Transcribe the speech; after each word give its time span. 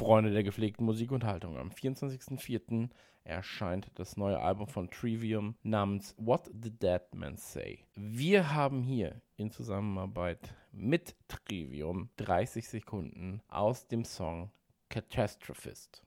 Freunde 0.00 0.30
der 0.30 0.42
gepflegten 0.42 0.86
Musikunterhaltung. 0.86 1.58
Am 1.58 1.68
24.04. 1.68 2.88
erscheint 3.24 3.90
das 3.96 4.16
neue 4.16 4.40
Album 4.40 4.66
von 4.66 4.90
Trivium 4.90 5.56
namens 5.62 6.14
What 6.16 6.46
the 6.46 6.70
Dead 6.70 7.02
Man 7.14 7.36
Say. 7.36 7.84
Wir 7.96 8.54
haben 8.54 8.82
hier 8.82 9.20
in 9.36 9.50
Zusammenarbeit 9.50 10.54
mit 10.72 11.16
Trivium 11.28 12.08
30 12.16 12.66
Sekunden 12.66 13.42
aus 13.48 13.88
dem 13.88 14.06
Song 14.06 14.50
Catastrophist. 14.88 16.02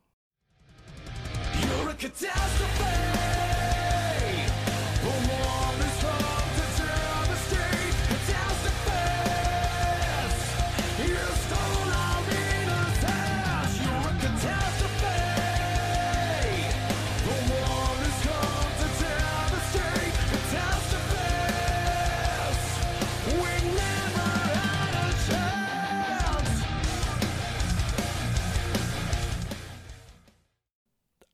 You're 1.62 1.92
a 1.92 1.94
catastrophe! 1.94 3.14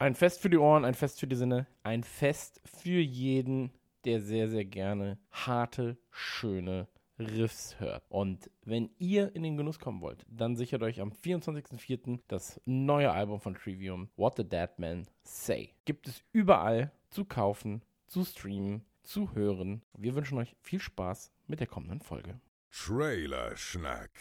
Ein 0.01 0.15
Fest 0.15 0.39
für 0.39 0.49
die 0.49 0.57
Ohren, 0.57 0.85
ein 0.85 0.93
Fest 0.93 1.19
für 1.19 1.27
die 1.27 1.35
Sinne, 1.35 1.67
ein 1.83 2.05
Fest 2.05 2.61
für 2.63 3.01
jeden, 3.01 3.73
der 4.05 4.21
sehr, 4.21 4.47
sehr 4.47 4.63
gerne 4.63 5.19
harte, 5.29 5.97
schöne 6.09 6.87
Riffs 7.19 7.77
hört. 7.81 8.01
Und 8.07 8.49
wenn 8.63 8.91
ihr 8.97 9.35
in 9.35 9.43
den 9.43 9.57
Genuss 9.57 9.77
kommen 9.77 9.99
wollt, 9.99 10.25
dann 10.29 10.55
sichert 10.55 10.83
euch 10.83 11.01
am 11.01 11.09
24.04. 11.09 12.21
das 12.29 12.61
neue 12.63 13.11
Album 13.11 13.41
von 13.41 13.55
Trivium, 13.55 14.07
What 14.15 14.37
the 14.37 14.47
Dead 14.47 14.69
Man 14.77 15.05
Say. 15.23 15.73
Gibt 15.83 16.07
es 16.07 16.23
überall 16.31 16.93
zu 17.09 17.25
kaufen, 17.25 17.81
zu 18.07 18.23
streamen, 18.23 18.85
zu 19.03 19.35
hören. 19.35 19.81
Wir 19.97 20.15
wünschen 20.15 20.37
euch 20.37 20.55
viel 20.61 20.79
Spaß 20.79 21.33
mit 21.47 21.59
der 21.59 21.67
kommenden 21.67 21.99
Folge. 21.99 22.39
Trailer 22.71 23.57
Schnack 23.57 24.11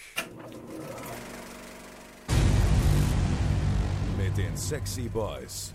den 4.39 4.57
Sexy 4.57 5.09
Boys. 5.09 5.73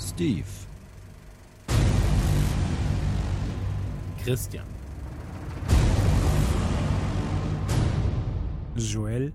Steve. 0.00 0.44
Christian. 4.24 4.64
Joel. 8.74 9.32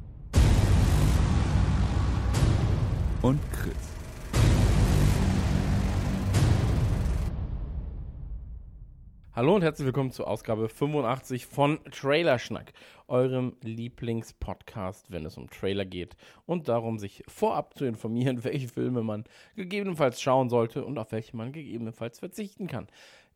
Und 3.22 3.40
Chris. 3.54 4.03
Hallo 9.36 9.56
und 9.56 9.64
herzlich 9.64 9.88
willkommen 9.88 10.12
zur 10.12 10.28
Ausgabe 10.28 10.70
85 10.70 11.48
von 11.48 11.84
Trailerschnack, 11.86 12.72
eurem 13.08 13.58
Lieblingspodcast, 13.64 15.12
wenn 15.12 15.26
es 15.26 15.38
um 15.38 15.50
Trailer 15.50 15.86
geht 15.86 16.16
und 16.46 16.68
darum, 16.68 17.00
sich 17.00 17.24
vorab 17.28 17.76
zu 17.76 17.86
informieren, 17.86 18.44
welche 18.44 18.68
Filme 18.68 19.02
man 19.02 19.24
gegebenenfalls 19.56 20.22
schauen 20.22 20.50
sollte 20.50 20.86
und 20.86 21.00
auf 21.00 21.12
welche 21.12 21.36
man 21.36 21.52
gegebenenfalls 21.52 22.20
verzichten 22.20 22.68
kann. 22.68 22.86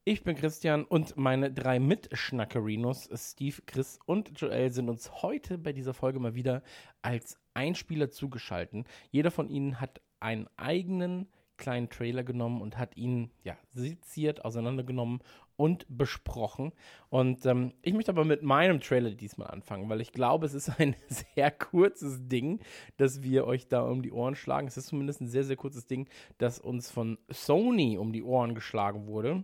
Ich 0.04 0.24
bin 0.24 0.36
Christian 0.36 0.84
und 0.84 1.18
meine 1.18 1.52
drei 1.52 1.80
Mitschnackerinos, 1.80 3.10
Steve, 3.16 3.64
Chris 3.66 3.98
und 4.06 4.40
Joel, 4.40 4.72
sind 4.72 4.90
uns 4.90 5.24
heute 5.24 5.58
bei 5.58 5.74
dieser 5.74 5.96
Folge 5.96 6.20
mal 6.20 6.36
wieder 6.36 6.62
als 7.02 7.40
Einspieler 7.56 8.12
zugeschaltet. 8.12 8.86
Jeder 9.10 9.32
von 9.32 9.50
ihnen 9.50 9.82
hat 9.82 10.00
einen 10.20 10.48
eigenen 10.58 11.28
kleinen 11.58 11.90
Trailer 11.90 12.24
genommen 12.24 12.62
und 12.62 12.78
hat 12.78 12.96
ihn 12.96 13.32
ja 13.44 13.58
seziert, 13.72 14.46
auseinandergenommen 14.46 15.20
und 15.58 15.86
besprochen. 15.90 16.72
Und 17.10 17.46
ähm, 17.46 17.74
ich 17.82 17.94
möchte 17.94 18.12
aber 18.12 18.24
mit 18.24 18.44
meinem 18.44 18.80
Trailer 18.80 19.12
diesmal 19.12 19.50
anfangen, 19.50 19.90
weil 19.90 20.00
ich 20.00 20.14
glaube, 20.14 20.46
es 20.46 20.54
ist 20.54 20.80
ein 20.80 20.96
sehr 21.10 21.52
kurzes 21.52 22.28
Ding, 22.28 22.62
das 22.96 23.24
wir 23.24 23.46
euch 23.46 23.68
da 23.68 23.82
um 23.82 24.02
die 24.02 24.12
Ohren 24.12 24.36
schlagen. 24.36 24.68
Es 24.68 24.78
ist 24.78 24.88
zumindest 24.88 25.20
ein 25.20 25.28
sehr, 25.28 25.44
sehr 25.44 25.58
kurzes 25.58 25.88
Ding, 25.88 26.08
das 26.38 26.60
uns 26.60 26.90
von 26.90 27.18
Sony 27.30 27.98
um 27.98 28.14
die 28.14 28.24
Ohren 28.24 28.56
geschlagen 28.56 29.08
wurde. 29.08 29.44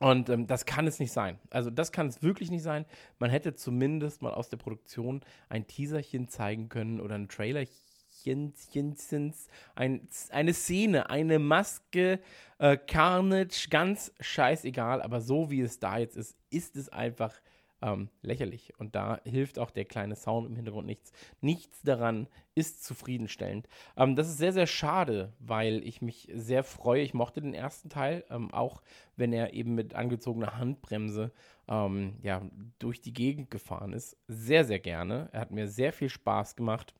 Und 0.00 0.28
ähm, 0.28 0.46
das 0.46 0.64
kann 0.64 0.86
es 0.86 1.00
nicht 1.00 1.12
sein. 1.12 1.40
Also 1.50 1.70
das 1.70 1.90
kann 1.90 2.06
es 2.06 2.22
wirklich 2.22 2.50
nicht 2.50 2.62
sein. 2.62 2.84
Man 3.18 3.30
hätte 3.30 3.54
zumindest 3.54 4.22
mal 4.22 4.32
aus 4.32 4.48
der 4.48 4.56
Produktion 4.56 5.22
ein 5.48 5.66
Teaserchen 5.66 6.28
zeigen 6.28 6.68
können 6.68 7.00
oder 7.00 7.16
ein 7.16 7.28
Trailerchen 7.28 7.87
Jensens, 8.24 9.48
ein, 9.74 10.08
eine 10.30 10.54
Szene, 10.54 11.10
eine 11.10 11.38
Maske, 11.38 12.20
äh, 12.58 12.76
Carnage, 12.76 13.68
ganz 13.70 14.12
scheißegal, 14.20 15.02
aber 15.02 15.20
so 15.20 15.50
wie 15.50 15.60
es 15.60 15.78
da 15.78 15.98
jetzt 15.98 16.16
ist, 16.16 16.36
ist 16.50 16.76
es 16.76 16.88
einfach 16.88 17.34
ähm, 17.82 18.08
lächerlich. 18.22 18.72
Und 18.78 18.94
da 18.94 19.20
hilft 19.24 19.58
auch 19.58 19.70
der 19.70 19.84
kleine 19.84 20.16
Sound 20.16 20.48
im 20.48 20.56
Hintergrund 20.56 20.86
nichts. 20.86 21.12
Nichts 21.40 21.82
daran 21.82 22.26
ist 22.54 22.84
zufriedenstellend. 22.84 23.68
Ähm, 23.96 24.16
das 24.16 24.28
ist 24.28 24.38
sehr, 24.38 24.52
sehr 24.52 24.66
schade, 24.66 25.32
weil 25.38 25.86
ich 25.86 26.02
mich 26.02 26.28
sehr 26.34 26.64
freue. 26.64 27.02
Ich 27.02 27.14
mochte 27.14 27.40
den 27.40 27.54
ersten 27.54 27.88
Teil, 27.88 28.24
ähm, 28.30 28.52
auch 28.52 28.82
wenn 29.16 29.32
er 29.32 29.52
eben 29.54 29.74
mit 29.74 29.94
angezogener 29.94 30.58
Handbremse 30.58 31.32
ähm, 31.68 32.16
ja, 32.22 32.42
durch 32.78 33.00
die 33.00 33.12
Gegend 33.12 33.50
gefahren 33.50 33.92
ist. 33.92 34.16
Sehr, 34.26 34.64
sehr 34.64 34.80
gerne. 34.80 35.28
Er 35.32 35.40
hat 35.40 35.50
mir 35.50 35.68
sehr 35.68 35.92
viel 35.92 36.08
Spaß 36.08 36.56
gemacht. 36.56 36.94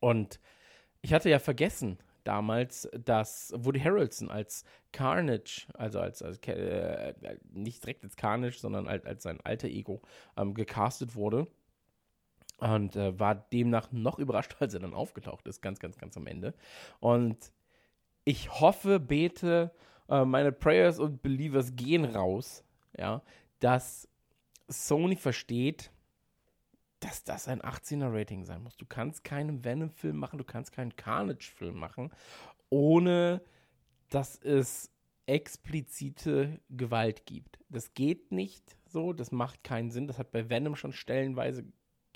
Und 0.00 0.40
ich 1.02 1.12
hatte 1.12 1.30
ja 1.30 1.38
vergessen 1.38 1.98
damals, 2.24 2.88
dass 3.04 3.52
Woody 3.56 3.80
Harrelson 3.80 4.30
als 4.30 4.64
Carnage, 4.92 5.66
also 5.74 6.00
als, 6.00 6.22
als 6.22 6.38
äh, 6.48 7.14
nicht 7.52 7.82
direkt 7.82 8.02
als 8.04 8.16
Carnage, 8.16 8.58
sondern 8.58 8.88
als, 8.88 9.04
als 9.04 9.22
sein 9.22 9.40
alter 9.42 9.68
Ego 9.68 10.00
ähm, 10.36 10.54
gecastet 10.54 11.14
wurde. 11.14 11.46
Und 12.58 12.96
äh, 12.96 13.18
war 13.18 13.34
demnach 13.34 13.92
noch 13.92 14.18
überrascht, 14.18 14.56
als 14.60 14.74
er 14.74 14.80
dann 14.80 14.94
aufgetaucht 14.94 15.46
ist, 15.46 15.60
ganz, 15.60 15.78
ganz, 15.80 15.98
ganz 15.98 16.16
am 16.16 16.26
Ende. 16.26 16.54
Und 17.00 17.52
ich 18.24 18.60
hoffe, 18.60 19.00
bete, 19.00 19.70
äh, 20.08 20.24
meine 20.24 20.52
Prayers 20.52 20.98
und 20.98 21.22
Believers 21.22 21.76
gehen 21.76 22.04
raus, 22.04 22.64
ja, 22.96 23.22
dass 23.60 24.08
Sony 24.68 25.16
versteht, 25.16 25.90
dass 27.04 27.22
das 27.22 27.48
ein 27.48 27.60
18er-Rating 27.60 28.44
sein 28.44 28.62
muss. 28.62 28.76
Du 28.78 28.86
kannst 28.86 29.24
keinen 29.24 29.62
Venom-Film 29.62 30.16
machen, 30.16 30.38
du 30.38 30.44
kannst 30.44 30.72
keinen 30.72 30.96
Carnage-Film 30.96 31.78
machen, 31.78 32.10
ohne 32.70 33.42
dass 34.08 34.36
es 34.36 34.90
explizite 35.26 36.60
Gewalt 36.70 37.26
gibt. 37.26 37.58
Das 37.68 37.92
geht 37.92 38.32
nicht 38.32 38.76
so, 38.86 39.12
das 39.12 39.32
macht 39.32 39.64
keinen 39.64 39.90
Sinn. 39.90 40.06
Das 40.06 40.18
hat 40.18 40.32
bei 40.32 40.48
Venom 40.48 40.76
schon 40.76 40.92
stellenweise 40.92 41.64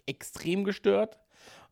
extrem 0.07 0.65
gestört. 0.65 1.19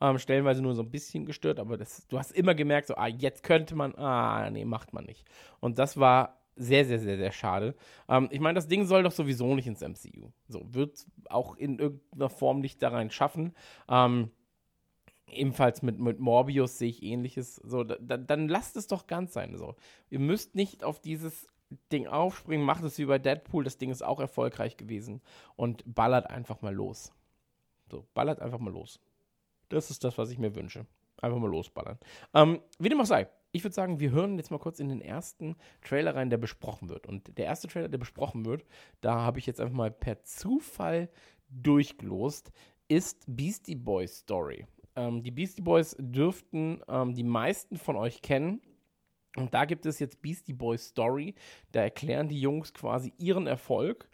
Ähm, 0.00 0.18
stellenweise 0.18 0.60
nur 0.60 0.74
so 0.74 0.82
ein 0.82 0.90
bisschen 0.90 1.24
gestört, 1.24 1.58
aber 1.58 1.76
das, 1.76 2.06
du 2.08 2.18
hast 2.18 2.32
immer 2.32 2.54
gemerkt, 2.54 2.88
so, 2.88 2.96
ah, 2.96 3.06
jetzt 3.06 3.42
könnte 3.42 3.74
man, 3.74 3.94
ah, 3.96 4.48
nee, 4.50 4.64
macht 4.64 4.92
man 4.92 5.04
nicht. 5.04 5.26
Und 5.60 5.78
das 5.78 5.96
war 5.96 6.36
sehr, 6.56 6.85
sehr, 6.85 6.99
sehr, 6.99 7.17
sehr 7.17 7.32
schade. 7.32 7.75
Ähm, 8.08 8.29
ich 8.31 8.41
meine, 8.41 8.55
das 8.55 8.69
Ding 8.69 8.87
soll 8.87 9.03
doch 9.03 9.12
sowieso 9.12 9.55
nicht 9.55 9.67
ins 9.67 9.82
MCU. 9.82 10.31
So, 10.49 10.62
wird 10.73 11.06
auch 11.29 11.56
in 11.56 11.79
irgendeiner 11.79 12.31
Form 12.31 12.61
nicht 12.61 12.82
da 12.82 12.88
rein 12.88 13.11
schaffen. 13.11 13.55
Ähm, 13.88 14.31
ebenfalls 15.31 15.82
mit, 15.82 15.99
mit 15.99 16.19
Morbius 16.19 16.79
sehe 16.79 16.88
ich 16.88 17.03
ähnliches. 17.03 17.56
So, 17.56 17.85
da, 17.85 18.17
dann 18.17 18.49
lasst 18.49 18.76
es 18.76 18.87
doch 18.87 19.06
ganz 19.06 19.32
sein. 19.32 19.56
So. 19.56 19.76
Ihr 20.11 20.19
müsst 20.19 20.55
nicht 20.55 20.82
auf 20.82 21.00
dieses 21.00 21.47
Ding 21.93 22.06
aufspringen, 22.06 22.64
macht 22.64 22.85
es 22.85 22.99
wie 22.99 23.06
bei 23.06 23.19
Deadpool, 23.19 23.64
das 23.64 23.79
Ding 23.79 23.91
ist 23.91 24.02
auch 24.02 24.20
erfolgreich 24.20 24.76
gewesen 24.76 25.20
und 25.56 25.82
ballert 25.85 26.31
einfach 26.31 26.62
mal 26.62 26.75
los. 26.75 27.12
So, 27.91 28.06
ballert 28.14 28.41
einfach 28.41 28.59
mal 28.59 28.73
los. 28.73 29.00
Das 29.69 29.91
ist 29.91 30.05
das, 30.05 30.17
was 30.17 30.31
ich 30.31 30.38
mir 30.38 30.55
wünsche. 30.55 30.87
Einfach 31.20 31.38
mal 31.38 31.50
losballern. 31.50 31.99
Ähm, 32.35 32.61
wie 32.79 32.88
dem 32.88 33.00
auch 33.00 33.06
sei, 33.06 33.29
ich 33.56 33.64
würde 33.64 33.75
sagen, 33.75 34.00
wir 34.00 34.11
hören 34.11 34.37
jetzt 34.37 34.50
mal 34.50 34.58
kurz 34.58 34.79
in 34.81 34.88
den 34.88 35.00
ersten 35.00 35.56
Trailer 35.82 36.14
rein, 36.14 36.31
der 36.31 36.37
besprochen 36.37 36.88
wird. 36.88 37.06
Und 37.06 37.37
der 37.38 37.47
erste 37.47 37.69
Trailer, 37.69 37.88
der 37.88 37.99
besprochen 37.99 38.44
wird, 38.44 38.64
da 39.00 39.20
habe 39.20 39.38
ich 39.38 39.47
jetzt 39.47 39.61
einfach 39.61 39.75
mal 39.75 39.91
per 39.91 40.23
Zufall 40.23 41.08
durchgelost, 41.49 42.53
ist 42.88 43.25
Beastie 43.26 43.75
Boys 43.75 44.19
Story. 44.19 44.67
Ähm, 44.94 45.23
die 45.23 45.31
Beastie 45.31 45.62
Boys 45.62 45.97
dürften 45.99 46.81
ähm, 46.88 47.14
die 47.14 47.25
meisten 47.25 47.76
von 47.76 47.97
euch 47.97 48.23
kennen. 48.23 48.61
Und 49.37 49.53
da 49.53 49.64
gibt 49.64 49.87
es 49.87 49.99
jetzt 49.99 50.23
Beastie 50.23 50.55
Boys 50.55 50.88
Story. 50.88 51.35
Da 51.73 51.81
erklären 51.81 52.29
die 52.29 52.41
Jungs 52.41 52.73
quasi 52.73 53.12
ihren 53.19 53.47
Erfolg 53.47 54.09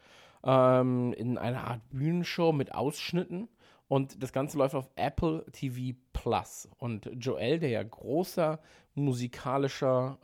ähm, 0.45 1.13
in 1.15 1.39
einer 1.39 1.65
Art 1.65 1.83
Bühnenshow 1.91 2.53
mit 2.53 2.75
Ausschnitten. 2.75 3.49
Und 3.89 4.23
das 4.23 4.33
Ganze 4.33 4.57
läuft 4.57 4.75
auf 4.75 4.91
Apple 4.97 5.45
TV 5.53 5.97
Plus. 6.13 6.69
Und 6.79 7.11
Joel, 7.17 7.59
der 7.59 7.69
ja 7.69 7.83
großer 7.83 8.59
musikalischer, 8.95 10.19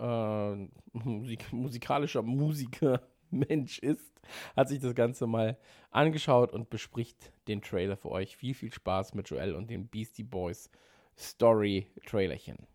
äh, 0.55 0.99
Musik, 0.99 1.53
musikalischer 1.53 2.23
Musiker 2.23 3.03
Mensch 3.31 3.79
ist, 3.79 4.20
hat 4.56 4.69
sich 4.69 4.81
das 4.81 4.94
Ganze 4.94 5.26
mal 5.26 5.59
angeschaut 5.91 6.53
und 6.53 6.70
bespricht 6.70 7.32
den 7.47 7.62
Trailer 7.62 7.97
für 7.97 8.11
euch. 8.11 8.37
Viel, 8.37 8.55
viel 8.55 8.73
Spaß 8.73 9.15
mit 9.15 9.29
Joel 9.29 9.55
und 9.55 9.70
den 9.70 9.88
Beastie 9.88 10.23
Boys 10.23 10.70
Story 11.17 11.87
Trailerchen. 12.06 12.67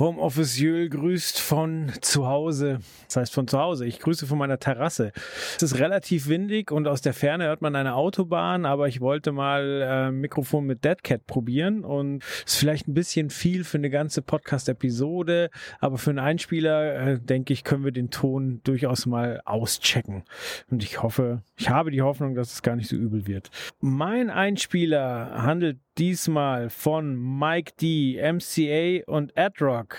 Homeoffice 0.00 0.58
Jöl 0.58 0.88
grüßt 0.88 1.38
von 1.38 1.92
zu 2.00 2.26
Hause. 2.26 2.78
Das 3.06 3.16
heißt 3.16 3.34
von 3.34 3.46
zu 3.46 3.58
Hause. 3.58 3.84
Ich 3.84 3.98
grüße 3.98 4.26
von 4.26 4.38
meiner 4.38 4.58
Terrasse. 4.58 5.12
Es 5.56 5.62
ist 5.62 5.78
relativ 5.78 6.26
windig 6.26 6.72
und 6.72 6.88
aus 6.88 7.02
der 7.02 7.12
Ferne 7.12 7.44
hört 7.44 7.60
man 7.60 7.76
eine 7.76 7.94
Autobahn, 7.94 8.64
aber 8.64 8.88
ich 8.88 9.02
wollte 9.02 9.30
mal 9.30 9.82
äh, 9.82 10.10
Mikrofon 10.10 10.64
mit 10.64 10.86
Deadcat 10.86 11.26
probieren 11.26 11.84
und 11.84 12.24
ist 12.46 12.56
vielleicht 12.56 12.88
ein 12.88 12.94
bisschen 12.94 13.28
viel 13.28 13.62
für 13.62 13.76
eine 13.76 13.90
ganze 13.90 14.22
Podcast-Episode, 14.22 15.50
aber 15.80 15.98
für 15.98 16.08
einen 16.08 16.18
Einspieler, 16.18 16.94
äh, 16.94 17.20
denke 17.20 17.52
ich, 17.52 17.62
können 17.62 17.84
wir 17.84 17.92
den 17.92 18.08
Ton 18.08 18.62
durchaus 18.64 19.04
mal 19.04 19.42
auschecken. 19.44 20.24
Und 20.70 20.82
ich 20.82 21.02
hoffe, 21.02 21.42
ich 21.58 21.68
habe 21.68 21.90
die 21.90 22.00
Hoffnung, 22.00 22.34
dass 22.34 22.54
es 22.54 22.62
gar 22.62 22.74
nicht 22.74 22.88
so 22.88 22.96
übel 22.96 23.26
wird. 23.26 23.50
Mein 23.80 24.30
Einspieler 24.30 25.42
handelt 25.42 25.78
diesmal 26.00 26.70
von 26.70 27.14
Mike 27.38 27.72
D, 27.78 28.18
MCA 28.18 29.04
und 29.06 29.36
Adrock. 29.36 29.89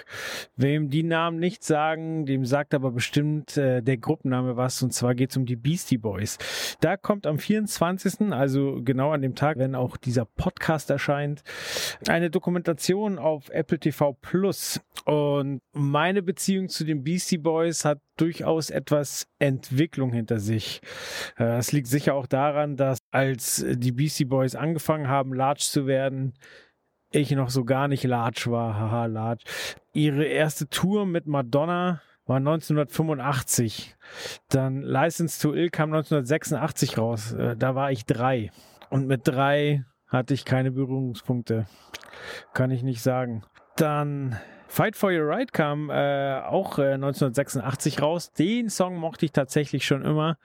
Wem 0.56 0.90
die 0.90 1.04
Namen 1.04 1.40
nicht 1.40 1.64
sagen, 1.64 2.26
dem 2.26 2.46
sagt 2.46 2.74
aber 2.74 2.92
bestimmt 2.92 3.58
äh, 3.58 3.82
der 3.82 3.98
Gruppenname 3.98 4.58
was. 4.58 4.82
Und 4.82 4.94
zwar 4.94 5.16
geht 5.16 5.32
es 5.32 5.38
um 5.38 5.46
die 5.46 5.56
Beastie 5.56 5.98
Boys. 5.98 6.38
Da 6.82 6.98
kommt 6.98 7.28
am 7.28 7.38
24., 7.38 8.32
also 8.32 8.82
genau 8.84 9.12
an 9.12 9.22
dem 9.22 9.36
Tag, 9.36 9.58
wenn 9.58 9.76
auch 9.76 9.98
dieser 9.98 10.26
Podcast 10.26 10.90
erscheint, 10.90 11.44
eine 12.08 12.30
Dokumentation 12.30 13.20
auf 13.20 13.50
Apple 13.50 13.80
TV 13.80 14.14
Plus. 14.22 14.82
Und 15.06 15.62
meine 15.74 16.22
Beziehung 16.22 16.70
zu 16.70 16.84
den 16.84 17.04
Beastie 17.04 17.38
Boys 17.38 17.86
hat 17.86 18.00
durchaus 18.18 18.70
etwas 18.70 19.28
Entwicklung 19.40 20.14
hinter 20.14 20.40
sich. 20.40 20.82
Äh, 21.38 21.58
es 21.58 21.72
liegt 21.72 21.88
sicher 21.88 22.14
auch 22.14 22.28
daran, 22.28 22.76
dass 22.76 23.00
als 23.12 23.66
die 23.68 23.92
Beastie 23.92 24.26
Boys 24.26 24.56
angefangen 24.56 25.08
haben, 25.08 25.34
large 25.34 25.62
zu 25.64 25.88
werden, 25.88 26.34
ich 27.12 27.32
noch 27.32 27.50
so 27.50 27.66
gar 27.66 27.88
nicht 27.88 28.04
large 28.04 28.46
war. 28.48 28.76
Haha, 28.76 29.06
large. 29.06 29.44
Ihre 29.94 30.26
erste 30.26 30.68
Tour 30.68 31.06
mit 31.06 31.28
Madonna 31.28 32.02
war 32.26 32.38
1985. 32.38 33.96
Dann 34.50 34.82
License 34.82 35.42
to 35.42 35.54
Ill 35.54 35.70
kam 35.70 35.94
1986 35.94 36.98
raus. 36.98 37.34
Äh, 37.34 37.58
da 37.58 37.76
war 37.76 37.92
ich 37.92 38.06
drei. 38.06 38.52
Und 38.90 39.08
mit 39.08 39.28
drei 39.28 39.84
hatte 40.08 40.34
ich 40.34 40.46
keine 40.46 40.72
Berührungspunkte. 40.72 41.66
Kann 42.54 42.72
ich 42.72 42.84
nicht 42.84 43.02
sagen. 43.02 43.44
Dann 43.76 44.38
Fight 44.72 44.96
for 44.96 45.12
Your 45.12 45.28
Right 45.28 45.52
kam 45.52 45.90
äh, 45.90 46.40
auch 46.44 46.80
äh, 46.80 46.94
1986 46.94 48.02
raus. 48.02 48.32
Den 48.32 48.70
Song 48.70 48.96
mochte 48.96 49.26
ich 49.26 49.34
tatsächlich 49.34 49.86
schon 49.86 50.02
immer, 50.02 50.38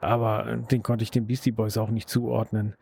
aber 0.00 0.56
den 0.70 0.82
konnte 0.82 1.02
ich 1.02 1.10
den 1.10 1.26
Beastie 1.26 1.50
Boys 1.50 1.76
auch 1.76 1.90
nicht 1.90 2.08
zuordnen. 2.08 2.74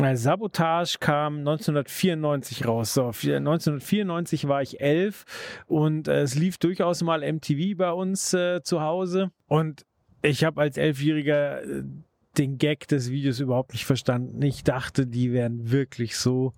Äh, 0.00 0.16
Sabotage 0.16 0.98
kam 0.98 1.38
1994 1.38 2.66
raus. 2.66 2.92
So, 2.92 3.04
1994 3.06 4.48
war 4.48 4.62
ich 4.62 4.80
elf 4.80 5.26
und 5.68 6.08
äh, 6.08 6.22
es 6.22 6.34
lief 6.34 6.58
durchaus 6.58 7.04
mal 7.04 7.20
MTV 7.20 7.76
bei 7.76 7.92
uns 7.92 8.34
äh, 8.34 8.62
zu 8.64 8.80
Hause 8.80 9.30
und 9.46 9.86
ich 10.22 10.42
habe 10.42 10.60
als 10.60 10.76
Elfjähriger 10.76 11.62
äh, 11.62 11.84
den 12.36 12.58
Gag 12.58 12.88
des 12.88 13.12
Videos 13.12 13.38
überhaupt 13.38 13.74
nicht 13.74 13.84
verstanden. 13.84 14.42
Ich 14.42 14.64
dachte, 14.64 15.06
die 15.06 15.32
wären 15.32 15.70
wirklich 15.70 16.16
so 16.16 16.54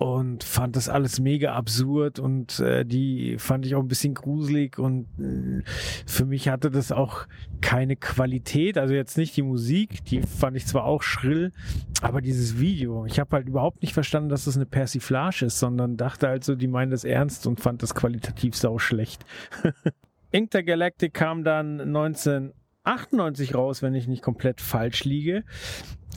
und 0.00 0.44
fand 0.44 0.76
das 0.76 0.88
alles 0.88 1.20
mega 1.20 1.52
absurd 1.52 2.18
und 2.18 2.58
äh, 2.58 2.86
die 2.86 3.36
fand 3.36 3.66
ich 3.66 3.74
auch 3.74 3.82
ein 3.82 3.88
bisschen 3.88 4.14
gruselig 4.14 4.78
und 4.78 5.06
äh, 5.18 5.62
für 6.06 6.24
mich 6.24 6.48
hatte 6.48 6.70
das 6.70 6.90
auch 6.90 7.26
keine 7.60 7.96
Qualität, 7.96 8.78
also 8.78 8.94
jetzt 8.94 9.18
nicht 9.18 9.36
die 9.36 9.42
Musik, 9.42 10.02
die 10.06 10.22
fand 10.22 10.56
ich 10.56 10.64
zwar 10.64 10.84
auch 10.84 11.02
schrill, 11.02 11.52
aber 12.00 12.22
dieses 12.22 12.58
Video, 12.58 13.04
ich 13.04 13.20
habe 13.20 13.36
halt 13.36 13.46
überhaupt 13.46 13.82
nicht 13.82 13.92
verstanden, 13.92 14.30
dass 14.30 14.46
das 14.46 14.56
eine 14.56 14.64
Persiflage 14.64 15.44
ist, 15.44 15.58
sondern 15.58 15.98
dachte 15.98 16.28
halt 16.28 16.44
so, 16.44 16.54
die 16.54 16.68
meinen 16.68 16.90
das 16.90 17.04
ernst 17.04 17.46
und 17.46 17.60
fand 17.60 17.82
das 17.82 17.94
qualitativ 17.94 18.56
sau 18.56 18.78
schlecht. 18.78 19.26
Intergalactic 20.30 21.12
kam 21.12 21.44
dann 21.44 21.78
1998 21.78 23.54
raus, 23.54 23.82
wenn 23.82 23.94
ich 23.94 24.08
nicht 24.08 24.22
komplett 24.22 24.62
falsch 24.62 25.04
liege. 25.04 25.44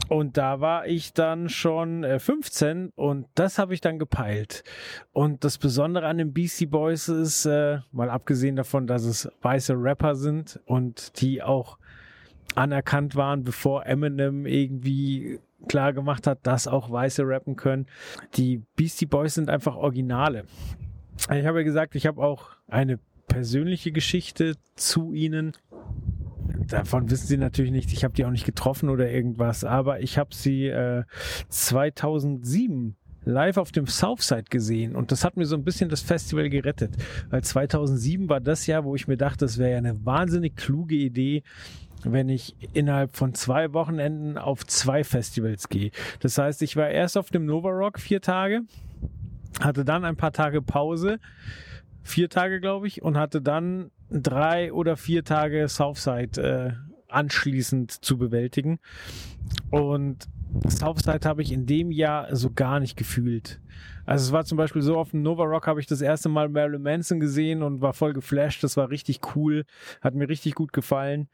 Und 0.08 0.36
da 0.36 0.60
war 0.60 0.86
ich 0.86 1.12
dann 1.12 1.48
schon 1.48 2.04
äh, 2.04 2.18
15 2.18 2.90
und 2.94 3.26
das 3.34 3.58
habe 3.58 3.74
ich 3.74 3.80
dann 3.80 3.98
gepeilt. 3.98 4.64
Und 5.12 5.44
das 5.44 5.58
Besondere 5.58 6.06
an 6.06 6.18
den 6.18 6.32
Beastie 6.32 6.66
Boys 6.66 7.08
ist, 7.08 7.46
äh, 7.46 7.78
mal 7.92 8.10
abgesehen 8.10 8.56
davon, 8.56 8.86
dass 8.86 9.04
es 9.04 9.28
weiße 9.42 9.74
Rapper 9.74 10.14
sind 10.14 10.60
und 10.66 11.20
die 11.20 11.42
auch 11.42 11.78
anerkannt 12.54 13.16
waren, 13.16 13.44
bevor 13.44 13.86
Eminem 13.86 14.46
irgendwie 14.46 15.40
klar 15.68 15.92
gemacht 15.92 16.26
hat, 16.26 16.46
dass 16.46 16.68
auch 16.68 16.90
Weiße 16.90 17.26
rappen 17.26 17.56
können. 17.56 17.86
Die 18.34 18.62
Beastie 18.76 19.06
Boys 19.06 19.34
sind 19.34 19.48
einfach 19.48 19.76
Originale. 19.76 20.44
Ich 21.16 21.46
habe 21.46 21.58
ja 21.58 21.64
gesagt, 21.64 21.94
ich 21.94 22.06
habe 22.06 22.22
auch 22.22 22.50
eine 22.68 22.98
persönliche 23.28 23.92
Geschichte 23.92 24.56
zu 24.76 25.12
ihnen 25.12 25.52
davon 26.68 27.10
wissen 27.10 27.26
sie 27.26 27.36
natürlich 27.36 27.72
nichts. 27.72 27.92
Ich 27.92 28.04
habe 28.04 28.14
die 28.14 28.24
auch 28.24 28.30
nicht 28.30 28.46
getroffen 28.46 28.88
oder 28.88 29.10
irgendwas, 29.10 29.64
aber 29.64 30.00
ich 30.00 30.18
habe 30.18 30.34
sie 30.34 30.66
äh, 30.66 31.04
2007 31.48 32.96
live 33.24 33.56
auf 33.56 33.72
dem 33.72 33.86
Southside 33.86 34.44
gesehen 34.50 34.94
und 34.94 35.10
das 35.10 35.24
hat 35.24 35.36
mir 35.36 35.46
so 35.46 35.56
ein 35.56 35.64
bisschen 35.64 35.88
das 35.88 36.02
Festival 36.02 36.50
gerettet, 36.50 36.96
weil 37.30 37.42
2007 37.42 38.28
war 38.28 38.40
das 38.40 38.66
Jahr, 38.66 38.84
wo 38.84 38.94
ich 38.94 39.08
mir 39.08 39.16
dachte, 39.16 39.44
das 39.46 39.58
wäre 39.58 39.72
ja 39.72 39.78
eine 39.78 40.04
wahnsinnig 40.04 40.56
kluge 40.56 40.94
Idee, 40.94 41.42
wenn 42.04 42.28
ich 42.28 42.54
innerhalb 42.74 43.16
von 43.16 43.34
zwei 43.34 43.72
Wochenenden 43.72 44.36
auf 44.36 44.66
zwei 44.66 45.04
Festivals 45.04 45.68
gehe. 45.68 45.90
Das 46.20 46.36
heißt, 46.36 46.60
ich 46.62 46.76
war 46.76 46.90
erst 46.90 47.16
auf 47.16 47.30
dem 47.30 47.46
Nova 47.46 47.70
Rock 47.70 47.98
vier 47.98 48.20
Tage, 48.20 48.62
hatte 49.60 49.84
dann 49.84 50.04
ein 50.04 50.16
paar 50.16 50.32
Tage 50.32 50.60
Pause, 50.60 51.18
vier 52.02 52.28
Tage 52.28 52.60
glaube 52.60 52.86
ich, 52.86 53.02
und 53.02 53.16
hatte 53.16 53.40
dann 53.40 53.90
drei 54.10 54.72
oder 54.72 54.96
vier 54.96 55.24
Tage 55.24 55.68
Southside 55.68 56.40
äh, 56.40 56.72
anschließend 57.08 57.90
zu 57.90 58.18
bewältigen. 58.18 58.78
Und 59.70 60.26
Southside 60.68 61.28
habe 61.28 61.42
ich 61.42 61.52
in 61.52 61.66
dem 61.66 61.90
Jahr 61.90 62.34
so 62.34 62.50
gar 62.50 62.80
nicht 62.80 62.96
gefühlt. 62.96 63.60
Also 64.06 64.26
es 64.26 64.32
war 64.32 64.44
zum 64.44 64.58
Beispiel 64.58 64.82
so, 64.82 64.98
auf 64.98 65.10
dem 65.10 65.22
Nova 65.22 65.44
Rock 65.44 65.66
habe 65.66 65.80
ich 65.80 65.86
das 65.86 66.00
erste 66.00 66.28
Mal 66.28 66.48
Marilyn 66.48 66.82
Manson 66.82 67.20
gesehen 67.20 67.62
und 67.62 67.80
war 67.80 67.94
voll 67.94 68.12
geflasht. 68.12 68.62
Das 68.62 68.76
war 68.76 68.90
richtig 68.90 69.20
cool, 69.34 69.64
hat 70.00 70.14
mir 70.14 70.28
richtig 70.28 70.54
gut 70.54 70.72
gefallen. 70.72 71.28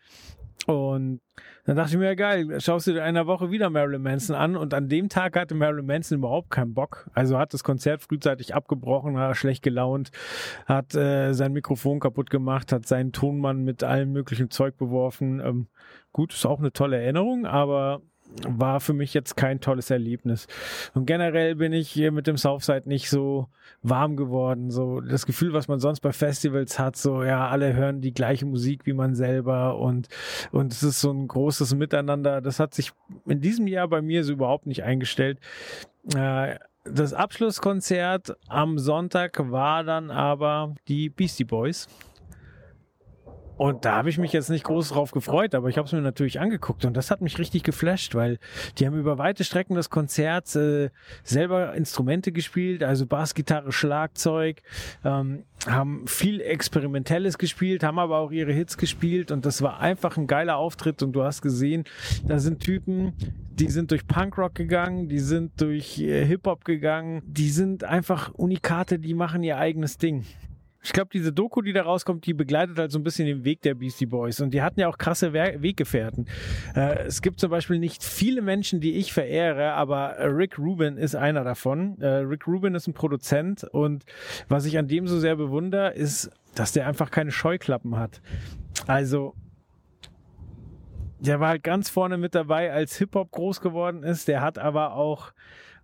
Und 0.67 1.21
dann 1.65 1.77
dachte 1.77 1.93
ich 1.93 1.99
mir, 1.99 2.07
ja 2.07 2.15
geil, 2.15 2.61
schaust 2.61 2.87
du 2.87 2.93
dir 2.93 2.99
in 2.99 3.05
einer 3.05 3.27
Woche 3.27 3.51
wieder 3.51 3.71
Marilyn 3.71 4.03
Manson 4.03 4.37
an 4.37 4.57
und 4.57 4.75
an 4.75 4.89
dem 4.89 5.09
Tag 5.09 5.37
hatte 5.37 5.55
Marilyn 5.55 5.87
Manson 5.87 6.19
überhaupt 6.19 6.51
keinen 6.51 6.75
Bock. 6.75 7.11
Also 7.15 7.39
hat 7.39 7.55
das 7.55 7.65
Konzert 7.65 8.03
frühzeitig 8.03 8.55
abgebrochen, 8.55 9.15
war 9.15 9.35
schlecht 9.35 9.63
gelaunt, 9.63 10.11
hat 10.67 10.95
äh, 10.95 11.33
sein 11.33 11.53
Mikrofon 11.53 12.01
kaputt 12.01 12.31
gemacht, 12.31 12.73
hat 12.73 12.87
seinen 12.87 13.13
Tonmann 13.13 13.65
mit 13.65 13.83
allem 13.83 14.13
möglichen 14.13 14.51
Zeug 14.51 14.77
beworfen. 14.77 15.41
Ähm, 15.41 15.69
gut, 16.13 16.35
ist 16.35 16.47
auch 16.47 16.59
eine 16.59 16.73
tolle 16.73 17.01
Erinnerung, 17.01 17.47
aber 17.47 18.03
war 18.47 18.81
für 18.81 18.93
mich 18.93 19.15
jetzt 19.15 19.37
kein 19.37 19.61
tolles 19.61 19.91
Erlebnis. 19.91 20.47
Und 20.95 21.07
generell 21.07 21.57
bin 21.57 21.73
ich 21.73 21.91
hier 21.91 22.13
mit 22.13 22.27
dem 22.27 22.37
Southside 22.37 22.89
nicht 22.89 23.11
so 23.11 23.49
warm 23.83 24.17
geworden. 24.17 24.71
So 24.71 25.01
das 25.01 25.27
Gefühl, 25.27 25.53
was 25.53 25.69
man 25.69 25.81
sonst 25.81 26.01
bei 26.01 26.13
Festivals 26.13 26.79
hat, 26.79 26.97
so 26.97 27.23
ja, 27.23 27.49
alle 27.49 27.75
hören 27.75 28.01
die 28.01 28.15
gleiche 28.15 28.47
Musik 28.47 28.87
wie 28.87 28.93
man 28.93 29.15
selber 29.15 29.79
und, 29.79 30.09
und 30.53 30.73
es 30.73 30.83
ist 30.83 31.01
so 31.01 31.11
ein 31.11 31.29
großes 31.29 31.75
Miteinander. 31.75 32.41
Das 32.41 32.61
hat 32.61 32.75
sich 32.75 32.93
in 33.27 33.41
diesem 33.41 33.67
Jahr 33.67 33.89
bei 33.89 34.03
mir 34.03 34.25
so 34.25 34.33
überhaupt 34.33 34.67
nicht 34.67 34.85
eingestellt. 34.85 35.39
Äh, 36.15 36.57
das 36.85 37.13
Abschlusskonzert 37.13 38.37
am 38.49 38.79
Sonntag 38.79 39.39
war 39.51 39.85
dann 39.85 40.11
aber 40.11 40.75
die 40.89 41.11
Beastie 41.11 41.45
Boys. 41.45 41.89
Und 43.61 43.85
da 43.85 43.97
habe 43.97 44.09
ich 44.09 44.17
mich 44.17 44.33
jetzt 44.33 44.49
nicht 44.49 44.65
groß 44.65 44.89
drauf 44.89 45.11
gefreut, 45.11 45.55
aber 45.55 45.69
ich 45.69 45.77
habe 45.77 45.85
es 45.85 45.93
mir 45.93 46.01
natürlich 46.01 46.41
angeguckt 46.41 46.87
und 46.87 46.97
das 46.97 47.11
hat 47.11 47.21
mich 47.21 47.39
richtig 47.39 47.63
geflasht, 47.63 48.15
weil 48.15 48.39
die 48.79 48.87
haben 48.87 48.99
über 48.99 49.19
weite 49.19 49.45
Strecken 49.45 49.75
des 49.75 49.91
Konzerts 49.91 50.57
äh, 50.57 50.89
selber 51.25 51.75
Instrumente 51.75 52.33
gespielt, 52.33 52.83
also 52.83 53.05
Bass, 53.05 53.35
Gitarre, 53.35 53.71
Schlagzeug, 53.71 54.63
ähm, 55.05 55.45
haben 55.67 56.07
viel 56.07 56.41
Experimentelles 56.41 57.37
gespielt, 57.37 57.83
haben 57.83 57.99
aber 57.99 58.17
auch 58.17 58.31
ihre 58.31 58.55
Hits 58.55 58.79
gespielt 58.79 59.31
und 59.31 59.45
das 59.45 59.61
war 59.61 59.79
einfach 59.79 60.17
ein 60.17 60.27
geiler 60.27 60.57
Auftritt 60.57 61.03
und 61.03 61.13
du 61.13 61.23
hast 61.23 61.43
gesehen, 61.43 61.85
da 62.27 62.39
sind 62.39 62.61
Typen, 62.61 63.13
die 63.53 63.69
sind 63.69 63.91
durch 63.91 64.07
Punkrock 64.07 64.55
gegangen, 64.55 65.11
die 65.11 65.19
sind 65.19 65.61
durch 65.61 65.99
äh, 65.99 66.25
Hip-Hop 66.25 66.65
gegangen, 66.65 67.21
die 67.27 67.51
sind 67.51 67.85
einfach 67.85 68.33
Unikate, 68.33 68.99
die 68.99 69.13
machen 69.13 69.43
ihr 69.43 69.59
eigenes 69.59 69.99
Ding. 69.99 70.25
Ich 70.83 70.93
glaube, 70.93 71.11
diese 71.13 71.33
Doku, 71.33 71.61
die 71.61 71.73
da 71.73 71.83
rauskommt, 71.83 72.25
die 72.27 72.33
begleitet 72.33 72.79
halt 72.79 72.91
so 72.91 72.99
ein 72.99 73.03
bisschen 73.03 73.27
den 73.27 73.45
Weg 73.45 73.61
der 73.63 73.75
Beastie 73.75 74.07
Boys. 74.07 74.41
Und 74.41 74.55
die 74.55 74.63
hatten 74.63 74.81
ja 74.81 74.89
auch 74.89 74.97
krasse 74.97 75.33
We 75.33 75.57
Weggefährten. 75.59 76.27
Äh, 76.75 77.05
es 77.05 77.21
gibt 77.21 77.39
zum 77.41 77.51
Beispiel 77.51 77.79
nicht 77.79 78.03
viele 78.03 78.41
Menschen, 78.41 78.81
die 78.81 78.93
ich 78.93 79.13
verehre, 79.13 79.73
aber 79.75 80.17
Rick 80.19 80.59
Rubin 80.59 80.97
ist 80.97 81.15
einer 81.15 81.45
davon. 81.45 82.01
Äh, 82.01 82.07
Rick 82.07 82.47
Rubin 82.47 82.75
ist 82.75 82.87
ein 82.87 82.95
Produzent 82.95 83.65
und 83.65 84.05
was 84.49 84.65
ich 84.65 84.79
an 84.79 84.89
dem 84.89 85.07
so 85.07 85.19
sehr 85.19 85.37
bewundere, 85.37 85.93
ist, 85.93 86.31
dass 86.55 86.73
der 86.73 86.87
einfach 86.87 87.11
keine 87.11 87.31
Scheuklappen 87.31 87.97
hat. 87.97 88.23
Also, 88.87 89.35
der 91.19 91.41
war 91.41 91.49
halt 91.49 91.63
ganz 91.63 91.91
vorne 91.91 92.17
mit 92.17 92.35
dabei, 92.35 92.73
als 92.73 92.97
Hip-Hop 92.97 93.31
groß 93.31 93.61
geworden 93.61 94.03
ist. 94.03 94.29
Der 94.29 94.41
hat 94.41 94.59
aber 94.59 94.95
auch 94.95 95.33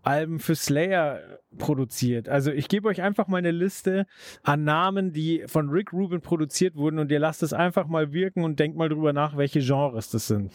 Alben 0.06 0.38
für 0.38 0.54
Slayer 0.54 1.20
produziert. 1.58 2.28
Also 2.28 2.52
ich 2.52 2.68
gebe 2.68 2.86
euch 2.86 3.02
einfach 3.02 3.26
mal 3.26 3.38
eine 3.38 3.50
Liste 3.50 4.06
an 4.44 4.62
Namen, 4.62 5.12
die 5.12 5.42
von 5.48 5.68
Rick 5.68 5.92
Rubin 5.92 6.20
produziert 6.20 6.76
wurden 6.76 7.00
und 7.00 7.10
ihr 7.10 7.18
lasst 7.18 7.42
es 7.42 7.52
einfach 7.52 7.88
mal 7.88 8.12
wirken 8.12 8.44
und 8.44 8.60
denkt 8.60 8.76
mal 8.76 8.88
drüber 8.88 9.12
nach, 9.12 9.36
welche 9.36 9.58
Genres 9.58 10.08
das 10.10 10.28
sind. 10.28 10.52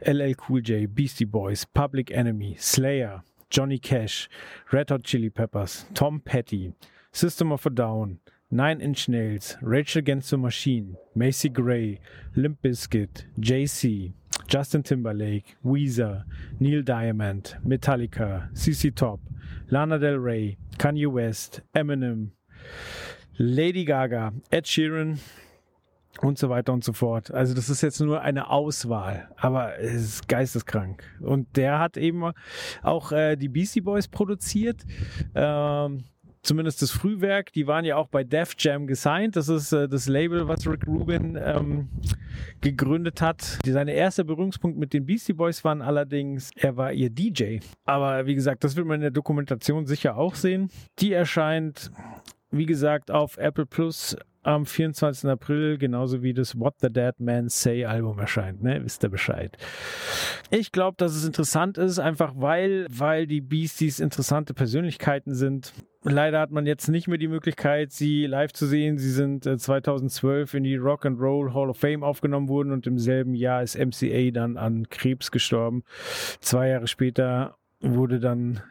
LL 0.00 0.34
Cool 0.46 0.60
J, 0.60 0.94
Beastie 0.94 1.24
Boys, 1.24 1.64
Public 1.64 2.10
Enemy, 2.10 2.56
Slayer, 2.58 3.24
Johnny 3.50 3.78
Cash, 3.78 4.28
Red 4.70 4.90
Hot 4.90 5.04
Chili 5.04 5.30
Peppers, 5.30 5.86
Tom 5.94 6.20
Petty, 6.20 6.74
System 7.10 7.52
of 7.52 7.64
a 7.64 7.70
Down, 7.70 8.20
Nine 8.50 8.80
Inch 8.80 9.08
Nails, 9.08 9.56
Rage 9.62 9.96
Against 9.96 10.28
the 10.28 10.36
Machine, 10.36 10.98
Macy 11.14 11.48
Gray, 11.48 12.00
Limp 12.36 12.60
Bizkit, 12.62 13.24
JC, 13.38 14.12
Justin 14.48 14.82
Timberlake, 14.82 15.56
Weezer, 15.62 16.24
Neil 16.58 16.82
Diamond, 16.82 17.56
Metallica, 17.64 18.48
CC 18.54 18.90
Top, 18.90 19.20
Lana 19.68 19.98
Del 19.98 20.18
Rey, 20.18 20.58
Kanye 20.78 21.12
West, 21.12 21.62
Eminem, 21.74 22.32
Lady 23.38 23.84
Gaga, 23.84 24.32
Ed 24.50 24.66
Sheeran 24.66 25.18
und 26.20 26.38
so 26.38 26.48
weiter 26.50 26.72
und 26.72 26.84
so 26.84 26.92
fort. 26.92 27.30
Also 27.30 27.54
das 27.54 27.70
ist 27.70 27.82
jetzt 27.82 28.00
nur 28.00 28.20
eine 28.20 28.50
Auswahl, 28.50 29.28
aber 29.36 29.78
es 29.78 30.02
ist 30.02 30.28
geisteskrank. 30.28 31.04
Und 31.20 31.56
der 31.56 31.78
hat 31.78 31.96
eben 31.96 32.32
auch 32.82 33.12
äh, 33.12 33.36
die 33.36 33.48
Beastie 33.48 33.80
Boys 33.80 34.08
produziert. 34.08 34.84
Ähm, 35.34 36.04
zumindest 36.42 36.82
das 36.82 36.90
Frühwerk, 36.90 37.52
die 37.52 37.66
waren 37.66 37.84
ja 37.84 37.96
auch 37.96 38.08
bei 38.08 38.24
Def 38.24 38.54
Jam 38.58 38.86
gesigned. 38.86 39.36
Das 39.36 39.48
ist 39.48 39.72
äh, 39.72 39.88
das 39.88 40.08
Label, 40.08 40.48
was 40.48 40.66
Rick 40.66 40.86
Rubin 40.86 41.38
ähm, 41.42 41.88
gegründet 42.60 43.20
hat. 43.20 43.58
Die, 43.64 43.72
seine 43.72 43.92
erste 43.92 44.24
Berührungspunkt 44.24 44.78
mit 44.78 44.92
den 44.92 45.06
Beastie 45.06 45.32
Boys 45.32 45.64
waren 45.64 45.82
allerdings, 45.82 46.50
er 46.56 46.76
war 46.76 46.92
ihr 46.92 47.10
DJ. 47.10 47.58
Aber 47.84 48.26
wie 48.26 48.34
gesagt, 48.34 48.64
das 48.64 48.76
wird 48.76 48.86
man 48.86 48.96
in 48.96 49.02
der 49.02 49.10
Dokumentation 49.10 49.86
sicher 49.86 50.16
auch 50.16 50.34
sehen. 50.34 50.70
Die 50.98 51.12
erscheint, 51.12 51.90
wie 52.50 52.66
gesagt, 52.66 53.10
auf 53.10 53.36
Apple 53.36 53.66
Plus 53.66 54.16
am 54.42 54.64
24. 54.64 55.28
April, 55.28 55.76
genauso 55.78 56.22
wie 56.22 56.32
das 56.32 56.58
What 56.58 56.74
the 56.80 56.90
Dead 56.90 57.18
Man 57.18 57.48
Say 57.48 57.84
Album 57.84 58.18
erscheint, 58.18 58.62
ne? 58.62 58.80
Wisst 58.82 59.02
ihr 59.02 59.10
Bescheid. 59.10 59.56
Ich 60.50 60.72
glaube, 60.72 60.96
dass 60.96 61.14
es 61.14 61.24
interessant 61.24 61.78
ist, 61.78 61.98
einfach 61.98 62.32
weil, 62.36 62.86
weil 62.90 63.26
die 63.26 63.40
Beasties 63.40 64.00
interessante 64.00 64.54
Persönlichkeiten 64.54 65.34
sind. 65.34 65.72
Leider 66.02 66.40
hat 66.40 66.50
man 66.50 66.64
jetzt 66.64 66.88
nicht 66.88 67.08
mehr 67.08 67.18
die 67.18 67.28
Möglichkeit, 67.28 67.92
sie 67.92 68.26
live 68.26 68.52
zu 68.54 68.66
sehen. 68.66 68.96
Sie 68.96 69.10
sind 69.10 69.44
2012 69.44 70.54
äh, 70.54 70.56
in 70.56 70.64
die 70.64 70.76
Rock 70.76 71.04
and 71.04 71.20
Roll 71.20 71.52
Hall 71.52 71.68
of 71.68 71.76
Fame 71.76 72.02
aufgenommen 72.02 72.48
worden 72.48 72.72
und 72.72 72.86
im 72.86 72.98
selben 72.98 73.34
Jahr 73.34 73.62
ist 73.62 73.78
MCA 73.78 74.30
dann 74.30 74.56
an 74.56 74.88
Krebs 74.88 75.30
gestorben. 75.30 75.84
Zwei 76.40 76.68
Jahre 76.68 76.86
später 76.86 77.56
wurde 77.80 78.18
dann 78.18 78.62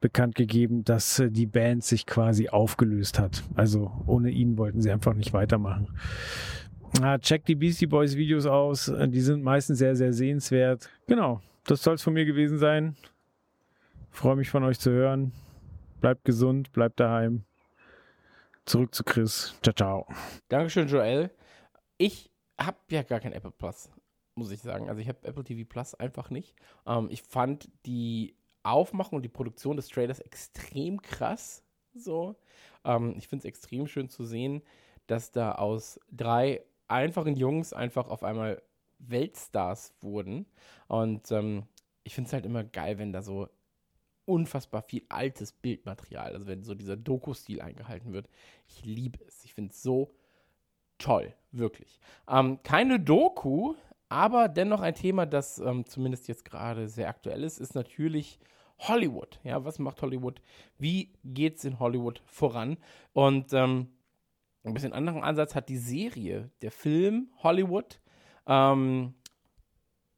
bekannt 0.00 0.34
gegeben, 0.34 0.84
dass 0.84 1.18
äh, 1.18 1.30
die 1.30 1.46
Band 1.46 1.84
sich 1.84 2.06
quasi 2.06 2.48
aufgelöst 2.48 3.18
hat. 3.18 3.42
Also 3.54 3.90
ohne 4.06 4.30
ihn 4.30 4.58
wollten 4.58 4.82
sie 4.82 4.90
einfach 4.90 5.14
nicht 5.14 5.32
weitermachen. 5.32 5.88
Ah, 7.02 7.18
check 7.18 7.44
die 7.44 7.54
Beastie 7.54 7.86
Boys 7.86 8.16
Videos 8.16 8.46
aus. 8.46 8.88
Äh, 8.88 9.08
die 9.08 9.20
sind 9.20 9.42
meistens 9.42 9.78
sehr, 9.78 9.96
sehr 9.96 10.12
sehenswert. 10.12 10.88
Genau, 11.06 11.40
das 11.64 11.82
soll 11.82 11.94
es 11.94 12.02
von 12.02 12.14
mir 12.14 12.24
gewesen 12.24 12.58
sein. 12.58 12.96
Freue 14.10 14.36
mich 14.36 14.50
von 14.50 14.64
euch 14.64 14.78
zu 14.78 14.90
hören. 14.90 15.32
Bleibt 16.00 16.24
gesund, 16.24 16.72
bleibt 16.72 17.00
daheim. 17.00 17.44
Zurück 18.64 18.94
zu 18.94 19.04
Chris. 19.04 19.54
Ciao, 19.62 19.74
ciao. 19.74 20.06
Dankeschön, 20.48 20.88
Joel. 20.88 21.30
Ich 21.98 22.30
habe 22.58 22.78
ja 22.90 23.02
gar 23.02 23.20
kein 23.20 23.32
Apple 23.32 23.50
Plus, 23.50 23.90
muss 24.34 24.50
ich 24.50 24.60
sagen. 24.60 24.88
Also 24.88 25.00
ich 25.00 25.08
habe 25.08 25.18
Apple 25.22 25.44
TV 25.44 25.68
Plus 25.68 25.94
einfach 25.94 26.30
nicht. 26.30 26.54
Ähm, 26.86 27.08
ich 27.10 27.22
fand 27.22 27.68
die 27.86 28.35
Aufmachung 28.70 29.16
und 29.16 29.22
die 29.22 29.28
Produktion 29.28 29.76
des 29.76 29.88
Trailers 29.88 30.20
extrem 30.20 31.00
krass. 31.02 31.62
So. 31.94 32.36
Ähm, 32.84 33.14
ich 33.16 33.28
finde 33.28 33.42
es 33.42 33.46
extrem 33.46 33.86
schön 33.86 34.08
zu 34.08 34.24
sehen, 34.24 34.62
dass 35.06 35.32
da 35.32 35.52
aus 35.52 36.00
drei 36.10 36.62
einfachen 36.88 37.36
Jungs 37.36 37.72
einfach 37.72 38.08
auf 38.08 38.22
einmal 38.22 38.62
Weltstars 38.98 39.94
wurden. 40.00 40.46
Und 40.88 41.30
ähm, 41.30 41.64
ich 42.04 42.14
finde 42.14 42.28
es 42.28 42.32
halt 42.32 42.46
immer 42.46 42.64
geil, 42.64 42.98
wenn 42.98 43.12
da 43.12 43.22
so 43.22 43.48
unfassbar 44.24 44.82
viel 44.82 45.04
altes 45.08 45.52
Bildmaterial, 45.52 46.32
also 46.32 46.46
wenn 46.46 46.64
so 46.64 46.74
dieser 46.74 46.96
Doku-Stil 46.96 47.60
eingehalten 47.60 48.12
wird. 48.12 48.28
Ich 48.66 48.84
liebe 48.84 49.24
es. 49.24 49.44
Ich 49.44 49.54
finde 49.54 49.70
es 49.70 49.82
so 49.82 50.14
toll, 50.98 51.34
wirklich. 51.52 52.00
Ähm, 52.28 52.60
keine 52.62 52.98
Doku, 52.98 53.74
aber 54.08 54.48
dennoch 54.48 54.80
ein 54.80 54.94
Thema, 54.94 55.26
das 55.26 55.58
ähm, 55.58 55.84
zumindest 55.86 56.28
jetzt 56.28 56.44
gerade 56.44 56.88
sehr 56.88 57.08
aktuell 57.08 57.42
ist, 57.42 57.58
ist 57.58 57.74
natürlich 57.74 58.38
Hollywood. 58.78 59.40
Ja, 59.42 59.64
was 59.64 59.78
macht 59.78 60.02
Hollywood? 60.02 60.40
Wie 60.78 61.12
geht 61.24 61.56
es 61.56 61.64
in 61.64 61.78
Hollywood 61.78 62.22
voran? 62.26 62.76
Und 63.12 63.52
ähm, 63.52 63.88
ein 64.64 64.74
bisschen 64.74 64.92
anderen 64.92 65.22
Ansatz 65.22 65.54
hat 65.54 65.68
die 65.68 65.78
Serie, 65.78 66.50
der 66.62 66.70
Film 66.70 67.30
Hollywood. 67.42 68.00
Ähm, 68.46 69.14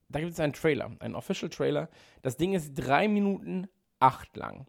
da 0.08 0.20
gibt 0.20 0.32
es 0.32 0.40
einen 0.40 0.54
Trailer, 0.54 0.90
einen 1.00 1.14
Official 1.14 1.50
Trailer. 1.50 1.88
Das 2.22 2.36
Ding 2.36 2.54
ist 2.54 2.74
drei 2.74 3.08
Minuten 3.08 3.68
acht 4.00 4.36
lang. 4.36 4.66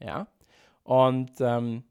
Ja. 0.00 0.28
Und 0.82 1.32
ähm, 1.40 1.84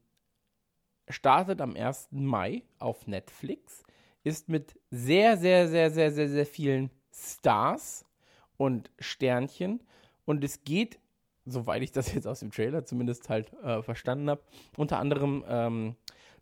startet 1.08 1.60
am 1.60 1.76
1. 1.76 2.08
Mai 2.10 2.64
auf 2.78 3.06
Netflix. 3.06 3.84
Ist 4.28 4.48
mit 4.48 4.78
sehr, 4.90 5.36
sehr, 5.36 5.68
sehr, 5.68 5.90
sehr, 5.90 6.12
sehr, 6.12 6.28
sehr 6.28 6.46
vielen 6.46 6.90
Stars 7.12 8.04
und 8.56 8.90
Sternchen. 8.98 9.80
Und 10.24 10.44
es 10.44 10.64
geht 10.64 10.98
soweit 11.50 11.82
ich 11.82 11.92
das 11.92 12.12
jetzt 12.14 12.26
aus 12.26 12.40
dem 12.40 12.50
Trailer 12.50 12.84
zumindest 12.84 13.28
halt 13.28 13.52
äh, 13.62 13.82
verstanden 13.82 14.30
habe, 14.30 14.42
unter 14.76 14.98
anderem 14.98 15.44
ähm, 15.48 15.96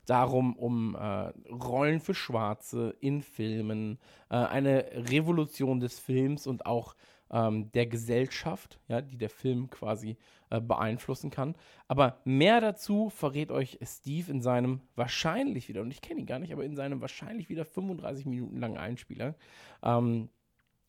darum, 0.07 0.55
um 0.57 0.95
äh, 0.95 1.33
Rollen 1.53 2.01
für 2.01 2.15
Schwarze 2.15 2.95
in 3.01 3.23
Filmen, 3.23 3.99
äh, 4.31 4.37
eine 4.37 4.87
Revolution 5.11 5.81
des 5.81 5.99
Films 5.99 6.47
und 6.47 6.67
auch 6.67 6.95
ähm, 7.31 7.71
der 7.73 7.87
Gesellschaft, 7.87 8.79
ja, 8.89 9.01
die 9.01 9.17
der 9.17 9.31
Film 9.31 9.71
quasi 9.71 10.17
äh, 10.51 10.61
beeinflussen 10.61 11.31
kann. 11.31 11.55
Aber 11.89 12.21
mehr 12.25 12.61
dazu 12.61 13.11
verrät 13.11 13.51
euch 13.51 13.79
Steve 13.83 14.31
in 14.31 14.41
seinem 14.41 14.81
wahrscheinlich 14.95 15.69
wieder, 15.69 15.83
und 15.83 15.91
ich 15.91 16.03
kenne 16.03 16.21
ihn 16.21 16.27
gar 16.27 16.39
nicht, 16.39 16.53
aber 16.53 16.65
in 16.65 16.77
seinem 16.77 17.01
wahrscheinlich 17.01 17.49
wieder 17.49 17.65
35 17.65 18.27
Minuten 18.27 18.59
langen 18.59 18.79
Einspieler. 18.79 19.35
Ähm, 19.83 20.29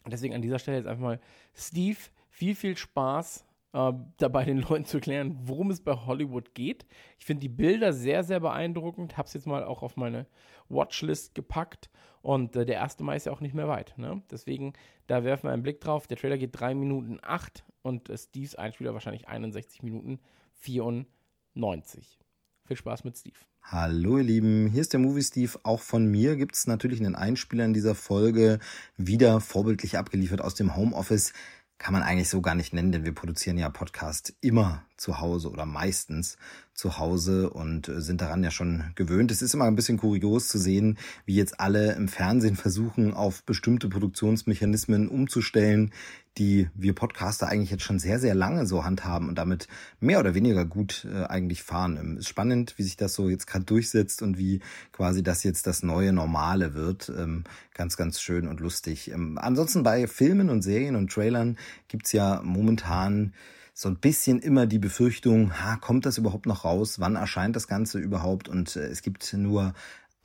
deswegen 0.06 0.36
an 0.36 0.42
dieser 0.42 0.60
Stelle 0.60 0.78
jetzt 0.78 0.88
einfach 0.88 1.04
mal, 1.04 1.20
Steve, 1.56 1.98
viel, 2.30 2.54
viel 2.54 2.78
Spaß 2.78 3.47
äh, 3.74 3.92
dabei 4.18 4.46
den 4.46 4.60
Leuten 4.60 4.86
zu 4.86 4.98
erklären, 4.98 5.38
worum 5.44 5.72
es 5.72 5.82
bei 5.82 5.94
Hollywood 5.94 6.54
geht. 6.54 6.86
Ich 7.20 7.26
finde 7.26 7.42
die 7.42 7.50
Bilder 7.50 7.94
sehr, 7.94 8.24
sehr 8.24 8.40
beeindruckend. 8.40 9.18
Habe 9.18 9.28
es 9.28 9.34
jetzt 9.34 9.48
mal 9.48 9.64
auch 9.64 9.84
auf 9.84 9.98
meine 9.98 10.28
Watchlist 10.70 11.36
gepackt. 11.36 11.90
Und 12.22 12.56
äh, 12.56 12.66
der 12.66 12.76
erste 12.76 13.04
Mai 13.04 13.16
ist 13.16 13.26
ja 13.26 13.32
auch 13.32 13.42
nicht 13.42 13.56
mehr 13.56 13.68
weit. 13.68 13.98
Ne? 13.98 14.22
Deswegen, 14.32 14.74
da 15.08 15.24
werfen 15.24 15.44
wir 15.44 15.52
einen 15.52 15.64
Blick 15.64 15.80
drauf. 15.82 16.08
Der 16.08 16.18
Trailer 16.18 16.38
geht 16.38 16.60
3 16.60 16.76
Minuten 16.76 17.20
8 17.22 17.64
und 17.82 18.10
äh, 18.10 18.18
Steves 18.18 18.56
Einspieler 18.56 18.94
wahrscheinlich 18.94 19.28
61 19.28 19.84
Minuten 19.84 20.20
94. 20.54 22.20
Viel 22.66 22.78
Spaß 22.78 23.06
mit 23.06 23.18
Steve. 23.18 23.38
Hallo 23.70 24.18
ihr 24.18 24.24
Lieben, 24.24 24.68
hier 24.68 24.80
ist 24.80 24.94
der 24.94 25.00
Movie 25.02 25.24
Steve. 25.24 25.60
Auch 25.64 25.82
von 25.82 26.06
mir 26.06 26.38
gibt 26.38 26.56
es 26.56 26.68
natürlich 26.68 27.00
einen 27.02 27.16
Einspieler 27.16 27.66
in 27.66 27.74
dieser 27.74 27.96
Folge, 27.96 28.60
wieder 28.96 29.42
vorbildlich 29.42 29.98
abgeliefert 29.98 30.42
aus 30.42 30.56
dem 30.56 30.76
Homeoffice 30.76 31.34
kann 31.78 31.94
man 31.94 32.04
eigentlich 32.04 32.30
so 32.30 32.42
gar 32.42 32.56
nicht 32.56 32.74
nennen, 32.74 32.92
denn 32.92 33.06
wir 33.06 33.14
produzieren 33.14 33.58
ja 33.58 33.70
Podcast 33.70 34.36
immer 34.42 34.87
zu 34.98 35.20
Hause 35.20 35.50
oder 35.50 35.66
meistens 35.66 36.38
zu 36.74 37.00
Hause 37.00 37.50
und 37.50 37.90
äh, 37.90 38.02
sind 38.02 38.22
daran 38.22 38.44
ja 38.44 38.52
schon 38.52 38.84
gewöhnt. 38.96 39.32
Es 39.32 39.42
ist 39.42 39.54
immer 39.54 39.66
ein 39.66 39.76
bisschen 39.76 39.98
kurios 39.98 40.48
zu 40.48 40.58
sehen, 40.58 40.98
wie 41.26 41.36
jetzt 41.36 41.60
alle 41.60 41.94
im 41.94 42.08
Fernsehen 42.08 42.56
versuchen, 42.58 43.14
auf 43.14 43.44
bestimmte 43.44 43.90
Produktionsmechanismen 43.90 45.08
umzustellen, 45.08 45.92
die 46.38 46.70
wir 46.76 46.94
Podcaster 46.94 47.48
eigentlich 47.48 47.72
jetzt 47.72 47.84
schon 47.84 47.98
sehr, 47.98 48.20
sehr 48.20 48.36
lange 48.36 48.68
so 48.68 48.84
handhaben 48.84 49.28
und 49.28 49.40
damit 49.40 49.68
mehr 50.00 50.20
oder 50.20 50.36
weniger 50.36 50.66
gut 50.66 51.08
äh, 51.12 51.24
eigentlich 51.24 51.64
fahren. 51.64 51.98
Ähm, 51.98 52.18
ist 52.18 52.28
spannend, 52.28 52.76
wie 52.78 52.84
sich 52.84 52.96
das 52.96 53.16
so 53.16 53.30
jetzt 53.30 53.48
gerade 53.48 53.66
durchsetzt 53.66 54.22
und 54.22 54.38
wie 54.38 54.62
quasi 54.92 55.24
das 55.24 55.44
jetzt 55.44 55.66
das 55.66 55.82
neue 55.82 56.14
Normale 56.14 56.76
wird. 56.76 57.10
Ähm, 57.10 57.44
ganz, 57.74 57.98
ganz 57.98 58.22
schön 58.22 58.48
und 58.48 58.60
lustig. 58.60 59.12
Ähm, 59.12 59.40
ansonsten 59.40 59.82
bei 59.82 60.06
Filmen 60.06 60.50
und 60.50 60.62
Serien 60.62 60.96
und 60.96 61.12
Trailern 61.12 61.58
gibt's 61.88 62.12
ja 62.12 62.42
momentan 62.44 63.34
so 63.80 63.90
ein 63.90 63.98
bisschen 63.98 64.40
immer 64.40 64.66
die 64.66 64.80
Befürchtung, 64.80 65.62
ha, 65.62 65.76
kommt 65.76 66.08
das 66.08 66.18
überhaupt 66.18 66.48
noch 66.48 66.66
raus? 66.66 67.00
Wann 67.00 67.16
erscheint 67.16 67.56
das 67.56 67.68
Ganze 67.68 68.00
überhaupt? 68.00 68.50
Und 68.50 68.76
äh, 68.76 68.88
es 68.88 69.04
gibt 69.04 69.32
nur 69.34 69.76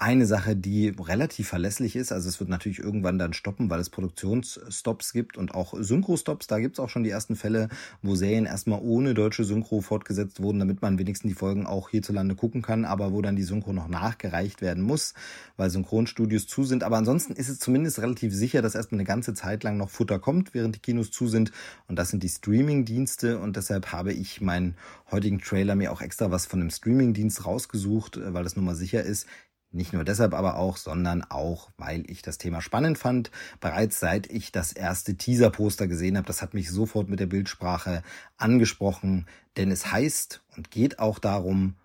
eine 0.02 0.26
Sache, 0.26 0.56
die 0.56 0.88
relativ 0.88 1.48
verlässlich 1.48 1.94
ist. 1.94 2.10
Also 2.10 2.28
es 2.28 2.40
wird 2.40 2.50
natürlich 2.50 2.80
irgendwann 2.80 3.20
dann 3.20 3.32
stoppen, 3.32 3.70
weil 3.70 3.78
es 3.78 3.88
Produktionsstops 3.88 5.12
gibt 5.12 5.38
und 5.38 5.54
auch 5.54 5.74
Synchro-Stops. 5.78 6.48
Da 6.48 6.58
gibt 6.58 6.74
es 6.74 6.80
auch 6.80 6.88
schon 6.88 7.04
die 7.04 7.10
ersten 7.10 7.36
Fälle, 7.36 7.68
wo 8.02 8.16
Serien 8.16 8.44
erstmal 8.44 8.80
ohne 8.82 9.14
deutsche 9.14 9.44
Synchro 9.44 9.80
fortgesetzt 9.80 10.42
wurden, 10.42 10.58
damit 10.58 10.82
man 10.82 10.98
wenigstens 10.98 11.30
die 11.30 11.36
Folgen 11.36 11.66
auch 11.66 11.88
hierzulande 11.88 12.34
gucken 12.34 12.62
kann, 12.62 12.84
aber 12.84 13.12
wo 13.12 13.22
dann 13.22 13.36
die 13.36 13.44
Synchro 13.44 13.72
noch 13.72 13.86
nachgereicht 13.86 14.60
werden 14.60 14.82
muss, 14.82 15.14
weil 15.56 15.70
Synchronstudios 15.70 16.48
zu 16.48 16.64
sind. 16.64 16.82
Aber 16.82 16.96
ansonsten 16.96 17.34
ist 17.34 17.48
es 17.48 17.60
zumindest 17.60 18.00
relativ 18.00 18.34
sicher, 18.34 18.60
dass 18.60 18.74
erstmal 18.74 18.98
eine 18.98 19.06
ganze 19.06 19.34
Zeit 19.34 19.62
lang 19.62 19.76
noch 19.76 19.88
Futter 19.88 20.18
kommt, 20.18 20.52
während 20.52 20.74
die 20.74 20.80
Kinos 20.80 21.12
zu 21.12 21.28
sind. 21.28 21.52
Und 21.86 21.96
das 21.96 22.08
sind 22.08 22.24
die 22.24 22.28
Streaming-Dienste. 22.28 23.38
Und 23.38 23.56
deshalb 23.56 23.92
habe 23.92 24.12
ich 24.12 24.40
meinen 24.40 24.74
heutigen 25.12 25.38
Trailer 25.38 25.76
mir 25.76 25.92
auch 25.92 26.02
extra 26.02 26.32
was 26.32 26.46
von 26.46 26.58
dem 26.58 26.70
Streaming-Dienst 26.70 27.46
rausgesucht, 27.46 28.18
weil 28.20 28.42
das 28.42 28.56
nun 28.56 28.64
mal 28.64 28.74
sicher 28.74 29.04
ist. 29.04 29.28
Nicht 29.74 29.94
nur 29.94 30.04
deshalb 30.04 30.34
aber 30.34 30.56
auch, 30.56 30.76
sondern 30.76 31.24
auch, 31.24 31.70
weil 31.78 32.08
ich 32.10 32.20
das 32.20 32.36
Thema 32.36 32.60
spannend 32.60 32.98
fand. 32.98 33.30
Bereits 33.58 33.98
seit 34.00 34.30
ich 34.30 34.52
das 34.52 34.72
erste 34.72 35.16
Teaser-Poster 35.16 35.88
gesehen 35.88 36.18
habe, 36.18 36.26
das 36.26 36.42
hat 36.42 36.52
mich 36.52 36.70
sofort 36.70 37.08
mit 37.08 37.20
der 37.20 37.26
Bildsprache 37.26 38.02
angesprochen, 38.36 39.26
denn 39.56 39.70
es 39.70 39.90
heißt 39.90 40.42
und 40.56 40.70
geht 40.70 40.98
auch 40.98 41.18
darum, 41.18 41.76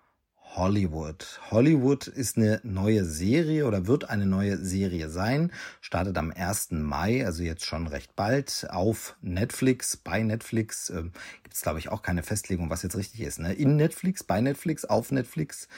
Hollywood. 0.56 1.40
Hollywood 1.50 2.06
ist 2.06 2.36
eine 2.36 2.60
neue 2.62 3.04
Serie 3.04 3.66
oder 3.66 3.86
wird 3.86 4.08
eine 4.10 4.26
neue 4.26 4.56
Serie 4.58 5.08
sein. 5.08 5.52
Startet 5.80 6.16
am 6.18 6.32
1. 6.32 6.72
Mai, 6.72 7.24
also 7.24 7.42
jetzt 7.42 7.64
schon 7.64 7.86
recht 7.86 8.16
bald, 8.16 8.66
auf 8.70 9.16
Netflix. 9.20 9.96
Bei 9.96 10.22
Netflix 10.22 10.90
äh, 10.90 11.02
gibt 11.42 11.54
es, 11.54 11.62
glaube 11.62 11.78
ich, 11.78 11.88
auch 11.88 12.02
keine 12.02 12.22
Festlegung, 12.22 12.70
was 12.70 12.82
jetzt 12.82 12.96
richtig 12.96 13.20
ist. 13.20 13.38
Ne? 13.38 13.52
In 13.52 13.76
Netflix, 13.76 14.24
bei 14.24 14.40
Netflix, 14.40 14.84
auf 14.84 15.12
Netflix. 15.12 15.68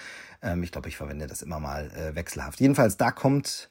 Ähm, 0.43 0.63
ich 0.63 0.73
glaube, 0.73 0.89
ich 0.89 0.97
verwende 0.97 1.27
das 1.27 1.43
immer 1.43 1.61
mal 1.61 1.91
äh, 1.91 2.15
wechselhaft. 2.15 2.61
Jedenfalls, 2.61 2.97
da 2.97 3.11
kommt 3.11 3.71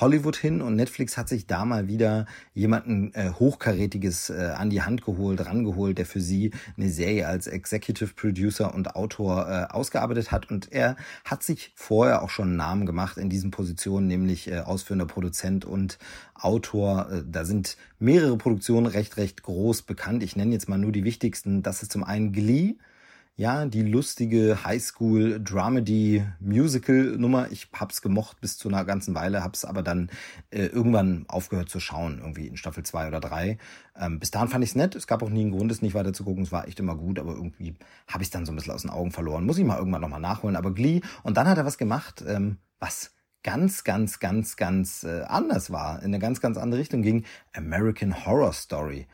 Hollywood 0.00 0.36
hin 0.36 0.60
und 0.60 0.76
Netflix 0.76 1.16
hat 1.16 1.28
sich 1.28 1.46
da 1.46 1.64
mal 1.64 1.88
wieder 1.88 2.26
jemanden 2.54 3.12
äh, 3.14 3.30
hochkarätiges 3.30 4.30
äh, 4.30 4.52
an 4.56 4.70
die 4.70 4.82
Hand 4.82 5.04
geholt, 5.04 5.44
rangeholt, 5.44 5.98
der 5.98 6.06
für 6.06 6.20
sie 6.20 6.52
eine 6.76 6.90
Serie 6.90 7.26
als 7.26 7.46
Executive 7.46 8.12
Producer 8.14 8.74
und 8.74 8.94
Autor 8.94 9.48
äh, 9.48 9.72
ausgearbeitet 9.72 10.32
hat 10.32 10.50
und 10.50 10.70
er 10.70 10.96
hat 11.24 11.42
sich 11.42 11.72
vorher 11.74 12.22
auch 12.22 12.30
schon 12.30 12.48
einen 12.48 12.56
Namen 12.56 12.86
gemacht 12.86 13.16
in 13.16 13.30
diesen 13.30 13.50
Positionen, 13.50 14.06
nämlich 14.06 14.50
äh, 14.50 14.60
ausführender 14.60 15.06
Produzent 15.06 15.64
und 15.64 15.98
Autor. 16.34 17.10
Äh, 17.10 17.22
da 17.26 17.44
sind 17.44 17.76
mehrere 17.98 18.36
Produktionen 18.36 18.86
recht 18.86 19.16
recht 19.16 19.42
groß 19.42 19.82
bekannt. 19.82 20.22
Ich 20.22 20.36
nenne 20.36 20.52
jetzt 20.52 20.68
mal 20.68 20.78
nur 20.78 20.92
die 20.92 21.04
wichtigsten. 21.04 21.62
Das 21.62 21.82
ist 21.82 21.92
zum 21.92 22.04
einen 22.04 22.32
Glee 22.32 22.76
ja, 23.38 23.66
die 23.66 23.82
lustige 23.82 24.64
Highschool 24.64 25.38
Dramedy 25.44 26.24
Musical 26.40 27.16
Nummer. 27.18 27.52
Ich 27.52 27.68
hab's 27.74 28.00
gemocht 28.00 28.40
bis 28.40 28.56
zu 28.56 28.68
einer 28.68 28.86
ganzen 28.86 29.14
Weile, 29.14 29.44
hab's 29.44 29.66
aber 29.66 29.82
dann 29.82 30.08
äh, 30.50 30.64
irgendwann 30.64 31.26
aufgehört 31.28 31.68
zu 31.68 31.78
schauen, 31.78 32.20
irgendwie 32.20 32.46
in 32.46 32.56
Staffel 32.56 32.82
2 32.82 33.08
oder 33.08 33.20
3. 33.20 33.58
Ähm, 34.00 34.18
bis 34.20 34.30
dahin 34.30 34.48
fand 34.48 34.64
ich's 34.64 34.74
nett. 34.74 34.94
Es 34.96 35.06
gab 35.06 35.22
auch 35.22 35.28
nie 35.28 35.42
einen 35.42 35.50
Grund, 35.50 35.70
es 35.70 35.82
nicht 35.82 35.92
weiter 35.92 36.14
zu 36.14 36.24
gucken. 36.24 36.44
Es 36.44 36.52
war 36.52 36.66
echt 36.66 36.80
immer 36.80 36.96
gut, 36.96 37.18
aber 37.18 37.34
irgendwie 37.34 37.74
habe 38.08 38.22
ich 38.22 38.30
dann 38.30 38.46
so 38.46 38.52
ein 38.52 38.56
bisschen 38.56 38.72
aus 38.72 38.82
den 38.82 38.90
Augen 38.90 39.12
verloren. 39.12 39.44
Muss 39.44 39.58
ich 39.58 39.66
mal 39.66 39.78
irgendwann 39.78 40.00
nochmal 40.00 40.20
nachholen. 40.20 40.56
Aber 40.56 40.72
Glee. 40.72 41.02
Und 41.22 41.36
dann 41.36 41.46
hat 41.46 41.58
er 41.58 41.66
was 41.66 41.76
gemacht, 41.76 42.24
ähm, 42.26 42.56
was 42.78 43.12
ganz, 43.42 43.84
ganz, 43.84 44.18
ganz, 44.18 44.56
ganz 44.56 45.04
äh, 45.04 45.24
anders 45.24 45.70
war, 45.70 45.98
in 45.98 46.06
eine 46.06 46.20
ganz, 46.20 46.40
ganz 46.40 46.56
andere 46.56 46.80
Richtung 46.80 47.02
ging. 47.02 47.24
American 47.52 48.24
Horror 48.24 48.54
Story 48.54 49.06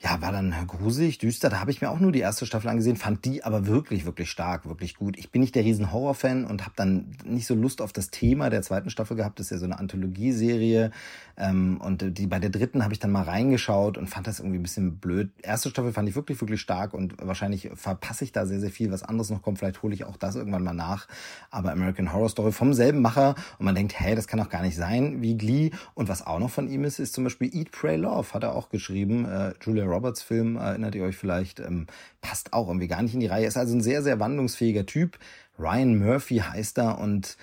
ja, 0.00 0.22
war 0.22 0.30
dann 0.30 0.54
gruselig, 0.68 1.18
düster. 1.18 1.48
Da 1.48 1.58
habe 1.58 1.72
ich 1.72 1.80
mir 1.80 1.90
auch 1.90 1.98
nur 1.98 2.12
die 2.12 2.20
erste 2.20 2.46
Staffel 2.46 2.68
angesehen, 2.68 2.94
fand 2.94 3.24
die 3.24 3.42
aber 3.42 3.66
wirklich, 3.66 4.04
wirklich 4.06 4.30
stark, 4.30 4.68
wirklich 4.68 4.94
gut. 4.94 5.18
Ich 5.18 5.32
bin 5.32 5.40
nicht 5.40 5.56
der 5.56 5.64
riesen 5.64 5.90
Horror-Fan 5.90 6.44
und 6.44 6.62
habe 6.62 6.74
dann 6.76 7.16
nicht 7.24 7.48
so 7.48 7.56
Lust 7.56 7.82
auf 7.82 7.92
das 7.92 8.10
Thema 8.10 8.48
der 8.48 8.62
zweiten 8.62 8.90
Staffel 8.90 9.16
gehabt. 9.16 9.40
Das 9.40 9.46
ist 9.46 9.50
ja 9.50 9.58
so 9.58 9.64
eine 9.64 9.76
Anthologieserie. 9.80 10.92
Ähm, 11.36 11.80
und 11.80 12.16
die 12.16 12.28
bei 12.28 12.38
der 12.38 12.50
dritten 12.50 12.84
habe 12.84 12.92
ich 12.92 13.00
dann 13.00 13.10
mal 13.10 13.24
reingeschaut 13.24 13.98
und 13.98 14.06
fand 14.06 14.28
das 14.28 14.38
irgendwie 14.38 14.60
ein 14.60 14.62
bisschen 14.62 14.98
blöd. 14.98 15.30
Erste 15.42 15.68
Staffel 15.70 15.92
fand 15.92 16.08
ich 16.08 16.14
wirklich, 16.14 16.40
wirklich 16.40 16.60
stark 16.60 16.94
und 16.94 17.14
wahrscheinlich 17.20 17.68
verpasse 17.74 18.22
ich 18.22 18.30
da 18.30 18.46
sehr, 18.46 18.60
sehr 18.60 18.70
viel, 18.70 18.92
was 18.92 19.02
anderes 19.02 19.30
noch 19.30 19.42
kommt. 19.42 19.58
Vielleicht 19.58 19.82
hole 19.82 19.94
ich 19.94 20.04
auch 20.04 20.16
das 20.16 20.36
irgendwann 20.36 20.62
mal 20.62 20.74
nach. 20.74 21.08
Aber 21.50 21.72
American 21.72 22.12
Horror 22.12 22.28
Story 22.28 22.52
vom 22.52 22.72
selben 22.72 23.02
Macher 23.02 23.34
und 23.58 23.64
man 23.64 23.74
denkt, 23.74 23.98
hey, 23.98 24.14
das 24.14 24.28
kann 24.28 24.38
doch 24.38 24.48
gar 24.48 24.62
nicht 24.62 24.76
sein 24.76 25.22
wie 25.22 25.36
Glee. 25.36 25.72
Und 25.94 26.08
was 26.08 26.24
auch 26.24 26.38
noch 26.38 26.50
von 26.50 26.68
ihm 26.68 26.84
ist, 26.84 27.00
ist 27.00 27.14
zum 27.14 27.24
Beispiel 27.24 27.52
Eat, 27.52 27.72
Pray, 27.72 27.96
Love, 27.96 28.32
hat 28.32 28.44
er 28.44 28.54
auch 28.54 28.68
geschrieben. 28.68 29.24
Äh, 29.24 29.54
Julia 29.60 29.87
Roberts 29.88 30.22
Film, 30.22 30.56
erinnert 30.56 30.94
ihr 30.94 31.04
euch 31.04 31.16
vielleicht, 31.16 31.60
ähm, 31.60 31.86
passt 32.20 32.52
auch 32.52 32.68
irgendwie 32.68 32.88
gar 32.88 33.02
nicht 33.02 33.14
in 33.14 33.20
die 33.20 33.26
Reihe. 33.26 33.46
Ist 33.46 33.56
also 33.56 33.76
ein 33.76 33.82
sehr, 33.82 34.02
sehr 34.02 34.20
wandlungsfähiger 34.20 34.86
Typ. 34.86 35.18
Ryan 35.58 35.98
Murphy 35.98 36.38
heißt 36.38 36.78
er 36.78 36.98
und 36.98 37.36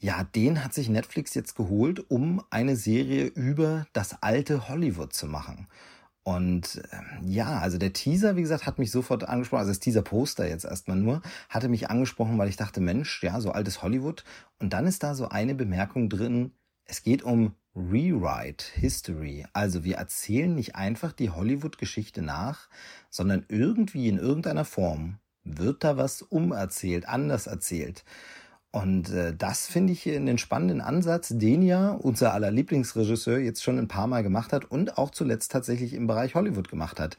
ja, 0.00 0.22
den 0.22 0.64
hat 0.64 0.74
sich 0.74 0.88
Netflix 0.88 1.34
jetzt 1.34 1.56
geholt, 1.56 2.08
um 2.10 2.42
eine 2.50 2.76
Serie 2.76 3.26
über 3.26 3.86
das 3.92 4.22
alte 4.22 4.68
Hollywood 4.68 5.12
zu 5.12 5.26
machen. 5.26 5.66
Und 6.22 6.82
ähm, 6.92 7.26
ja, 7.26 7.58
also 7.58 7.78
der 7.78 7.94
Teaser, 7.94 8.36
wie 8.36 8.42
gesagt, 8.42 8.66
hat 8.66 8.78
mich 8.78 8.90
sofort 8.90 9.26
angesprochen, 9.26 9.60
also 9.60 9.70
das 9.70 9.80
Teaser-Poster 9.80 10.46
jetzt 10.46 10.66
erstmal 10.66 10.98
nur, 10.98 11.22
hatte 11.48 11.68
mich 11.68 11.88
angesprochen, 11.90 12.36
weil 12.36 12.50
ich 12.50 12.56
dachte, 12.56 12.80
Mensch, 12.80 13.22
ja, 13.22 13.40
so 13.40 13.50
altes 13.50 13.82
Hollywood. 13.82 14.24
Und 14.58 14.74
dann 14.74 14.86
ist 14.86 15.02
da 15.02 15.14
so 15.14 15.30
eine 15.30 15.54
Bemerkung 15.54 16.10
drin, 16.10 16.52
es 16.84 17.02
geht 17.02 17.22
um 17.22 17.54
Rewrite 17.74 18.64
History. 18.74 19.46
Also 19.52 19.84
wir 19.84 19.96
erzählen 19.96 20.54
nicht 20.54 20.76
einfach 20.76 21.12
die 21.12 21.30
Hollywood-Geschichte 21.30 22.22
nach, 22.22 22.68
sondern 23.10 23.44
irgendwie 23.48 24.08
in 24.08 24.18
irgendeiner 24.18 24.64
Form 24.64 25.18
wird 25.44 25.84
da 25.84 25.96
was 25.96 26.22
umerzählt, 26.22 27.08
anders 27.08 27.46
erzählt. 27.46 28.04
Und 28.70 29.10
äh, 29.10 29.34
das 29.34 29.66
finde 29.66 29.94
ich 29.94 30.08
einen 30.08 30.36
spannenden 30.36 30.82
Ansatz, 30.82 31.32
den 31.34 31.62
ja 31.62 31.92
unser 31.92 32.34
aller 32.34 32.50
Lieblingsregisseur 32.50 33.38
jetzt 33.38 33.62
schon 33.62 33.78
ein 33.78 33.88
paar 33.88 34.06
Mal 34.06 34.22
gemacht 34.22 34.52
hat 34.52 34.70
und 34.70 34.98
auch 34.98 35.10
zuletzt 35.10 35.52
tatsächlich 35.52 35.94
im 35.94 36.06
Bereich 36.06 36.34
Hollywood 36.34 36.68
gemacht 36.68 37.00
hat. 37.00 37.16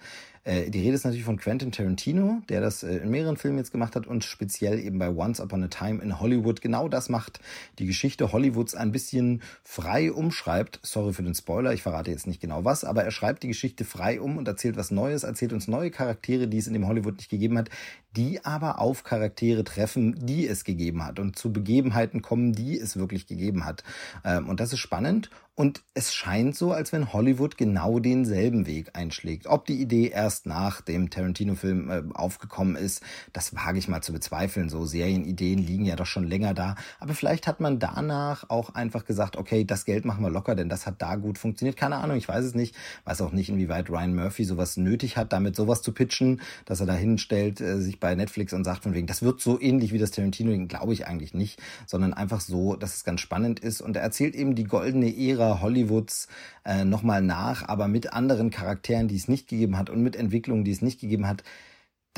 Äh, 0.50 0.72
die 0.72 0.80
Rede 0.80 0.96
ist 0.96 1.04
natürlich 1.04 1.26
von 1.26 1.38
Quentin 1.38 1.72
Tarantino, 1.72 2.42
der 2.50 2.60
das 2.60 2.82
äh, 2.82 2.98
in 2.98 3.12
mehreren 3.12 3.38
Filmen 3.38 3.60
jetzt 3.60 3.72
gemacht 3.72 3.96
hat 3.96 4.08
und 4.08 4.24
speziell 4.24 4.80
eben 4.80 4.98
bei 4.98 5.10
Once 5.10 5.40
Upon 5.40 5.64
a 5.64 5.68
Time 5.68 6.02
in 6.02 6.20
Hollywood 6.20 6.60
genau 6.60 6.90
das 6.90 7.08
macht. 7.08 7.40
Die 7.78 7.86
Geschichte 7.86 8.32
Hollywoods 8.32 8.74
ein 8.74 8.92
bisschen 8.92 9.44
frei 9.64 10.12
umschreibt. 10.12 10.80
Sorry 10.82 11.14
für 11.14 11.22
den 11.22 11.36
Spoiler, 11.36 11.72
ich 11.74 11.84
verrate 11.84 12.10
jetzt 12.10 12.26
nicht 12.26 12.42
genau 12.42 12.66
was, 12.66 12.84
aber 12.84 13.04
er 13.04 13.12
schreibt 13.12 13.44
die 13.44 13.48
Geschichte 13.48 13.86
frei 13.86 14.20
um 14.20 14.38
und 14.38 14.48
erzählt 14.48 14.76
was 14.76 14.90
Neues, 14.90 15.22
erzählt 15.22 15.54
uns 15.54 15.68
neue 15.68 15.92
Charaktere, 15.92 16.48
die 16.48 16.58
es 16.58 16.66
in 16.66 16.74
dem 16.74 16.88
Hollywood 16.88 17.18
nicht 17.18 17.30
gegeben 17.30 17.56
hat, 17.56 17.70
die 18.16 18.44
aber 18.44 18.80
auf 18.80 19.04
Charaktere 19.04 19.64
treffen, 19.64 20.26
die 20.26 20.48
es 20.48 20.64
gegeben 20.64 21.06
hat 21.06 21.20
und 21.20 21.38
zu 21.38 21.54
Begebenheiten 21.54 22.24
kommen, 22.24 22.54
die 22.54 22.80
es 22.80 22.98
wirklich 22.98 23.28
gegeben 23.28 23.66
hat. 23.66 23.84
Ähm, 24.26 24.50
und 24.50 24.60
das 24.60 24.74
ist 24.74 24.80
spannend 24.80 25.30
Und 25.60 25.84
es 25.94 26.14
scheint 26.14 26.56
so, 26.56 26.72
als 26.72 26.94
wenn 26.94 27.12
Hollywood 27.12 27.58
genau 27.58 28.00
denselben 28.00 28.66
Weg 28.66 28.92
einschlägt. 28.94 29.46
Ob 29.46 29.66
die 29.66 29.82
Idee 29.82 30.08
erst 30.08 30.46
nach 30.46 30.80
dem 30.80 31.10
Tarantino-Film 31.10 31.90
äh, 31.90 32.04
aufgekommen 32.14 32.78
ist, 32.78 33.04
das 33.34 33.54
wage 33.54 33.78
ich 33.78 33.90
mal 33.90 34.00
zu 34.00 34.14
bezweifeln. 34.14 34.70
So 34.70 34.86
Serienideen 34.86 35.60
liegen 35.60 35.84
ja 35.84 35.98
doch 35.98 36.06
schon 36.06 36.24
länger 36.24 36.54
da. 36.54 36.76
Aber 37.02 37.14
vielleicht 37.14 37.46
hat 37.46 37.60
man 37.60 37.78
danach 37.78 38.50
auch 38.50 38.74
einfach 38.74 39.04
gesagt, 39.04 39.36
okay, 39.36 39.66
das 39.66 39.84
Geld 39.84 40.06
machen 40.06 40.24
wir 40.24 40.30
locker, 40.30 40.56
denn 40.56 40.70
das 40.70 40.86
hat 40.86 41.02
da 41.02 41.18
gut 41.18 41.38
funktioniert. 41.38 41.76
Keine 41.76 41.98
Ahnung, 41.98 42.16
ich 42.16 42.30
weiß 42.30 42.46
es 42.46 42.56
nicht. 42.56 42.74
Weiß 43.04 43.20
auch 43.20 43.34
nicht, 43.34 43.50
inwieweit 43.50 43.90
Ryan 43.90 44.16
Murphy 44.16 44.46
sowas 44.46 44.78
nötig 44.78 45.18
hat, 45.18 45.34
damit 45.34 45.58
sowas 45.58 45.82
zu 45.82 45.92
pitchen, 45.92 46.40
dass 46.64 46.80
er 46.80 46.86
da 46.86 46.94
hinstellt, 46.94 47.60
äh, 47.60 47.82
sich 47.82 48.00
bei 48.00 48.16
Netflix 48.16 48.54
und 48.54 48.64
sagt 48.64 48.84
von 48.84 48.94
wegen, 48.94 49.08
das 49.08 49.24
wird 49.24 49.42
so 49.42 49.60
ähnlich 49.60 49.92
wie 49.92 50.00
das 50.00 50.12
Tarantino, 50.12 50.58
glaube 50.68 50.94
ich 50.94 51.06
eigentlich 51.06 51.34
nicht, 51.34 51.62
sondern 51.86 52.14
einfach 52.14 52.40
so, 52.40 52.78
dass 52.78 52.96
es 52.96 53.04
ganz 53.04 53.20
spannend 53.20 53.60
ist. 53.60 53.82
Und 53.82 53.98
er 53.98 54.04
erzählt 54.04 54.36
eben 54.36 54.56
die 54.56 54.64
goldene 54.64 55.14
Ära 55.14 55.49
Hollywoods 55.62 56.28
äh, 56.66 56.86
nochmal 56.86 57.22
nach, 57.22 57.68
aber 57.68 57.88
mit 57.88 58.14
anderen 58.14 58.50
Charakteren, 58.50 59.08
die 59.08 59.16
es 59.16 59.28
nicht 59.28 59.48
gegeben 59.48 59.78
hat 59.78 59.90
und 59.90 60.02
mit 60.02 60.16
Entwicklungen, 60.16 60.64
die 60.64 60.72
es 60.72 60.82
nicht 60.82 61.00
gegeben 61.00 61.28
hat. 61.28 61.44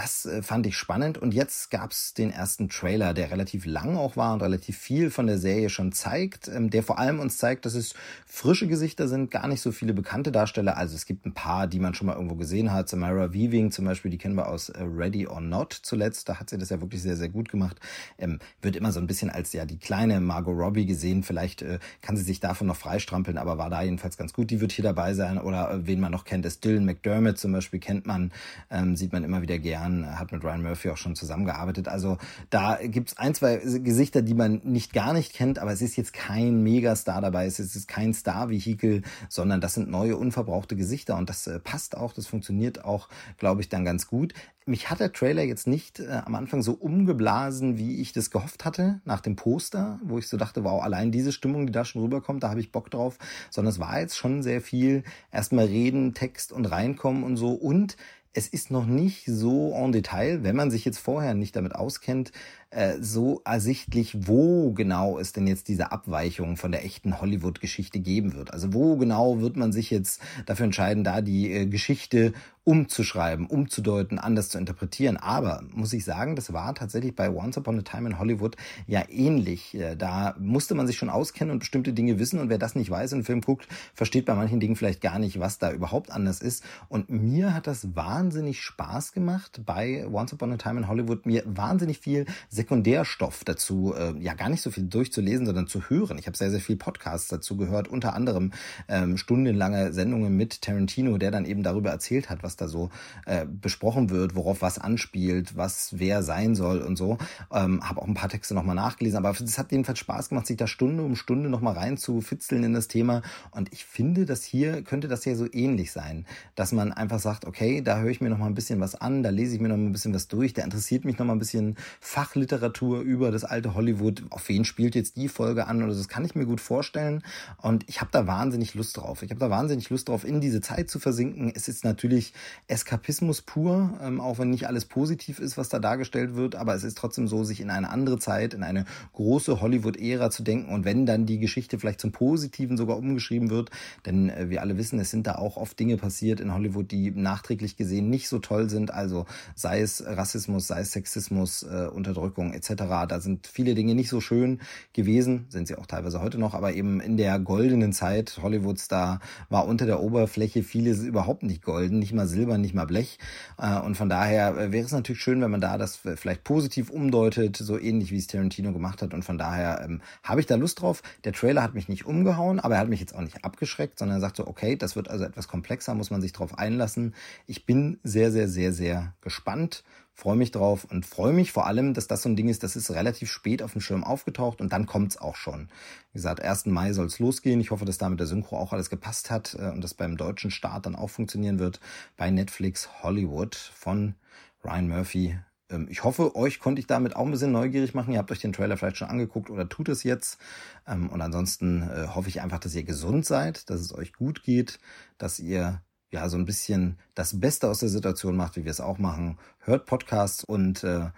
Das 0.02 0.26
äh, 0.26 0.42
fand 0.42 0.66
ich 0.66 0.78
spannend 0.78 1.20
und 1.20 1.32
jetzt 1.32 1.70
gab's 1.70 2.16
den 2.16 2.32
ersten 2.32 2.70
Trailer, 2.70 3.14
der 3.14 3.30
relativ 3.30 3.68
lang 3.68 3.96
auch 3.96 4.18
war 4.18 4.34
und 4.34 4.42
relativ 4.42 4.76
viel 4.76 5.12
von 5.12 5.28
der 5.28 5.38
Serie 5.38 5.70
schon 5.70 5.92
zeigt, 5.92 6.48
ähm, 6.48 6.72
der 6.72 6.82
vor 6.82 6.98
allem 6.98 7.20
uns 7.20 7.38
zeigt, 7.38 7.68
dass 7.68 7.76
es 7.76 7.94
frische 8.26 8.68
Gesichter 8.68 9.08
sind, 9.08 9.30
gar 9.30 9.48
nicht 9.48 9.62
so 9.62 9.72
viele 9.72 9.94
bekannte 9.94 10.32
Darsteller. 10.32 10.76
Also 10.76 10.96
es 10.96 11.06
gibt 11.06 11.28
ein 11.28 11.36
paar, 11.36 11.68
die 11.68 11.78
man 11.80 11.94
schon 11.94 12.08
mal 12.08 12.16
irgendwo 12.16 12.34
gesehen 12.34 12.74
hat. 12.74 12.90
Samara 12.90 13.32
Weaving 13.32 13.70
zum 13.70 13.86
Beispiel, 13.86 14.10
die 14.10 14.18
kennen 14.18 14.34
wir 14.34 14.48
aus 14.48 14.70
äh, 14.70 14.82
Ready 14.82 15.28
or 15.28 15.40
Not 15.40 15.74
zuletzt. 15.84 16.28
Da 16.28 16.40
hat 16.40 16.50
sie 16.50 16.58
das 16.58 16.70
ja 16.70 16.82
wirklich 16.82 17.04
sehr, 17.04 17.16
sehr 17.16 17.30
gut 17.30 17.50
gemacht. 17.50 17.80
Ähm, 18.18 18.40
wird 18.64 18.76
immer 18.76 18.92
so 18.92 19.00
ein 19.00 19.06
bisschen 19.06 19.30
als 19.30 19.54
ja 19.54 19.66
die 19.66 19.78
kleine 19.78 20.20
Margot 20.20 20.58
Robbie 20.58 20.88
gesehen. 20.88 21.22
Vielleicht 21.22 21.62
äh, 21.62 21.78
kann 22.02 22.18
sie 22.18 22.24
sich 22.24 22.40
davon 22.40 22.66
noch 22.66 22.76
freistrampeln, 22.76 23.38
aber 23.38 23.60
war 23.60 23.70
da 23.70 23.84
jedenfalls 23.84 24.18
ganz 24.18 24.34
gut. 24.34 24.50
Die 24.50 24.62
wird 24.62 24.72
hier 24.72 24.84
dabei 24.84 25.14
sein. 25.14 25.38
Oder 25.38 25.70
äh, 25.70 25.86
wen 25.86 26.00
man 26.00 26.12
noch 26.12 26.26
kennt, 26.26 26.48
ist 26.48 26.66
Dylan 26.66 26.86
McDermott 26.86 27.38
zum 27.38 27.52
Beispiel, 27.52 27.80
kennt 27.80 28.08
man, 28.08 28.32
ähm, 28.72 28.96
sieht 28.96 29.14
man 29.14 29.24
immer 29.24 29.44
wieder 29.44 29.60
gern 29.60 29.90
Jahren, 29.91 30.19
hat 30.19 30.32
mit 30.32 30.43
Ryan 30.43 30.63
Murphy 30.63 30.89
auch 30.89 30.97
schon 30.97 31.15
zusammengearbeitet. 31.15 31.88
Also 31.88 32.17
da 32.49 32.80
gibt's 32.82 33.17
ein, 33.17 33.34
zwei 33.34 33.58
Gesichter, 33.58 34.21
die 34.21 34.34
man 34.34 34.62
nicht 34.63 34.93
gar 34.93 35.13
nicht 35.13 35.34
kennt, 35.34 35.60
aber 35.60 35.71
es 35.71 35.82
ist 35.82 35.95
jetzt 35.95 36.13
kein 36.13 36.63
Megastar 36.63 37.21
dabei, 37.21 37.45
es 37.45 37.60
ist 37.60 37.88
kein 37.88 38.13
Star-Vehikel, 38.13 39.04
sondern 39.30 39.62
das 39.62 39.73
sind 39.73 39.89
neue, 39.89 40.17
unverbrauchte 40.17 40.75
Gesichter 40.75 41.17
und 41.17 41.30
das 41.30 41.47
äh, 41.47 41.60
passt 41.60 41.97
auch, 41.97 42.13
das 42.13 42.27
funktioniert 42.27 42.86
auch, 42.86 43.10
glaube 43.38 43.62
ich, 43.62 43.69
dann 43.69 43.86
ganz 43.86 44.08
gut. 44.08 44.34
Mich 44.67 44.91
hat 44.91 44.99
der 44.99 45.12
Trailer 45.12 45.41
jetzt 45.41 45.65
nicht 45.65 45.99
äh, 45.99 46.21
am 46.23 46.36
Anfang 46.36 46.62
so 46.62 46.73
umgeblasen, 46.73 47.80
wie 47.80 47.99
ich 47.99 48.13
das 48.13 48.30
gehofft 48.30 48.63
hatte, 48.63 49.01
nach 49.06 49.19
dem 49.19 49.36
Poster, 49.36 49.99
wo 50.04 50.19
ich 50.19 50.27
so 50.27 50.38
dachte, 50.38 50.63
wow, 50.63 50.84
allein 50.84 51.12
diese 51.12 51.32
Stimmung, 51.32 51.65
die 51.65 51.73
da 51.73 51.84
schon 51.84 52.04
rüberkommt, 52.04 52.43
da 52.43 52.49
habe 52.49 52.60
ich 52.60 52.71
Bock 52.71 52.91
drauf, 52.91 53.17
sondern 53.49 53.71
es 53.71 53.80
war 53.80 53.99
jetzt 53.99 54.17
schon 54.17 54.43
sehr 54.43 54.62
viel 54.62 55.04
erstmal 55.32 55.65
reden, 55.65 56.13
Text 56.13 56.51
und 56.51 56.65
reinkommen 56.65 57.23
und 57.23 57.38
so 57.38 57.54
und 57.54 57.97
es 58.34 58.48
ist 58.48 58.72
noch 58.72 58.86
nicht 58.86 59.26
so 59.26 59.74
en 59.74 59.91
Detail, 59.91 60.44
wenn 60.44 60.56
man 60.56 60.72
sich 60.72 60.86
jetzt 60.86 61.00
vorher 61.00 61.34
nicht 61.34 61.56
damit 61.56 61.76
auskennt, 61.76 62.32
äh, 62.72 62.98
so 63.02 63.42
ersichtlich, 63.44 64.28
wo 64.28 64.72
genau 64.72 65.20
es 65.20 65.34
denn 65.34 65.46
jetzt 65.46 65.68
diese 65.68 65.92
Abweichung 65.92 66.56
von 66.56 66.72
der 66.72 66.86
echten 66.86 67.20
Hollywood-Geschichte 67.20 68.00
geben 68.00 68.34
wird. 68.34 68.54
Also 68.54 68.74
wo 68.74 68.96
genau 68.96 69.42
wird 69.42 69.58
man 69.58 69.74
sich 69.74 69.92
jetzt 69.92 70.22
dafür 70.46 70.66
entscheiden, 70.66 71.04
da 71.04 71.22
die 71.22 71.52
äh, 71.52 71.66
Geschichte 71.66 72.34
umzuschreiben, 72.64 73.48
umzudeuten, 73.48 74.20
anders 74.20 74.50
zu 74.50 74.60
interpretieren. 74.60 75.18
Aber 75.18 75.64
muss 75.74 75.94
ich 75.94 76.06
sagen, 76.06 76.36
das 76.36 76.54
war 76.54 76.76
tatsächlich 76.76 77.16
bei 77.16 77.32
Once 77.32 77.58
Upon 77.58 77.80
a 77.80 77.82
Time 77.82 78.10
in 78.10 78.20
Hollywood 78.20 78.56
ja 78.86 79.04
ähnlich. 79.10 79.74
Äh, 79.74 79.96
da 79.96 80.36
musste 80.40 80.76
man 80.76 80.86
sich 80.86 80.96
schon 80.96 81.10
auskennen 81.10 81.52
und 81.52 81.60
bestimmte 81.60 81.92
Dinge 81.92 82.20
wissen. 82.20 82.40
Und 82.40 82.50
wer 82.50 82.60
das 82.60 82.76
nicht 82.76 82.92
weiß 82.92 83.14
und 83.14 83.18
einen 83.18 83.26
Film 83.26 83.42
guckt, 83.42 83.68
versteht 83.96 84.26
bei 84.26 84.36
manchen 84.36 84.60
Dingen 84.60 84.76
vielleicht 84.76 85.02
gar 85.02 85.18
nicht, 85.18 85.40
was 85.40 85.58
da 85.58 85.72
überhaupt 85.72 86.12
anders 86.12 86.42
ist. 86.42 86.64
Und 86.88 87.10
mir 87.10 87.54
hat 87.56 87.66
das 87.66 87.96
wahnsinnig 87.96 88.62
Spaß 88.62 89.14
gemacht 89.14 89.62
bei 89.66 90.08
Once 90.08 90.34
Upon 90.34 90.54
a 90.54 90.58
Time 90.58 90.82
in 90.82 90.88
Hollywood, 90.88 91.26
mir 91.26 91.44
wahnsinnig 91.46 91.98
viel 91.98 92.26
Sekundärstoff 92.62 93.43
dazu, 93.43 93.95
äh, 93.97 94.13
ja 94.19 94.36
gar 94.36 94.50
nicht 94.50 94.62
so 94.62 94.69
viel 94.69 94.84
durchzulesen, 94.84 95.47
sondern 95.47 95.65
zu 95.65 95.89
hören. 95.89 96.19
Ich 96.19 96.28
habe 96.28 96.38
sehr, 96.38 96.52
sehr 96.52 96.60
viel 96.60 96.76
Podcasts 96.76 97.28
dazu 97.28 97.58
gehört, 97.58 97.88
unter 97.88 98.13
anderem 98.13 98.52
ähm, 98.88 99.17
stundenlange 99.17 99.93
Sendungen 99.93 100.38
mit 100.38 100.62
Tarantino, 100.62 101.17
der 101.17 101.32
dann 101.32 101.45
eben 101.45 101.63
darüber 101.63 101.89
erzählt 101.89 102.30
hat, 102.30 102.43
was 102.43 102.58
da 102.58 102.67
so 102.67 102.91
äh, 103.26 103.47
besprochen 103.47 104.12
wird, 104.12 104.36
worauf 104.36 104.62
was 104.62 104.78
anspielt, 104.78 105.58
was 105.58 105.97
wer 105.97 106.21
sein 106.21 106.54
soll 106.54 106.82
und 106.82 106.97
so. 106.97 107.17
Ähm, 107.52 107.82
habe 107.88 108.00
auch 108.00 108.08
ein 108.08 108.13
paar 108.13 108.30
Texte 108.30 108.54
nochmal 108.54 108.76
nachgelesen, 108.76 109.17
aber 109.17 109.32
es 109.32 109.58
hat 109.58 109.71
jedenfalls 109.71 109.97
Spaß 109.97 110.30
gemacht, 110.30 110.45
sich 110.45 110.58
da 110.58 110.67
Stunde 110.67 111.02
um 111.02 111.15
Stunde 111.15 111.50
nochmal 111.50 111.74
rein 111.74 111.97
zu 111.97 112.21
fitzeln 112.21 112.63
in 112.63 112.74
das 112.74 112.88
Thema. 112.88 113.24
Und 113.50 113.74
ich 113.74 113.86
finde, 113.86 114.28
dass 114.28 114.43
hier 114.43 114.84
könnte 114.84 115.08
das 115.08 115.26
ja 115.26 115.34
so 115.34 115.47
ähnlich 115.52 115.91
sein, 115.91 116.28
dass 116.54 116.74
man 116.74 116.93
einfach 116.93 117.19
sagt, 117.19 117.45
okay, 117.45 117.82
da 117.82 118.00
höre 118.00 118.12
ich 118.12 118.21
mir 118.21 118.30
nochmal 118.30 118.50
ein 118.50 118.56
bisschen 118.56 118.80
was 118.80 118.93
an, 118.93 119.24
da 119.24 119.32
lese 119.32 119.56
ich 119.56 119.62
mir 119.62 119.69
nochmal 119.69 119.88
ein 119.88 119.93
bisschen 119.93 120.13
was 120.13 120.28
durch, 120.28 120.54
da 120.54 120.63
interessiert 120.63 121.06
mich 121.06 121.17
nochmal 121.17 121.36
ein 121.36 121.39
bisschen 121.39 121.76
Fachliteratur 122.00 122.51
Literatur 122.52 123.00
über 123.00 123.32
das 123.32 123.46
alte 123.46 123.76
Hollywood. 123.76 124.24
Auf 124.30 124.50
wen 124.50 124.66
spielt 124.66 124.94
jetzt 124.94 125.16
die 125.16 125.30
Folge 125.30 125.68
an? 125.68 125.82
Oder 125.82 125.94
das 125.94 126.10
kann 126.10 126.26
ich 126.26 126.36
mir 126.36 126.46
gut 126.46 126.60
vorstellen. 126.60 127.24
Und 127.62 127.88
ich 127.88 128.02
habe 128.02 128.12
da 128.12 128.28
wahnsinnig 128.28 128.74
Lust 128.74 128.98
drauf. 128.98 129.24
Ich 129.24 129.30
habe 129.30 129.40
da 129.40 129.50
wahnsinnig 129.50 129.90
Lust 129.90 130.10
drauf, 130.10 130.26
in 130.26 130.42
diese 130.42 130.60
Zeit 130.60 130.90
zu 130.90 131.00
versinken. 131.00 131.52
Es 131.56 131.70
ist 131.70 131.86
natürlich 131.86 132.34
Eskapismus 132.68 133.42
pur, 133.42 133.98
ähm, 134.04 134.20
auch 134.20 134.38
wenn 134.38 134.50
nicht 134.50 134.68
alles 134.68 134.86
positiv 134.86 135.40
ist, 135.40 135.58
was 135.58 135.70
da 135.70 135.80
dargestellt 135.80 136.36
wird. 136.36 136.56
Aber 136.56 136.76
es 136.76 136.84
ist 136.84 136.98
trotzdem 136.98 137.28
so, 137.28 137.44
sich 137.46 137.62
in 137.62 137.70
eine 137.70 137.90
andere 137.90 138.20
Zeit, 138.20 138.54
in 138.54 138.64
eine 138.64 138.86
große 139.14 139.62
Hollywood-Ära 139.62 140.30
zu 140.30 140.44
denken. 140.44 140.74
Und 140.74 140.84
wenn 140.84 141.06
dann 141.06 141.26
die 141.26 141.40
Geschichte 141.40 141.80
vielleicht 141.80 142.02
zum 142.02 142.12
Positiven 142.12 142.76
sogar 142.76 142.98
umgeschrieben 142.98 143.50
wird, 143.50 143.70
denn 144.06 144.30
äh, 144.30 144.50
wir 144.50 144.62
alle 144.62 144.78
wissen, 144.78 145.00
es 145.00 145.10
sind 145.10 145.26
da 145.26 145.36
auch 145.36 145.56
oft 145.56 145.80
Dinge 145.80 145.96
passiert 145.96 146.42
in 146.42 146.54
Hollywood, 146.54 146.92
die 146.92 147.12
nachträglich 147.12 147.78
gesehen 147.78 148.10
nicht 148.10 148.28
so 148.28 148.40
toll 148.40 148.70
sind. 148.70 148.92
Also 148.92 149.26
sei 149.56 149.80
es 149.80 150.04
Rassismus, 150.06 150.68
sei 150.68 150.82
es 150.82 150.92
Sexismus, 150.92 151.64
äh, 151.64 151.88
Unterdrückung 151.88 152.40
Wirkung 152.41 152.54
etc. 152.54 152.84
Da 153.08 153.19
sind 153.19 153.47
viele 153.47 153.75
Dinge 153.75 153.95
nicht 153.95 154.10
so 154.10 154.21
schön 154.21 154.60
gewesen, 154.93 155.45
sind 155.49 155.67
sie 155.67 155.75
auch 155.77 155.86
teilweise 155.86 156.21
heute 156.21 156.38
noch, 156.38 156.54
aber 156.54 156.73
eben 156.73 156.99
in 156.99 157.17
der 157.17 157.39
goldenen 157.39 157.93
Zeit 157.93 158.39
Hollywoods, 158.41 158.88
da 158.88 159.19
war 159.49 159.67
unter 159.67 159.86
der 159.86 160.01
Oberfläche 160.01 160.63
vieles 160.63 161.04
überhaupt 161.04 161.43
nicht 161.43 161.63
golden, 161.63 161.99
nicht 161.99 162.13
mal 162.13 162.27
Silber, 162.27 162.58
nicht 162.58 162.73
mal 162.73 162.86
Blech. 162.86 163.19
Äh, 163.58 163.80
und 163.80 163.95
von 163.95 164.10
daher 164.10 164.58
äh, 164.58 164.71
wäre 164.71 164.86
es 164.86 164.91
natürlich 164.91 165.21
schön, 165.21 165.41
wenn 165.41 165.51
man 165.51 165.62
da 165.62 165.77
das 165.77 165.95
vielleicht 165.95 166.43
positiv 166.43 166.89
umdeutet, 166.89 167.58
so 167.58 167.80
ähnlich 167.80 168.12
wie 168.12 168.17
es 168.17 168.27
Tarantino 168.27 168.73
gemacht 168.73 169.01
hat. 169.01 169.13
Und 169.13 169.23
von 169.23 169.38
daher 169.38 169.82
ähm, 169.84 170.01
habe 170.23 170.39
ich 170.39 170.47
da 170.47 170.56
Lust 170.56 170.82
drauf. 170.82 171.04
Der 171.23 171.34
Trailer 171.34 171.62
hat 171.62 171.75
mich 171.75 171.88
nicht 171.88 172.06
umgehauen, 172.06 172.60
aber 172.60 172.75
er 172.75 172.82
hat 172.82 172.89
mich 172.89 172.99
jetzt 172.99 173.15
auch 173.15 173.21
nicht 173.21 173.43
abgeschreckt, 173.45 173.99
sondern 173.99 174.17
er 174.17 174.21
sagt 174.21 174.38
so, 174.38 174.47
okay, 174.47 174.75
das 174.75 174.95
wird 174.95 175.10
also 175.10 175.23
etwas 175.23 175.47
komplexer, 175.47 175.93
muss 175.93 176.12
man 176.12 176.21
sich 176.21 176.34
drauf 176.34 176.58
einlassen. 176.58 177.13
Ich 177.45 177.65
bin 177.65 177.99
sehr, 178.04 178.32
sehr, 178.32 178.47
sehr, 178.47 178.73
sehr 178.73 179.13
gespannt 179.21 179.84
freue 180.13 180.36
mich 180.36 180.52
drauf 180.52 180.86
und 180.86 181.06
freue 181.06 181.34
mich 181.34 181.52
vor 181.52 181.65
allem, 181.65 181.93
dass 181.93 182.08
das 182.08 182.24
so 182.24 182.30
ein 182.30 182.36
Ding 182.36 182.50
ist, 182.50 182.63
das 182.63 182.76
ist 182.76 182.91
relativ 182.91 183.32
spät 183.32 183.63
auf 183.63 183.71
dem 183.71 183.82
Schirm 183.82 184.04
aufgetaucht 184.04 184.62
und 184.62 184.71
dann 184.71 184.86
kommt's 184.86 185.17
auch 185.17 185.36
schon. 185.36 185.69
Wie 186.12 186.17
gesagt, 186.17 186.41
1. 186.41 186.67
Mai 186.67 186.93
soll's 186.93 187.19
losgehen. 187.19 187.60
Ich 187.60 187.71
hoffe, 187.71 187.86
dass 187.86 187.97
da 187.97 188.10
mit 188.10 188.19
der 188.19 188.28
Synchro 188.28 188.58
auch 188.58 188.74
alles 188.74 188.89
gepasst 188.89 189.32
hat 189.32 189.56
äh, 189.60 189.69
und 189.69 189.84
das 189.84 189.93
beim 189.93 190.17
deutschen 190.17 190.52
Start 190.52 190.86
dann 190.86 190.95
auch 190.95 191.10
funktionieren 191.10 191.60
wird 191.60 191.80
bei 192.17 192.30
Netflix 192.30 192.89
Hollywood 193.02 193.56
von 193.56 194.15
Ryan 194.63 194.88
Murphy. 194.88 195.38
Ähm, 195.71 195.88
ich 195.89 196.04
hoffe, 196.04 196.36
euch 196.36 196.60
konnte 196.60 196.82
ich 196.82 196.88
damit 196.88 197.15
auch 197.15 197.26
ein 197.26 197.32
bisschen 197.32 197.52
neugierig 197.52 197.93
machen. 197.93 198.13
Ihr 198.13 198.19
habt 198.19 198.32
euch 198.32 198.39
den 198.39 198.54
Trailer 198.54 198.78
vielleicht 198.78 198.97
schon 198.97 199.10
angeguckt 199.10 199.50
oder 199.50 199.67
tut 199.67 199.89
es 199.89 200.04
jetzt. 200.04 200.39
Ähm, 200.88 201.10
und 201.10 201.21
ansonsten 201.21 201.82
äh, 201.84 202.08
hoffe 202.08 202.30
ich 202.30 202.41
einfach, 202.41 202.60
dass 202.60 202.76
ihr 202.76 202.84
gesund 202.84 203.26
seid, 203.26 203.69
dass 203.69 203.82
es 203.82 203.93
euch 203.93 204.13
gut 204.13 204.43
geht, 204.43 204.80
dass 205.17 205.39
ihr 205.39 205.82
ja, 206.12 206.28
so 206.28 206.38
ein 206.38 206.45
bisschen 206.45 206.97
das 207.15 207.39
Beste 207.39 207.69
aus 207.69 207.80
der 207.80 207.89
Situation 207.89 208.36
macht, 208.36 208.58
wie 208.58 208.65
wir 208.65 208.71
es 208.71 208.82
auch 208.82 208.97
machen. 208.97 209.39
Hört 209.60 209.86
Podcasts 209.86 210.43
und 210.43 210.84
äh, 210.84 211.10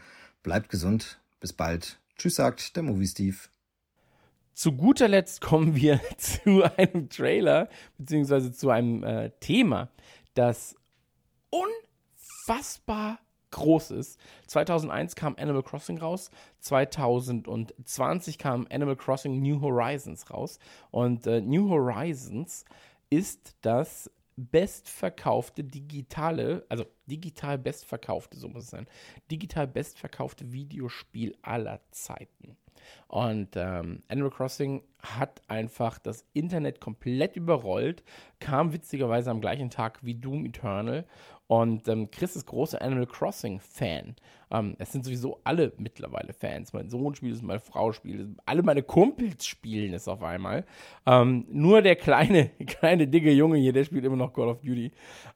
bleibt 0.44 0.70
gesund. 0.70 1.20
Bis 1.40 1.52
bald. 1.52 2.00
Tschüss, 2.16 2.36
sagt 2.36 2.76
der 2.76 2.84
Movie 2.84 3.08
Steve. 3.08 3.38
Zu 4.54 4.74
guter 4.74 5.08
Letzt 5.08 5.42
kommen 5.42 5.76
wir 5.76 6.00
zu 6.18 6.64
einem 6.78 7.10
Trailer, 7.10 7.70
beziehungsweise 7.98 8.52
zu 8.52 8.70
einem 8.70 9.04
äh, 9.04 9.32
Thema, 9.40 9.90
das 10.36 10.76
unfassbar 11.50 13.20
groß 13.50 13.92
ist. 13.92 14.20
2001 14.48 15.16
kam 15.16 15.36
Animal 15.40 15.64
Crossing 15.64 15.98
raus, 15.98 16.30
2020 16.60 18.38
kam 18.38 18.68
Animal 18.72 18.96
Crossing 18.96 19.42
New 19.42 19.62
Horizons 19.62 20.30
raus 20.30 20.60
und 20.92 21.26
äh, 21.28 21.42
New 21.42 21.70
Horizons 21.70 22.66
ist 23.10 23.56
das 23.62 24.10
bestverkaufte 24.36 25.64
digitale, 25.64 26.66
also 26.70 26.86
digital 27.06 27.58
bestverkaufte, 27.58 28.38
so 28.38 28.48
muss 28.48 28.66
es 28.66 28.70
sein, 28.72 28.88
digital 29.30 29.68
bestverkaufte 29.68 30.52
Videospiel 30.52 31.36
aller 31.42 31.82
Zeiten. 31.92 32.58
Und 33.08 33.56
ähm, 33.56 34.04
Animal 34.08 34.32
Crossing 34.32 34.84
hat 35.00 35.42
einfach 35.48 36.00
das 36.00 36.26
Internet 36.34 36.82
komplett 36.82 37.36
überrollt, 37.36 38.04
kam 38.40 38.74
witzigerweise 38.74 39.32
am 39.32 39.42
gleichen 39.42 39.70
Tag 39.70 40.00
wie 40.02 40.16
Doom 40.16 40.46
Eternal. 40.46 41.06
Und 41.48 41.88
ähm, 41.88 42.10
Chris 42.10 42.36
ist 42.36 42.48
großer 42.48 42.82
Animal 42.82 43.06
Crossing-Fan. 43.06 44.16
Ähm, 44.54 44.76
es 44.78 44.92
sind 44.92 45.04
sowieso 45.04 45.40
alle 45.44 45.74
mittlerweile 45.78 46.32
Fans. 46.32 46.72
Mein 46.74 46.90
Sohn 46.90 47.16
spielt 47.16 47.36
es, 47.36 47.42
meine 47.42 47.60
Frau 47.60 47.92
spielt 47.92 48.22
es, 48.22 48.28
alle 48.46 48.62
meine 48.62 48.84
Kumpels 48.84 49.48
spielen 49.48 49.94
es 49.94 50.08
auf 50.08 50.22
einmal. 50.22 50.66
Ähm, 51.08 51.46
nur 51.50 51.82
der 51.82 51.96
kleine, 51.96 52.50
kleine, 52.68 53.08
dicke 53.08 53.32
Junge 53.32 53.58
hier, 53.58 53.74
der 53.74 53.84
spielt 53.84 54.06
immer 54.06 54.16
noch 54.16 54.32
Call 54.32 54.50
of 54.50 54.62
Duty. 54.62 54.92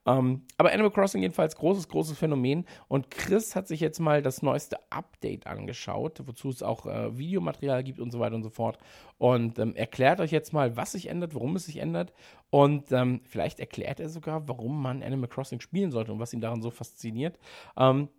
Ähm, 0.06 0.44
aber 0.58 0.72
Animal 0.72 0.92
Crossing 0.92 1.24
jedenfalls 1.24 1.56
großes, 1.56 1.90
großes 1.90 2.18
Phänomen. 2.18 2.66
Und 2.88 3.10
Chris 3.10 3.56
hat 3.56 3.68
sich 3.68 3.80
jetzt 3.80 4.00
mal 4.00 4.22
das 4.22 4.44
neueste 4.44 4.78
Update 4.92 5.48
angeschaut, 5.48 6.22
wozu 6.26 6.50
es 6.50 6.62
auch 6.62 6.86
äh, 6.86 7.18
Videomaterial 7.18 7.84
gibt 7.84 8.00
und 8.00 8.12
so 8.12 8.20
weiter 8.20 8.36
und 8.36 8.44
so 8.44 8.52
fort. 8.52 8.78
Und 9.18 9.58
ähm, 9.58 9.76
erklärt 9.76 10.20
euch 10.20 10.32
jetzt 10.32 10.54
mal, 10.54 10.78
was 10.78 10.92
sich 10.92 11.10
ändert, 11.10 11.34
warum 11.34 11.56
es 11.56 11.66
sich 11.66 11.78
ändert. 11.78 12.14
Und 12.50 12.92
ähm, 12.92 13.22
vielleicht 13.26 13.60
erklärt 13.60 14.00
er 14.00 14.10
sogar, 14.10 14.48
warum 14.48 14.82
man 14.82 15.02
Animal 15.02 15.28
Crossing 15.28 15.60
spielen 15.60 15.92
sollte 15.92 16.14
und 16.14 16.20
was 16.20 16.34
ihn 16.34 16.40
daran 16.40 16.62
so 16.62 16.70
fasziniert. 16.70 17.40
Ähm, 17.76 18.10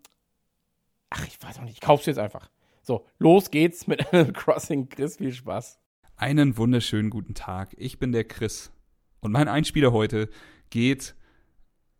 ach, 1.10 1.26
ich 1.26 1.42
weiß 1.42 1.58
auch 1.58 1.62
nicht, 1.62 1.74
ich 1.74 1.80
kauf's 1.80 2.06
jetzt 2.06 2.18
einfach. 2.18 2.50
So, 2.82 3.06
los 3.18 3.50
geht's 3.50 3.86
mit 3.86 4.06
Animal 4.12 4.32
Crossing. 4.32 4.88
Chris, 4.88 5.16
viel 5.16 5.32
Spaß. 5.32 5.78
Einen 6.16 6.56
wunderschönen 6.56 7.10
guten 7.10 7.34
Tag. 7.34 7.74
Ich 7.78 7.98
bin 7.98 8.12
der 8.12 8.24
Chris. 8.24 8.72
Und 9.20 9.32
mein 9.32 9.48
Einspieler 9.48 9.92
heute 9.92 10.28
geht, 10.70 11.14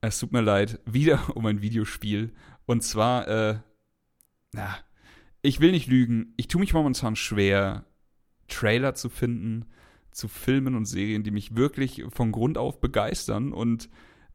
es 0.00 0.18
tut 0.18 0.32
mir 0.32 0.40
leid, 0.40 0.80
wieder 0.84 1.20
um 1.36 1.46
ein 1.46 1.62
Videospiel. 1.62 2.32
Und 2.66 2.82
zwar, 2.82 3.28
äh, 3.28 3.58
na, 4.52 4.78
ich 5.42 5.60
will 5.60 5.70
nicht 5.70 5.88
lügen, 5.88 6.34
ich 6.36 6.48
tue 6.48 6.60
mich 6.60 6.74
momentan 6.74 7.16
schwer, 7.16 7.84
Trailer 8.48 8.94
zu 8.94 9.08
finden 9.08 9.66
zu 10.10 10.26
Filmen 10.26 10.74
und 10.74 10.84
Serien, 10.86 11.22
die 11.22 11.30
mich 11.30 11.54
wirklich 11.54 12.02
von 12.08 12.32
Grund 12.32 12.58
auf 12.58 12.80
begeistern. 12.80 13.52
Und 13.52 13.88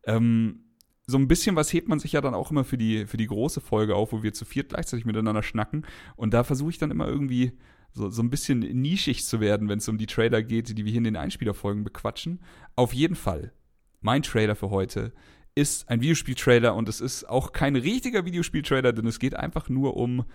ähm, 0.05 0.63
so 1.05 1.17
ein 1.17 1.27
bisschen 1.27 1.55
was 1.55 1.73
hebt 1.73 1.87
man 1.87 1.99
sich 1.99 2.13
ja 2.13 2.21
dann 2.21 2.33
auch 2.33 2.51
immer 2.51 2.63
für 2.63 2.77
die, 2.77 3.05
für 3.07 3.17
die 3.17 3.27
große 3.27 3.61
Folge 3.61 3.95
auf, 3.95 4.13
wo 4.13 4.23
wir 4.23 4.33
zu 4.33 4.45
viert 4.45 4.69
gleichzeitig 4.69 5.05
miteinander 5.05 5.43
schnacken. 5.43 5.85
Und 6.15 6.33
da 6.33 6.43
versuche 6.43 6.69
ich 6.69 6.77
dann 6.77 6.91
immer 6.91 7.07
irgendwie 7.07 7.53
so, 7.91 8.09
so 8.09 8.21
ein 8.23 8.29
bisschen 8.29 8.59
nischig 8.59 9.25
zu 9.25 9.39
werden, 9.39 9.69
wenn 9.69 9.79
es 9.79 9.89
um 9.89 9.97
die 9.97 10.05
Trailer 10.05 10.41
geht, 10.41 10.77
die 10.77 10.85
wir 10.85 10.91
hier 10.91 10.99
in 10.99 11.03
den 11.03 11.17
Einspielerfolgen 11.17 11.83
bequatschen. 11.83 12.39
Auf 12.75 12.93
jeden 12.93 13.15
Fall, 13.15 13.53
mein 14.01 14.23
Trailer 14.23 14.55
für 14.55 14.69
heute 14.69 15.13
ist 15.55 15.89
ein 15.89 16.01
Videospieltrailer 16.01 16.73
und 16.73 16.89
es 16.89 17.01
ist 17.01 17.29
auch 17.29 17.51
kein 17.51 17.75
richtiger 17.75 18.25
Videospieltrailer, 18.25 18.93
denn 18.93 19.05
es 19.05 19.19
geht 19.19 19.35
einfach 19.35 19.69
nur 19.69 19.95
um 19.97 20.25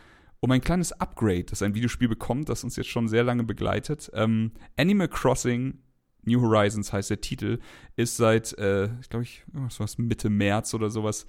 um 0.40 0.50
ein 0.52 0.60
kleines 0.60 0.92
Upgrade, 0.92 1.44
das 1.44 1.62
ein 1.62 1.74
Videospiel 1.74 2.08
bekommt, 2.08 2.48
das 2.48 2.62
uns 2.62 2.76
jetzt 2.76 2.90
schon 2.90 3.08
sehr 3.08 3.24
lange 3.24 3.44
begleitet. 3.44 4.10
Ähm, 4.14 4.52
Animal 4.76 5.08
Crossing 5.08 5.78
New 6.24 6.40
Horizons 6.42 6.92
heißt 6.92 7.10
der 7.10 7.20
Titel, 7.20 7.58
ist 7.96 8.16
seit, 8.16 8.56
äh, 8.58 8.86
ich 9.00 9.08
glaube 9.08 9.24
ich, 9.24 9.44
was 9.52 9.98
Mitte 9.98 10.30
März 10.30 10.74
oder 10.74 10.90
sowas 10.90 11.26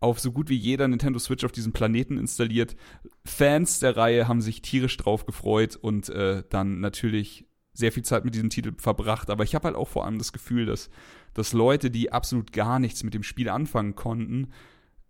auf 0.00 0.20
so 0.20 0.30
gut 0.30 0.48
wie 0.48 0.56
jeder 0.56 0.86
Nintendo 0.86 1.18
Switch 1.18 1.44
auf 1.44 1.52
diesem 1.52 1.72
Planeten 1.72 2.18
installiert. 2.18 2.76
Fans 3.24 3.80
der 3.80 3.96
Reihe 3.96 4.28
haben 4.28 4.40
sich 4.40 4.62
tierisch 4.62 4.96
drauf 4.96 5.26
gefreut 5.26 5.76
und 5.76 6.08
äh, 6.08 6.44
dann 6.48 6.80
natürlich 6.80 7.46
sehr 7.72 7.92
viel 7.92 8.04
Zeit 8.04 8.24
mit 8.24 8.34
diesem 8.34 8.50
Titel 8.50 8.72
verbracht. 8.76 9.30
Aber 9.30 9.44
ich 9.44 9.54
habe 9.54 9.66
halt 9.66 9.76
auch 9.76 9.88
vor 9.88 10.04
allem 10.04 10.18
das 10.18 10.32
Gefühl, 10.32 10.66
dass, 10.66 10.90
dass 11.34 11.52
Leute, 11.52 11.90
die 11.90 12.12
absolut 12.12 12.52
gar 12.52 12.78
nichts 12.78 13.02
mit 13.02 13.14
dem 13.14 13.22
Spiel 13.22 13.48
anfangen 13.48 13.94
konnten, 13.94 14.48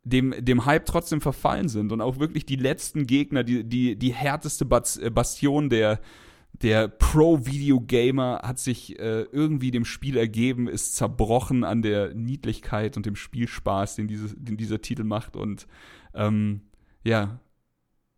dem, 0.04 0.34
dem 0.38 0.64
Hype 0.64 0.86
trotzdem 0.86 1.20
verfallen 1.20 1.68
sind 1.68 1.92
und 1.92 2.00
auch 2.00 2.18
wirklich 2.18 2.46
die 2.46 2.56
letzten 2.56 3.06
Gegner, 3.06 3.44
die, 3.44 3.64
die, 3.64 3.96
die 3.96 4.12
härteste 4.14 4.64
äh, 4.64 5.10
Bastion 5.10 5.68
der, 5.68 6.00
der 6.52 6.88
Pro-Video-Gamer 6.88 8.40
hat 8.42 8.58
sich 8.58 8.98
äh, 8.98 9.22
irgendwie 9.32 9.70
dem 9.70 9.84
Spiel 9.84 10.16
ergeben, 10.16 10.68
ist 10.68 10.96
zerbrochen 10.96 11.62
an 11.64 11.82
der 11.82 12.14
Niedlichkeit 12.14 12.96
und 12.96 13.06
dem 13.06 13.16
Spielspaß, 13.16 13.96
den, 13.96 14.08
dieses, 14.08 14.34
den 14.36 14.56
dieser 14.56 14.80
Titel 14.80 15.04
macht. 15.04 15.36
Und 15.36 15.68
ähm, 16.14 16.62
ja, 17.04 17.40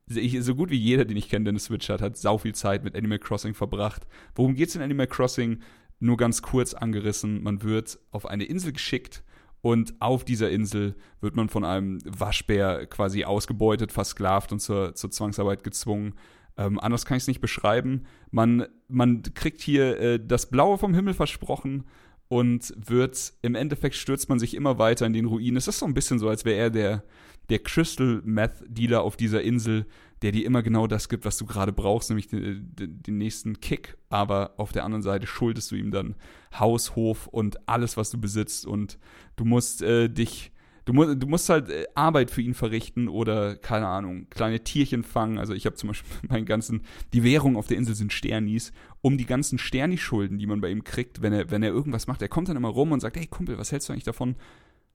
ich, 0.07 0.43
so 0.43 0.55
gut 0.55 0.71
wie 0.71 0.79
jeder, 0.79 1.05
den 1.05 1.16
ich 1.16 1.29
kenne, 1.29 1.45
der 1.45 1.53
eine 1.53 1.61
Switch 1.61 1.88
hat, 1.88 2.01
hat 2.01 2.16
sau 2.16 2.38
viel 2.38 2.55
Zeit 2.55 2.83
mit 2.83 2.97
Animal 2.97 3.19
Crossing 3.19 3.55
verbracht. 3.55 4.07
Worum 4.35 4.55
geht's 4.55 4.75
in 4.75 4.83
Animal 4.83 5.07
Crossing? 5.07 5.61
Nur 5.99 6.16
ganz 6.16 6.40
kurz 6.40 6.73
angerissen. 6.73 7.43
Man 7.43 7.62
wird 7.62 7.99
auf 8.11 8.25
eine 8.25 8.45
Insel 8.45 8.73
geschickt 8.73 9.23
und 9.61 9.95
auf 10.01 10.25
dieser 10.25 10.51
Insel 10.51 10.97
wird 11.21 11.37
man 11.37 11.51
von 11.51 11.64
einem 11.64 11.99
Waschbär 12.07 12.87
quasi 12.87 13.25
ausgebeutet, 13.25 13.93
versklavt 13.93 14.53
und 14.53 14.61
zur, 14.61 14.95
zur 14.95 15.11
Zwangsarbeit 15.11 15.62
gezwungen. 15.62 16.14
Ähm, 16.57 16.79
anders 16.79 17.05
kann 17.05 17.17
ich 17.17 17.25
es 17.25 17.29
nicht 17.29 17.41
beschreiben. 17.41 18.05
Man, 18.31 18.67
man 18.89 19.23
kriegt 19.23 19.61
hier 19.61 19.99
äh, 19.99 20.21
das 20.25 20.51
Blaue 20.51 20.79
vom 20.79 20.95
Himmel 20.95 21.15
versprochen 21.15 21.85
und 22.29 22.73
wird, 22.77 23.33
im 23.43 23.55
Endeffekt 23.57 23.97
stürzt 23.97 24.29
man 24.29 24.39
sich 24.39 24.55
immer 24.55 24.79
weiter 24.79 25.05
in 25.05 25.13
den 25.13 25.27
Ruinen. 25.27 25.57
Es 25.57 25.67
ist 25.67 25.81
so 25.81 25.87
ein 25.87 25.95
bisschen 25.95 26.19
so, 26.19 26.29
als 26.29 26.45
wäre 26.45 26.59
er 26.59 26.71
der, 26.71 27.05
der 27.49 27.59
Crystal 27.59 28.23
Meth 28.25 28.63
Dealer 28.69 29.03
auf 29.03 29.17
dieser 29.17 29.43
Insel, 29.43 29.87
der 30.23 30.33
dir 30.33 30.47
immer 30.47 30.63
genau 30.63 30.87
das 30.87 31.09
gibt, 31.09 31.25
was 31.25 31.39
du 31.39 31.47
gerade 31.47 31.73
brauchst, 31.73 32.11
nämlich 32.11 32.29
den, 32.29 32.75
den, 32.77 33.19
nächsten 33.19 33.61
Kick. 33.61 33.97
Aber 34.11 34.55
auf 34.59 34.71
der 34.71 34.85
anderen 34.85 35.03
Seite 35.03 35.27
schuldest 35.27 35.71
du 35.73 35.77
ihm 35.77 35.91
dann 35.91 36.15
Haus, 36.55 36.95
Hof 36.95 37.27
und 37.27 37.69
alles, 37.69 37.97
was 37.97 38.11
du 38.11 38.21
besitzt. 38.21 38.67
Und 38.67 38.99
du 39.37 39.45
musst 39.45 39.83
äh, 39.83 40.09
dich, 40.09 40.53
du, 40.90 40.94
mu 40.94 41.14
du 41.14 41.26
musst 41.26 41.48
halt 41.48 41.70
äh, 41.70 41.87
Arbeit 41.94 42.31
für 42.31 42.42
ihn 42.42 42.55
verrichten 42.55 43.09
oder, 43.09 43.57
keine 43.57 43.87
Ahnung, 43.87 44.29
kleine 44.31 44.61
Tierchen 44.64 45.05
fangen. 45.05 45.38
Also 45.38 45.55
ich 45.55 45.66
habe 45.66 45.76
zum 45.76 45.88
Beispiel 45.88 46.11
meinen 46.29 46.46
ganzen, 46.46 46.83
die 47.12 47.22
Währung 47.22 47.57
auf 47.57 47.68
der 47.68 47.76
Insel 47.76 47.94
sind 47.94 48.12
Sternis, 48.12 48.72
um 49.00 49.16
die 49.16 49.26
ganzen 49.26 49.59
Sterni-Schulden, 49.59 50.38
die 50.38 50.46
man 50.46 50.61
bei 50.61 50.70
ihm 50.70 50.85
kriegt, 50.85 51.22
wenn 51.22 51.33
er, 51.33 51.50
wenn 51.50 51.62
er 51.62 51.70
irgendwas 51.70 52.07
macht. 52.07 52.22
Er 52.22 52.29
kommt 52.29 52.48
dann 52.48 52.57
immer 52.57 52.68
rum 52.68 52.92
und 52.92 53.00
sagt, 53.00 53.16
hey 53.16 53.26
Kumpel, 53.26 53.59
was 53.59 53.72
hältst 53.72 53.88
du 53.88 53.92
eigentlich 53.92 54.05
davon? 54.05 54.37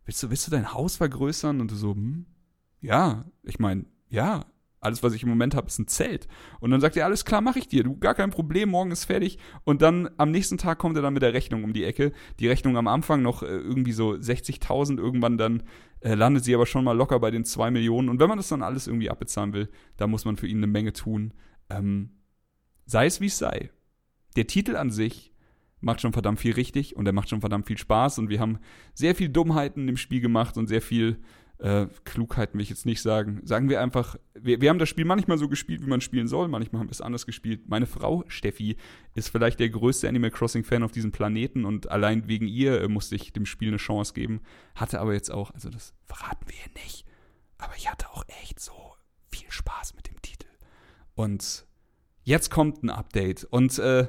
Willst 0.05 0.21
du, 0.21 0.29
willst 0.29 0.45
du 0.47 0.51
dein 0.51 0.73
Haus 0.73 0.97
vergrößern? 0.97 1.61
Und 1.61 1.71
du 1.71 1.75
so, 1.75 1.93
hm, 1.93 2.25
ja, 2.81 3.25
ich 3.43 3.59
meine, 3.59 3.85
ja, 4.09 4.45
alles, 4.85 5.03
was 5.03 5.13
ich 5.13 5.23
im 5.23 5.29
Moment 5.29 5.55
habe, 5.55 5.67
ist 5.67 5.79
ein 5.79 5.87
Zelt. 5.87 6.27
Und 6.59 6.71
dann 6.71 6.79
sagt 6.79 6.95
er, 6.95 7.05
alles 7.05 7.25
klar, 7.25 7.41
mache 7.41 7.59
ich 7.59 7.67
dir, 7.67 7.83
du, 7.83 7.97
gar 7.97 8.13
kein 8.13 8.29
Problem, 8.29 8.69
morgen 8.69 8.91
ist 8.91 9.05
fertig. 9.05 9.37
Und 9.63 9.81
dann 9.81 10.09
am 10.17 10.31
nächsten 10.31 10.57
Tag 10.57 10.77
kommt 10.77 10.95
er 10.95 11.01
dann 11.01 11.13
mit 11.13 11.23
der 11.23 11.33
Rechnung 11.33 11.63
um 11.63 11.73
die 11.73 11.83
Ecke. 11.83 12.13
Die 12.39 12.47
Rechnung 12.47 12.77
am 12.77 12.87
Anfang 12.87 13.21
noch 13.21 13.43
äh, 13.43 13.47
irgendwie 13.47 13.91
so 13.91 14.11
60.000, 14.11 14.97
irgendwann 14.97 15.37
dann 15.37 15.63
äh, 16.01 16.13
landet 16.13 16.43
sie 16.43 16.55
aber 16.55 16.65
schon 16.65 16.83
mal 16.83 16.95
locker 16.95 17.19
bei 17.19 17.31
den 17.31 17.43
2 17.43 17.71
Millionen. 17.71 18.09
Und 18.09 18.19
wenn 18.19 18.29
man 18.29 18.37
das 18.37 18.47
dann 18.47 18.63
alles 18.63 18.87
irgendwie 18.87 19.09
abbezahlen 19.09 19.53
will, 19.53 19.69
da 19.97 20.07
muss 20.07 20.23
man 20.23 20.37
für 20.37 20.47
ihn 20.47 20.57
eine 20.57 20.67
Menge 20.67 20.93
tun. 20.93 21.33
Ähm, 21.69 22.11
sei 22.85 23.07
es 23.07 23.19
wie 23.19 23.25
es 23.25 23.37
sei. 23.37 23.71
Der 24.35 24.47
Titel 24.47 24.75
an 24.75 24.91
sich 24.91 25.33
macht 25.81 26.01
schon 26.01 26.13
verdammt 26.13 26.39
viel 26.39 26.53
richtig 26.53 26.95
und 26.95 27.05
er 27.05 27.13
macht 27.13 27.29
schon 27.29 27.41
verdammt 27.41 27.67
viel 27.67 27.77
Spaß 27.77 28.19
und 28.19 28.29
wir 28.29 28.39
haben 28.39 28.59
sehr 28.93 29.15
viel 29.15 29.29
Dummheiten 29.29 29.87
im 29.87 29.97
Spiel 29.97 30.21
gemacht 30.21 30.57
und 30.57 30.67
sehr 30.67 30.81
viel 30.81 31.19
äh, 31.59 31.87
Klugheiten 32.03 32.55
will 32.55 32.63
ich 32.63 32.69
jetzt 32.69 32.85
nicht 32.85 33.01
sagen. 33.01 33.41
Sagen 33.43 33.69
wir 33.69 33.81
einfach, 33.81 34.17
wir, 34.33 34.61
wir 34.61 34.69
haben 34.69 34.79
das 34.79 34.89
Spiel 34.89 35.05
manchmal 35.05 35.37
so 35.37 35.47
gespielt, 35.47 35.81
wie 35.81 35.89
man 35.89 36.01
spielen 36.01 36.27
soll, 36.27 36.47
manchmal 36.47 36.81
haben 36.81 36.87
wir 36.87 36.93
es 36.93 37.01
anders 37.01 37.25
gespielt. 37.25 37.67
Meine 37.67 37.85
Frau 37.85 38.23
Steffi 38.27 38.77
ist 39.13 39.29
vielleicht 39.29 39.59
der 39.59 39.69
größte 39.69 40.07
Animal 40.07 40.31
Crossing-Fan 40.31 40.83
auf 40.83 40.91
diesem 40.91 41.11
Planeten 41.11 41.65
und 41.65 41.89
allein 41.89 42.27
wegen 42.27 42.47
ihr 42.47 42.81
äh, 42.81 42.87
musste 42.87 43.15
ich 43.15 43.33
dem 43.33 43.45
Spiel 43.45 43.69
eine 43.69 43.77
Chance 43.77 44.13
geben. 44.13 44.41
Hatte 44.75 44.99
aber 44.99 45.13
jetzt 45.13 45.31
auch, 45.31 45.51
also 45.51 45.69
das 45.69 45.93
verraten 46.05 46.45
wir 46.47 46.55
hier 46.55 46.83
nicht, 46.83 47.05
aber 47.57 47.73
ich 47.77 47.89
hatte 47.89 48.09
auch 48.09 48.25
echt 48.41 48.59
so 48.59 48.73
viel 49.29 49.49
Spaß 49.49 49.95
mit 49.95 50.07
dem 50.07 50.21
Titel. 50.21 50.47
Und 51.15 51.65
jetzt 52.23 52.51
kommt 52.51 52.83
ein 52.83 52.89
Update 52.89 53.45
und 53.45 53.79
äh, 53.79 54.07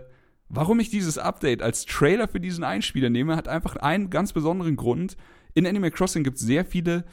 Warum 0.49 0.79
ich 0.79 0.91
dieses 0.91 1.19
Update 1.19 1.61
als 1.61 1.87
Trailer 1.87 2.29
für 2.29 2.39
diesen 2.39 2.63
Einspieler 2.63 3.11
nehme, 3.11 3.35
hat 3.35 3.49
einfach 3.49 3.77
einen 3.77 4.11
ganz 4.11 4.33
besonderen 4.33 4.77
Grund. 4.77 5.17
In 5.55 5.67
Animal 5.67 5.91
Crossing 5.91 6.23
gibt 6.23 6.37
es 6.37 6.45
sehr 6.45 6.65
viele 6.65 7.05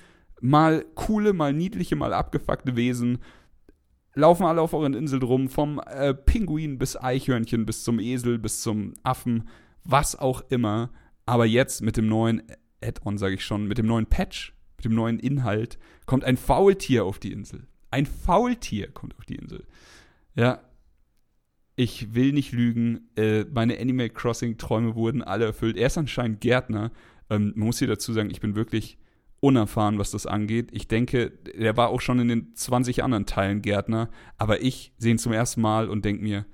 mal 0.44 0.86
coole, 0.94 1.34
mal 1.34 1.54
niedliche, 1.54 1.96
mal 1.96 2.14
abgefuckte 2.14 2.76
Wesen 2.76 3.20
laufen 4.16 4.46
alle 4.46 4.62
auf 4.62 4.74
euren 4.74 4.94
Insel 4.94 5.20
drum, 5.20 5.50
vom 5.50 5.80
äh, 5.88 6.14
Pinguin 6.14 6.78
bis 6.78 6.96
Eichhörnchen, 6.96 7.66
bis 7.66 7.84
zum 7.84 8.00
Esel, 8.00 8.38
bis 8.38 8.62
zum 8.62 8.94
Affen, 9.04 9.48
was 9.84 10.16
auch 10.16 10.44
immer. 10.50 10.92
Aber 11.26 11.46
jetzt 11.46 11.82
mit 11.82 11.98
dem 11.98 12.08
neuen 12.08 12.44
Add-on, 12.82 13.18
sage 13.18 13.36
ich 13.36 13.46
schon, 13.46 13.68
mit 13.68 13.78
dem 13.78 13.86
neuen 13.86 14.06
Patch, 14.06 14.54
mit 14.78 14.86
dem 14.86 14.94
neuen 14.94 15.20
Inhalt, 15.20 15.80
kommt 16.06 16.24
ein 16.26 16.38
Faultier 16.38 17.06
auf 17.06 17.20
die 17.20 17.32
Insel. 17.32 17.68
Ein 17.92 18.06
Faultier 18.06 18.92
kommt 18.92 19.18
auf 19.18 19.26
die 19.26 19.36
Insel. 19.36 19.66
Ja, 20.36 20.62
ich 21.76 22.14
will 22.14 22.34
nicht 22.34 22.52
lügen, 22.52 23.10
äh, 23.16 23.46
meine 23.46 23.80
Animal 23.80 24.10
Crossing-Träume 24.10 24.96
wurden 24.96 25.24
alle 25.24 25.46
erfüllt. 25.46 25.78
Er 25.78 25.88
ist 25.88 25.98
anscheinend 25.98 26.42
Gärtner. 26.42 26.92
Ähm, 27.30 27.54
man 27.56 27.68
muss 27.68 27.80
hier 27.80 27.88
dazu 27.88 28.14
sagen, 28.14 28.30
ich 28.30 28.42
bin 28.42 28.56
wirklich 28.56 28.98
unerfahren, 29.44 30.00
was 30.00 30.12
das 30.12 30.26
angeht. 30.26 30.70
Ich 30.72 30.88
denke, 30.88 31.34
er 31.58 31.76
war 31.76 31.90
auch 31.90 32.00
schon 32.00 32.20
in 32.20 32.30
den 32.30 32.56
20 32.56 33.04
anderen 33.04 33.26
Teilen 33.26 33.62
Gärtner, 33.62 34.10
aber 34.38 34.62
ich 34.62 34.94
sehe 34.98 35.12
ihn 35.12 35.18
zum 35.18 35.34
ersten 35.34 35.60
Mal 35.62 35.90
und 35.90 36.06
denke 36.06 36.24
mir, 36.24 36.46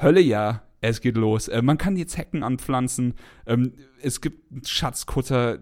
Hölle 0.00 0.20
ja, 0.20 0.62
es 0.80 1.00
geht 1.00 1.16
los. 1.16 1.48
Äh, 1.48 1.62
man 1.62 1.76
kann 1.76 1.96
jetzt 1.96 2.16
Hecken 2.16 2.44
anpflanzen. 2.44 3.14
Ähm, 3.46 3.72
es 4.00 4.20
gibt 4.20 4.52
einen 4.52 4.64
Schatzkutter, 4.64 5.58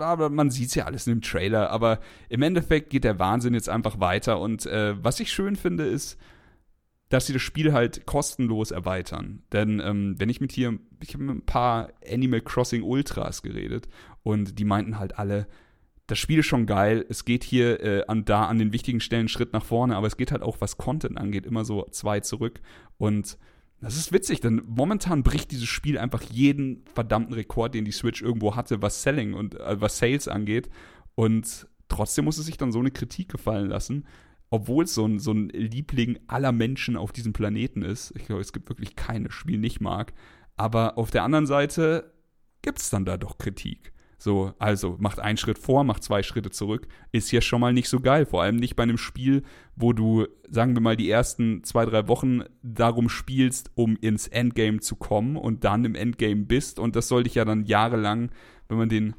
aber 0.00 0.28
man 0.28 0.50
sieht 0.50 0.70
es 0.70 0.74
ja 0.74 0.86
alles 0.86 1.06
in 1.06 1.14
dem 1.14 1.22
Trailer. 1.22 1.70
Aber 1.70 2.00
im 2.28 2.42
Endeffekt 2.42 2.90
geht 2.90 3.04
der 3.04 3.20
Wahnsinn 3.20 3.54
jetzt 3.54 3.68
einfach 3.68 4.00
weiter. 4.00 4.40
Und 4.40 4.66
äh, 4.66 5.02
was 5.02 5.20
ich 5.20 5.30
schön 5.30 5.54
finde, 5.54 5.84
ist, 5.84 6.18
dass 7.08 7.26
sie 7.26 7.32
das 7.32 7.42
Spiel 7.42 7.72
halt 7.72 8.04
kostenlos 8.06 8.72
erweitern. 8.72 9.44
Denn 9.52 9.78
ähm, 9.78 10.16
wenn 10.18 10.28
ich 10.28 10.40
mit 10.40 10.50
hier, 10.50 10.76
ich 11.00 11.14
habe 11.14 11.22
mit 11.22 11.36
ein 11.36 11.46
paar 11.46 11.90
Animal 12.04 12.40
Crossing 12.40 12.82
Ultras 12.82 13.42
geredet 13.42 13.86
und 14.24 14.58
die 14.58 14.64
meinten 14.64 14.98
halt 14.98 15.16
alle, 15.16 15.46
das 16.06 16.18
Spiel 16.18 16.38
ist 16.38 16.46
schon 16.46 16.66
geil. 16.66 17.04
Es 17.08 17.24
geht 17.24 17.42
hier 17.42 17.82
äh, 17.82 18.04
an, 18.06 18.24
da 18.24 18.46
an 18.46 18.58
den 18.58 18.72
wichtigen 18.72 19.00
Stellen 19.00 19.28
Schritt 19.28 19.52
nach 19.52 19.64
vorne, 19.64 19.96
aber 19.96 20.06
es 20.06 20.16
geht 20.16 20.30
halt 20.30 20.42
auch, 20.42 20.60
was 20.60 20.76
Content 20.76 21.18
angeht, 21.18 21.46
immer 21.46 21.64
so 21.64 21.86
zwei 21.90 22.20
zurück. 22.20 22.60
Und 22.96 23.38
das 23.80 23.96
ist 23.96 24.12
witzig, 24.12 24.40
denn 24.40 24.62
momentan 24.66 25.22
bricht 25.22 25.50
dieses 25.50 25.68
Spiel 25.68 25.98
einfach 25.98 26.22
jeden 26.22 26.84
verdammten 26.94 27.34
Rekord, 27.34 27.74
den 27.74 27.84
die 27.84 27.92
Switch 27.92 28.22
irgendwo 28.22 28.54
hatte, 28.56 28.82
was 28.82 29.02
Selling 29.02 29.34
und 29.34 29.58
äh, 29.60 29.80
was 29.80 29.98
Sales 29.98 30.28
angeht. 30.28 30.70
Und 31.14 31.66
trotzdem 31.88 32.24
muss 32.24 32.38
es 32.38 32.46
sich 32.46 32.56
dann 32.56 32.72
so 32.72 32.78
eine 32.78 32.90
Kritik 32.90 33.28
gefallen 33.28 33.68
lassen, 33.68 34.06
obwohl 34.48 34.84
es 34.84 34.94
so 34.94 35.06
ein, 35.06 35.18
so 35.18 35.32
ein 35.32 35.48
Liebling 35.48 36.20
aller 36.28 36.52
Menschen 36.52 36.96
auf 36.96 37.12
diesem 37.12 37.32
Planeten 37.32 37.82
ist. 37.82 38.12
Ich 38.16 38.26
glaube, 38.26 38.42
es 38.42 38.52
gibt 38.52 38.68
wirklich 38.68 38.94
keines 38.94 39.34
Spiel 39.34 39.58
nicht 39.58 39.80
mag. 39.80 40.12
Aber 40.56 40.96
auf 40.96 41.10
der 41.10 41.24
anderen 41.24 41.46
Seite 41.46 42.12
gibt 42.62 42.78
es 42.78 42.90
dann 42.90 43.04
da 43.04 43.16
doch 43.16 43.38
Kritik. 43.38 43.92
So, 44.18 44.54
also 44.58 44.96
macht 44.98 45.20
einen 45.20 45.36
Schritt 45.36 45.58
vor, 45.58 45.84
macht 45.84 46.02
zwei 46.02 46.22
Schritte 46.22 46.50
zurück, 46.50 46.88
ist 47.12 47.30
ja 47.32 47.42
schon 47.42 47.60
mal 47.60 47.72
nicht 47.72 47.88
so 47.88 48.00
geil. 48.00 48.24
Vor 48.24 48.42
allem 48.42 48.56
nicht 48.56 48.74
bei 48.74 48.82
einem 48.82 48.96
Spiel, 48.96 49.42
wo 49.74 49.92
du, 49.92 50.26
sagen 50.48 50.74
wir 50.74 50.80
mal, 50.80 50.96
die 50.96 51.10
ersten 51.10 51.62
zwei, 51.64 51.84
drei 51.84 52.08
Wochen 52.08 52.42
darum 52.62 53.08
spielst, 53.08 53.70
um 53.74 53.96
ins 54.00 54.26
Endgame 54.26 54.80
zu 54.80 54.96
kommen 54.96 55.36
und 55.36 55.64
dann 55.64 55.84
im 55.84 55.94
Endgame 55.94 56.46
bist. 56.46 56.78
Und 56.78 56.96
das 56.96 57.08
soll 57.08 57.24
dich 57.24 57.34
ja 57.34 57.44
dann 57.44 57.66
jahrelang, 57.66 58.30
wenn 58.68 58.78
man 58.78 58.88
den 58.88 59.14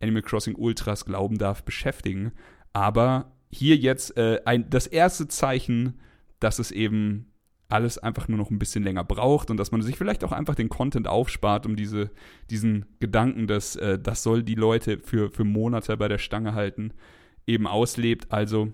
Animal 0.00 0.22
Crossing 0.22 0.54
Ultras 0.54 1.04
glauben 1.04 1.36
darf, 1.36 1.62
beschäftigen. 1.64 2.32
Aber 2.72 3.32
hier 3.50 3.76
jetzt 3.76 4.16
äh, 4.16 4.40
ein, 4.44 4.70
das 4.70 4.86
erste 4.86 5.28
Zeichen, 5.28 6.00
dass 6.40 6.58
es 6.58 6.70
eben 6.70 7.32
alles 7.68 7.98
einfach 7.98 8.28
nur 8.28 8.38
noch 8.38 8.50
ein 8.50 8.58
bisschen 8.58 8.82
länger 8.82 9.04
braucht 9.04 9.50
und 9.50 9.58
dass 9.58 9.72
man 9.72 9.82
sich 9.82 9.96
vielleicht 9.96 10.24
auch 10.24 10.32
einfach 10.32 10.54
den 10.54 10.70
Content 10.70 11.06
aufspart, 11.06 11.66
um 11.66 11.76
diese, 11.76 12.10
diesen 12.50 12.86
Gedanken, 12.98 13.46
dass 13.46 13.76
äh, 13.76 13.98
das 13.98 14.22
soll 14.22 14.42
die 14.42 14.54
Leute 14.54 14.98
für, 14.98 15.30
für 15.30 15.44
Monate 15.44 15.96
bei 15.98 16.08
der 16.08 16.18
Stange 16.18 16.54
halten, 16.54 16.92
eben 17.46 17.66
auslebt. 17.66 18.32
Also 18.32 18.72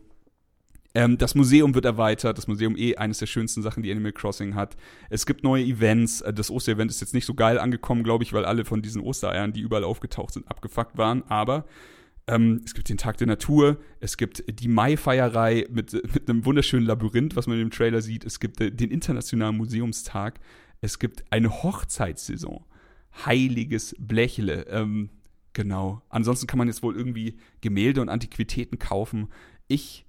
ähm, 0.95 1.19
das 1.19 1.35
Museum 1.35 1.75
wird 1.75 1.85
erweitert, 1.85 2.39
das 2.39 2.47
Museum 2.47 2.77
eh 2.77 2.95
eines 2.95 3.19
der 3.19 3.27
schönsten 3.27 3.63
Sachen, 3.63 3.83
die 3.83 3.91
Animal 3.91 4.13
Crossing 4.13 4.55
hat. 4.55 4.77
Es 5.11 5.27
gibt 5.27 5.43
neue 5.43 5.65
Events. 5.65 6.21
Äh, 6.21 6.33
das 6.33 6.51
Osterevent 6.51 6.91
ist 6.91 7.01
jetzt 7.01 7.15
nicht 7.15 7.27
so 7.27 7.35
geil 7.35 7.59
angekommen, 7.59 8.05
glaube 8.05 8.23
ich, 8.23 8.33
weil 8.33 8.45
alle 8.45 8.65
von 8.65 8.81
diesen 8.81 9.03
Ostereiern, 9.03 9.53
die 9.53 9.61
überall 9.61 9.85
aufgetaucht 9.85 10.35
sind, 10.35 10.49
abgefuckt 10.49 10.97
waren. 10.97 11.25
Aber 11.29 11.65
ähm, 12.27 12.63
es 12.65 12.75
gibt 12.75 12.89
den 12.89 12.97
Tag 12.97 13.19
der 13.19 13.27
Natur, 13.27 13.79
es 14.01 14.17
gibt 14.17 14.45
die 14.61 14.69
Mai-Feierei 14.69 15.67
mit, 15.71 15.93
mit 15.93 16.29
einem 16.29 16.45
wunderschönen 16.45 16.87
Labyrinth, 16.87 17.37
was 17.37 17.47
man 17.47 17.61
im 17.61 17.71
Trailer 17.71 18.01
sieht. 18.01 18.25
Es 18.25 18.41
gibt 18.41 18.61
äh, 18.61 18.71
den 18.71 18.91
Internationalen 18.91 19.57
Museumstag. 19.57 20.41
Es 20.81 20.99
gibt 20.99 21.25
eine 21.31 21.63
Hochzeitssaison. 21.63 22.65
Heiliges 23.27 23.95
Blechle. 23.99 24.67
Ähm, 24.69 25.11
genau. 25.53 26.03
Ansonsten 26.09 26.47
kann 26.47 26.59
man 26.59 26.69
jetzt 26.69 26.83
wohl 26.83 26.97
irgendwie 26.97 27.39
Gemälde 27.61 28.01
und 28.01 28.09
Antiquitäten 28.09 28.79
kaufen. 28.79 29.29
Ich 29.69 30.07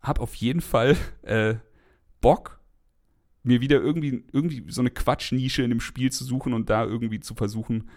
habe 0.00 0.20
auf 0.20 0.34
jeden 0.34 0.60
Fall 0.60 0.96
äh, 1.22 1.54
Bock, 2.20 2.60
mir 3.44 3.60
wieder 3.60 3.80
irgendwie, 3.80 4.24
irgendwie 4.32 4.64
so 4.68 4.82
eine 4.82 4.90
Quatschnische 4.90 5.62
in 5.62 5.70
dem 5.70 5.80
Spiel 5.80 6.10
zu 6.10 6.24
suchen 6.24 6.52
und 6.52 6.68
da 6.68 6.84
irgendwie 6.84 7.20
zu 7.20 7.34
versuchen, 7.34 7.88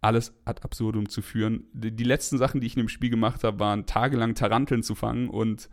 alles 0.00 0.34
ad 0.44 0.62
absurdum 0.62 1.08
zu 1.08 1.22
führen. 1.22 1.64
Die, 1.72 1.94
die, 1.94 2.04
letzten 2.04 2.38
Sachen, 2.38 2.60
die 2.60 2.66
ich 2.66 2.76
in 2.76 2.82
dem 2.82 2.88
Spiel 2.88 3.10
gemacht 3.10 3.44
habe, 3.44 3.58
waren 3.58 3.86
tagelang 3.86 4.34
Taranteln 4.34 4.82
zu 4.82 4.94
fangen 4.94 5.28
und 5.28 5.68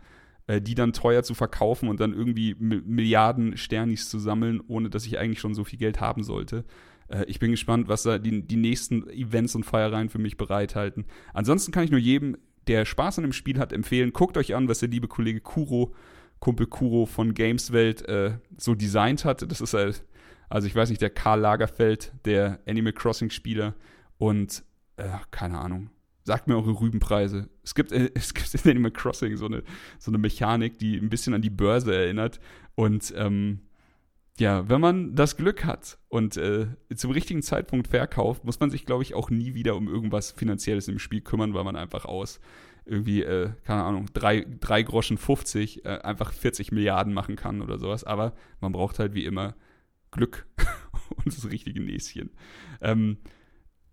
äh, 0.46 0.60
die 0.60 0.74
dann 0.74 0.92
teuer 0.92 1.22
zu 1.22 1.34
verkaufen 1.34 1.88
und 1.88 2.00
dann 2.00 2.12
irgendwie 2.12 2.54
Milliarden 2.58 3.56
Sternis 3.56 4.08
zu 4.08 4.18
sammeln, 4.18 4.60
ohne 4.66 4.90
dass 4.90 5.06
ich 5.06 5.18
eigentlich 5.18 5.40
schon 5.40 5.54
so 5.54 5.64
viel 5.64 5.78
Geld 5.78 6.00
haben 6.00 6.22
sollte. 6.22 6.64
Äh, 7.08 7.24
ich 7.26 7.38
bin 7.38 7.50
gespannt, 7.50 7.88
was 7.88 8.02
da 8.02 8.18
die, 8.18 8.42
die 8.42 8.56
nächsten 8.56 9.08
Events 9.10 9.54
und 9.54 9.64
Feiereien 9.64 10.08
für 10.08 10.18
mich 10.18 10.36
bereithalten. 10.36 11.04
Ansonsten 11.32 11.72
kann 11.72 11.84
ich 11.84 11.90
nur 11.90 12.00
jedem, 12.00 12.36
der 12.66 12.84
Spaß 12.84 13.18
an 13.18 13.24
dem 13.24 13.32
Spiel 13.32 13.58
hat, 13.58 13.72
empfehlen, 13.72 14.12
guckt 14.12 14.36
euch 14.36 14.54
an, 14.54 14.68
was 14.68 14.80
der 14.80 14.88
liebe 14.88 15.08
Kollege 15.08 15.40
Kuro, 15.40 15.94
Kumpel 16.40 16.66
Kuro 16.66 17.06
von 17.06 17.32
Gameswelt, 17.34 18.06
äh, 18.08 18.38
so 18.56 18.74
designt 18.74 19.24
hat. 19.24 19.50
Das 19.50 19.60
ist 19.60 19.74
halt, 19.74 20.04
also 20.48 20.66
ich 20.66 20.74
weiß 20.74 20.90
nicht, 20.90 21.00
der 21.00 21.10
Karl 21.10 21.40
Lagerfeld, 21.40 22.12
der 22.24 22.60
Animal 22.66 22.92
Crossing-Spieler, 22.92 23.74
und 24.18 24.64
äh, 24.96 25.08
keine 25.30 25.58
Ahnung. 25.58 25.90
Sagt 26.24 26.48
mir 26.48 26.56
eure 26.56 26.80
Rübenpreise. 26.80 27.48
Es 27.62 27.74
gibt, 27.74 27.92
äh, 27.92 28.10
es 28.14 28.34
gibt 28.34 28.52
in 28.54 28.70
Animal 28.70 28.90
Crossing 28.90 29.36
so 29.36 29.46
eine, 29.46 29.62
so 29.98 30.10
eine 30.10 30.18
Mechanik, 30.18 30.78
die 30.78 30.96
ein 30.96 31.08
bisschen 31.08 31.34
an 31.34 31.42
die 31.42 31.50
Börse 31.50 31.94
erinnert. 31.94 32.40
Und 32.74 33.14
ähm, 33.16 33.60
ja, 34.38 34.68
wenn 34.68 34.80
man 34.80 35.14
das 35.14 35.36
Glück 35.36 35.64
hat 35.64 35.98
und 36.08 36.36
äh, 36.36 36.66
zum 36.94 37.10
richtigen 37.10 37.42
Zeitpunkt 37.42 37.88
verkauft, 37.88 38.44
muss 38.44 38.60
man 38.60 38.70
sich, 38.70 38.84
glaube 38.84 39.02
ich, 39.02 39.14
auch 39.14 39.30
nie 39.30 39.54
wieder 39.54 39.76
um 39.76 39.88
irgendwas 39.88 40.32
Finanzielles 40.32 40.88
im 40.88 40.98
Spiel 40.98 41.22
kümmern, 41.22 41.54
weil 41.54 41.64
man 41.64 41.76
einfach 41.76 42.04
aus 42.04 42.38
irgendwie, 42.84 43.22
äh, 43.22 43.50
keine 43.64 43.82
Ahnung, 43.82 44.06
drei, 44.12 44.46
drei 44.60 44.82
Groschen 44.82 45.18
50 45.18 45.84
äh, 45.84 45.88
einfach 45.88 46.32
40 46.32 46.70
Milliarden 46.70 47.14
machen 47.14 47.36
kann 47.36 47.62
oder 47.62 47.78
sowas. 47.78 48.04
Aber 48.04 48.34
man 48.60 48.72
braucht 48.72 48.98
halt 48.98 49.14
wie 49.14 49.24
immer 49.24 49.54
Glück 50.10 50.46
und 51.16 51.26
das 51.26 51.50
richtige 51.50 51.80
Näschen. 51.80 52.30
Ähm, 52.80 53.18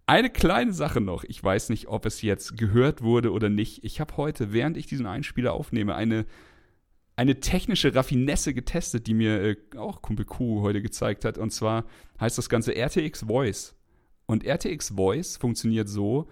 eine 0.06 0.30
kleine 0.30 0.74
Sache 0.74 1.02
noch. 1.02 1.24
Ich 1.24 1.44
weiß 1.44 1.70
nicht, 1.70 1.88
ob 1.88 2.06
es 2.06 2.22
jetzt 2.22 2.58
gehört 2.58 3.02
wurde 3.02 3.32
oder 3.32 3.50
nicht. 3.50 3.84
Ich 3.84 4.00
habe 4.00 4.18
heute, 4.18 4.52
während 4.52 4.78
ich 4.78 4.86
diesen 4.86 5.06
Einspieler 5.06 5.54
aufnehme, 5.54 5.96
eine, 5.96 6.26
eine 7.16 7.39
technische 7.39 7.96
Raffinesse 7.96 8.54
getestet, 8.54 9.08
die 9.08 9.13
mir 9.13 9.42
äh, 9.42 9.58
auch 9.78 10.02
Kumpel 10.02 10.26
Q 10.26 10.62
heute 10.62 10.82
gezeigt 10.82 11.26
hat. 11.26 11.38
Und 11.38 11.52
zwar 11.52 11.86
heißt 12.20 12.38
das 12.38 12.50
Ganze 12.50 12.76
RTX 12.76 13.26
Voice. 13.28 13.76
Und 14.26 14.46
RTX 14.46 14.89
Voice 14.96 15.38
funktioniert 15.38 15.89
so, 15.89 16.28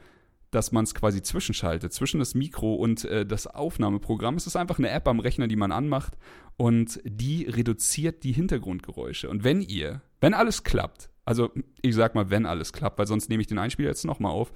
dass 0.50 0.74
man 0.74 0.84
es 0.84 0.94
quasi 0.94 1.22
zwischenschaltet, 1.22 1.94
zwischen 1.94 2.20
das 2.20 2.36
Mikro 2.36 2.76
und 2.76 3.06
äh, 3.06 3.26
das 3.26 3.48
Aufnahmeprogramm. 3.48 4.36
Es 4.36 4.48
ist 4.48 4.58
einfach 4.58 4.80
eine 4.80 4.90
App 4.90 5.08
am 5.08 5.22
Rechner, 5.22 5.48
die 5.48 5.56
man 5.56 5.72
anmacht 5.72 6.18
und 6.58 7.00
die 7.06 7.46
reduziert 7.46 8.24
die 8.24 8.34
Hintergrundgeräusche. 8.34 9.30
Und 9.30 9.46
wenn 9.46 9.62
ihr, 9.62 10.02
wenn 10.20 10.34
alles 10.34 10.64
klappt, 10.64 11.10
also 11.32 11.50
ich 11.82 11.96
sag 11.96 12.14
mal, 12.14 12.30
wenn 12.30 12.46
alles 12.46 12.74
klappt, 12.74 13.00
weil 13.00 13.08
sonst 13.08 13.30
nehme 13.30 13.40
ich 13.40 13.48
den 13.48 13.58
Einspieler 13.58 13.88
jetzt 13.88 14.04
nochmal 14.04 14.34
auf. 14.34 14.52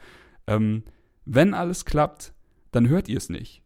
Ähm, 0.45 0.83
wenn 1.23 1.53
alles 1.53 1.85
klappt, 1.85 2.33
dann 2.71 2.89
hört 2.89 3.07
ihr 3.07 3.15
es 3.15 3.29
nicht. 3.29 3.63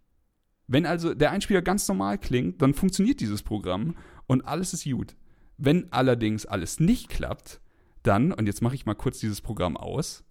Wenn 0.68 0.86
also 0.86 1.16
der 1.16 1.32
Einspieler 1.32 1.64
ganz 1.64 1.88
normal 1.88 2.20
klingt, 2.20 2.62
dann 2.62 2.76
funktioniert 2.76 3.20
dieses 3.20 3.42
Programm 3.42 3.96
und 4.28 4.46
alles 4.46 4.76
ist 4.76 4.84
gut. 4.84 5.16
Wenn 5.58 5.92
allerdings 5.92 6.46
alles 6.46 6.80
nicht 6.80 7.10
klappt, 7.10 7.62
dann, 8.04 8.32
und 8.32 8.46
jetzt 8.46 8.62
mache 8.62 8.76
ich 8.76 8.86
mal 8.86 8.94
kurz 8.94 9.18
dieses 9.18 9.42
Programm 9.42 9.76
aus. 9.76 10.24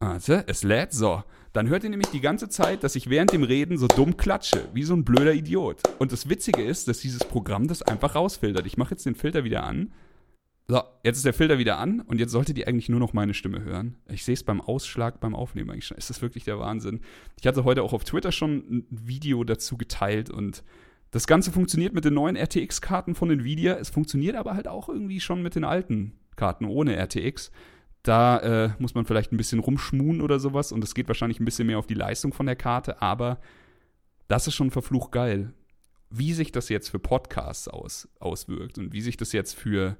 Warte, 0.00 0.42
es 0.48 0.64
lädt. 0.64 0.92
So. 0.92 1.22
Dann 1.52 1.68
hört 1.68 1.84
ihr 1.84 1.90
nämlich 1.90 2.08
die 2.08 2.20
ganze 2.20 2.48
Zeit, 2.48 2.82
dass 2.82 2.96
ich 2.96 3.08
während 3.08 3.32
dem 3.32 3.44
Reden 3.44 3.78
so 3.78 3.86
dumm 3.86 4.16
klatsche, 4.16 4.68
wie 4.74 4.82
so 4.82 4.94
ein 4.94 5.04
blöder 5.04 5.32
Idiot. 5.32 5.80
Und 6.00 6.10
das 6.10 6.28
Witzige 6.28 6.64
ist, 6.64 6.88
dass 6.88 6.98
dieses 6.98 7.22
Programm 7.22 7.68
das 7.68 7.82
einfach 7.82 8.16
rausfiltert. 8.16 8.66
Ich 8.66 8.76
mache 8.76 8.90
jetzt 8.90 9.06
den 9.06 9.14
Filter 9.14 9.44
wieder 9.44 9.62
an 9.62 9.92
so, 10.70 10.82
jetzt 11.02 11.16
ist 11.16 11.26
der 11.26 11.32
Filter 11.32 11.58
wieder 11.58 11.78
an 11.78 12.00
und 12.02 12.20
jetzt 12.20 12.30
solltet 12.30 12.56
ihr 12.56 12.68
eigentlich 12.68 12.88
nur 12.88 13.00
noch 13.00 13.12
meine 13.12 13.34
Stimme 13.34 13.64
hören. 13.64 13.96
Ich 14.08 14.24
sehe 14.24 14.34
es 14.34 14.44
beim 14.44 14.60
Ausschlag, 14.60 15.18
beim 15.18 15.34
Aufnehmen 15.34 15.68
eigentlich 15.70 15.86
schon. 15.86 15.96
Ist 15.96 16.22
wirklich 16.22 16.44
der 16.44 16.60
Wahnsinn. 16.60 17.00
Ich 17.40 17.46
hatte 17.48 17.64
heute 17.64 17.82
auch 17.82 17.92
auf 17.92 18.04
Twitter 18.04 18.30
schon 18.30 18.58
ein 18.70 18.86
Video 18.88 19.42
dazu 19.42 19.76
geteilt 19.76 20.30
und 20.30 20.62
das 21.10 21.26
Ganze 21.26 21.50
funktioniert 21.50 21.92
mit 21.92 22.04
den 22.04 22.14
neuen 22.14 22.36
RTX-Karten 22.36 23.16
von 23.16 23.32
Nvidia. 23.32 23.78
Es 23.78 23.90
funktioniert 23.90 24.36
aber 24.36 24.54
halt 24.54 24.68
auch 24.68 24.88
irgendwie 24.88 25.18
schon 25.18 25.42
mit 25.42 25.56
den 25.56 25.64
alten 25.64 26.12
Karten 26.36 26.64
ohne 26.66 26.94
RTX. 26.94 27.50
Da 28.04 28.38
äh, 28.38 28.70
muss 28.78 28.94
man 28.94 29.06
vielleicht 29.06 29.32
ein 29.32 29.38
bisschen 29.38 29.58
rumschmuhen 29.58 30.20
oder 30.20 30.38
sowas 30.38 30.70
und 30.70 30.84
es 30.84 30.94
geht 30.94 31.08
wahrscheinlich 31.08 31.40
ein 31.40 31.44
bisschen 31.44 31.66
mehr 31.66 31.80
auf 31.80 31.88
die 31.88 31.94
Leistung 31.94 32.32
von 32.32 32.46
der 32.46 32.54
Karte, 32.54 33.02
aber 33.02 33.40
das 34.28 34.46
ist 34.46 34.54
schon 34.54 34.70
verflucht 34.70 35.10
geil. 35.10 35.52
Wie 36.10 36.32
sich 36.32 36.52
das 36.52 36.68
jetzt 36.68 36.90
für 36.90 37.00
Podcasts 37.00 37.66
aus, 37.66 38.08
auswirkt 38.20 38.78
und 38.78 38.92
wie 38.92 39.00
sich 39.00 39.16
das 39.16 39.32
jetzt 39.32 39.54
für 39.54 39.96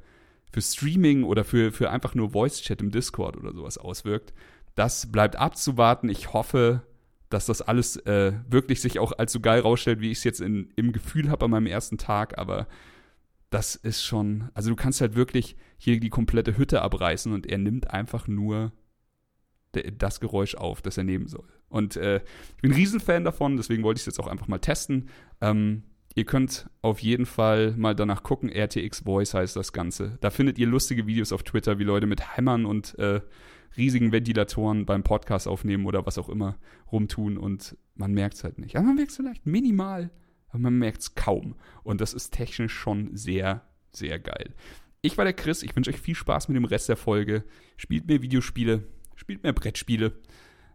für 0.51 0.63
Streaming 0.63 1.25
oder 1.25 1.45
für, 1.45 1.73
für 1.73 1.91
einfach 1.91 2.15
nur 2.15 2.31
Voice-Chat 2.31 2.81
im 2.81 2.91
Discord 2.91 3.37
oder 3.37 3.53
sowas 3.53 3.79
auswirkt. 3.79 4.33
Das 4.75 5.11
bleibt 5.11 5.37
abzuwarten. 5.37 6.09
Ich 6.09 6.33
hoffe, 6.33 6.83
dass 7.29 7.47
das 7.47 7.63
alles 7.63 7.97
äh, 7.97 8.33
wirklich 8.49 8.81
sich 8.81 8.99
auch 8.99 9.13
so 9.27 9.41
geil 9.41 9.61
rausstellt, 9.61 10.01
wie 10.01 10.11
ich 10.11 10.19
es 10.19 10.25
jetzt 10.25 10.41
in, 10.41 10.73
im 10.77 10.93
Gefühl 10.93 11.31
habe 11.31 11.45
an 11.45 11.53
meinem 11.53 11.67
ersten 11.67 11.99
Tag. 11.99 12.39
Aber 12.39 12.67
das 13.51 13.77
ist 13.77 14.03
schon, 14.03 14.51
also 14.55 14.71
du 14.71 14.77
kannst 14.77 15.01
halt 15.01 15.15
wirklich 15.15 15.57
hier 15.77 15.99
die 16.01 16.11
komplette 16.11 16.57
Hütte 16.57 16.83
abreißen 16.83 17.33
und 17.33 17.47
er 17.47 17.59
nimmt 17.59 17.91
einfach 17.91 18.27
nur 18.27 18.73
das 19.73 20.19
Geräusch 20.19 20.57
auf, 20.57 20.83
das 20.83 20.99
er 20.99 21.05
nehmen 21.05 21.29
soll. 21.29 21.49
Und 21.69 21.97
äh, 21.97 22.23
ich 22.57 22.63
bin 22.63 22.73
ein 22.73 22.77
Riesenfan 22.77 23.25
davon, 23.25 23.57
deswegen 23.57 23.85
wollte 23.85 23.99
ich 23.99 24.03
es 24.03 24.07
jetzt 24.07 24.21
auch 24.21 24.27
einfach 24.27 24.49
mal 24.49 24.59
testen. 24.59 25.09
Ähm, 25.41 25.85
Ihr 26.15 26.25
könnt 26.25 26.69
auf 26.83 27.01
jeden 27.01 27.27
Fall 27.27 27.73
mal 27.77 27.95
danach 27.95 28.23
gucken. 28.23 28.51
RTX 28.51 29.01
Voice 29.01 29.35
heißt 29.35 29.55
das 29.55 29.73
Ganze. 29.73 30.19
Da 30.21 30.31
findet 30.31 30.59
ihr 30.59 30.67
lustige 30.67 31.07
Videos 31.07 31.33
auf 31.33 31.45
Twitter, 31.45 31.79
wie 31.79 31.85
Leute 31.85 32.07
mit 32.07 32.37
Hämmern 32.37 32.67
und 32.67 32.99
äh, 32.99 33.21
riesigen 33.77 34.11
Ventilatoren 34.11 34.87
beim 34.87 35.05
Podcast 35.05 35.47
aufnehmen 35.47 35.87
oder 35.87 36.05
was 36.07 36.19
auch 36.19 36.29
immer 36.29 36.59
rumtun 36.91 37.39
und 37.39 37.77
man 37.95 38.13
merkt 38.13 38.35
es 38.35 38.45
halt 38.45 38.59
nicht. 38.59 38.77
Aber 38.77 38.87
man 38.87 38.97
merkt 38.97 39.11
es 39.11 39.17
vielleicht 39.17 39.47
minimal, 39.47 40.11
aber 40.49 40.59
man 40.59 40.79
merkt 40.79 41.03
es 41.03 41.15
kaum. 41.15 41.55
Und 41.85 42.01
das 42.01 42.13
ist 42.13 42.31
technisch 42.31 42.73
schon 42.73 43.17
sehr, 43.17 43.63
sehr 43.93 44.19
geil. 44.19 44.55
Ich 45.03 45.17
war 45.17 45.25
der 45.25 45.35
Chris. 45.35 45.63
Ich 45.63 45.75
wünsche 45.77 45.91
euch 45.91 46.01
viel 46.01 46.15
Spaß 46.15 46.49
mit 46.49 46.57
dem 46.57 46.65
Rest 46.65 46.89
der 46.89 46.97
Folge. 46.97 47.45
Spielt 47.77 48.07
mehr 48.07 48.21
Videospiele, 48.21 48.83
spielt 49.15 49.45
mehr 49.45 49.53
Brettspiele. 49.53 50.13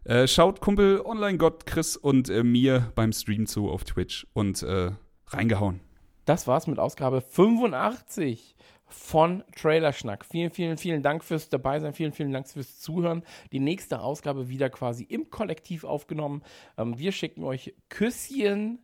Äh, 0.04 0.26
schaut 0.26 0.60
Kumpel 0.60 1.00
Online-Gott 1.04 1.66
Chris 1.66 1.96
und 1.96 2.30
äh, 2.30 2.42
mir 2.42 2.92
beim 2.94 3.12
Stream 3.12 3.46
zu 3.46 3.68
auf 3.68 3.84
Twitch 3.84 4.26
und 4.32 4.62
äh, 4.62 4.92
reingehauen. 5.28 5.80
Das 6.24 6.46
war's 6.46 6.66
mit 6.66 6.78
Ausgabe 6.78 7.20
85 7.20 8.56
von 8.88 9.44
Trailerschnack. 9.54 10.24
Vielen, 10.24 10.50
vielen, 10.50 10.76
vielen 10.76 11.02
Dank 11.02 11.24
fürs 11.24 11.48
Dabeisein. 11.48 11.92
Vielen, 11.92 12.12
vielen 12.12 12.32
Dank 12.32 12.48
fürs 12.48 12.80
Zuhören. 12.80 13.22
Die 13.52 13.60
nächste 13.60 14.00
Ausgabe 14.00 14.48
wieder 14.48 14.70
quasi 14.70 15.04
im 15.04 15.30
Kollektiv 15.30 15.84
aufgenommen. 15.84 16.42
Ähm, 16.76 16.98
wir 16.98 17.12
schicken 17.12 17.44
euch 17.44 17.74
Küsschen 17.88 18.80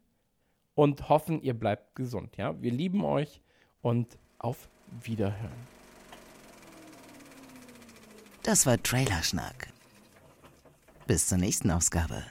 und 0.74 1.08
hoffen, 1.08 1.40
ihr 1.42 1.54
bleibt 1.54 1.94
gesund. 1.94 2.36
Ja, 2.36 2.60
wir 2.60 2.70
lieben 2.70 3.04
euch 3.04 3.40
und 3.80 4.18
auf 4.38 4.68
Wiederhören. 5.02 5.72
Das 8.42 8.66
war 8.66 8.82
Trailerschnack. 8.82 9.68
Bis 11.06 11.28
zur 11.28 11.38
nächsten 11.38 11.70
Ausgabe. 11.70 12.24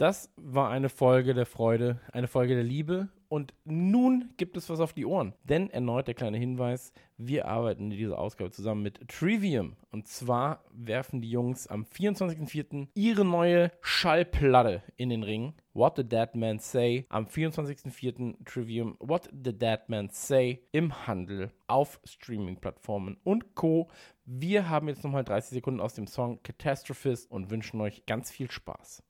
Das 0.00 0.32
war 0.36 0.70
eine 0.70 0.88
Folge 0.88 1.34
der 1.34 1.44
Freude, 1.44 2.00
eine 2.10 2.26
Folge 2.26 2.54
der 2.54 2.64
Liebe. 2.64 3.10
Und 3.28 3.52
nun 3.66 4.30
gibt 4.38 4.56
es 4.56 4.70
was 4.70 4.80
auf 4.80 4.94
die 4.94 5.04
Ohren. 5.04 5.34
Denn 5.44 5.68
erneut 5.68 6.06
der 6.06 6.14
kleine 6.14 6.38
Hinweis: 6.38 6.94
Wir 7.18 7.46
arbeiten 7.46 7.90
in 7.90 7.98
dieser 7.98 8.18
Ausgabe 8.18 8.50
zusammen 8.50 8.82
mit 8.82 9.06
Trivium. 9.08 9.76
Und 9.90 10.08
zwar 10.08 10.64
werfen 10.72 11.20
die 11.20 11.30
Jungs 11.30 11.66
am 11.66 11.84
24.04. 11.84 12.88
ihre 12.94 13.26
neue 13.26 13.72
Schallplatte 13.82 14.82
in 14.96 15.10
den 15.10 15.22
Ring. 15.22 15.52
What 15.74 15.96
the 15.96 16.08
Dead 16.08 16.34
Man 16.34 16.60
Say. 16.60 17.04
Am 17.10 17.26
24.04. 17.26 18.42
Trivium 18.46 18.96
What 19.00 19.28
the 19.44 19.52
Dead 19.52 19.80
Man 19.88 20.08
Say 20.08 20.62
im 20.72 21.06
Handel 21.06 21.52
auf 21.66 22.00
Streaming-Plattformen 22.04 23.18
und 23.22 23.54
Co. 23.54 23.90
Wir 24.24 24.70
haben 24.70 24.88
jetzt 24.88 25.04
nochmal 25.04 25.24
30 25.24 25.50
Sekunden 25.50 25.80
aus 25.80 25.92
dem 25.92 26.06
Song 26.06 26.42
Catastrophist 26.42 27.30
und 27.30 27.50
wünschen 27.50 27.82
euch 27.82 28.06
ganz 28.06 28.30
viel 28.30 28.50
Spaß. 28.50 29.02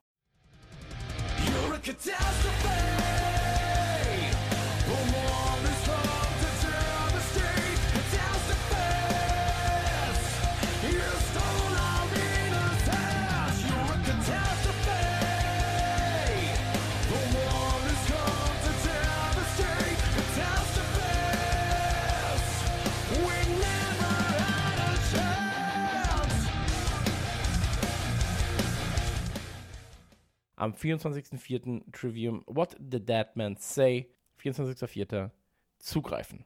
You're 1.63 1.75
a 1.75 1.79
catastrophe. 1.79 2.91
Am 30.61 30.75
24.04. 30.75 31.91
Trivium 31.91 32.43
What 32.47 32.75
the 32.79 32.99
Dead 33.01 33.29
Man 33.35 33.57
Say. 33.57 34.09
24.04. 34.45 35.31
Zugreifen. 35.83 36.45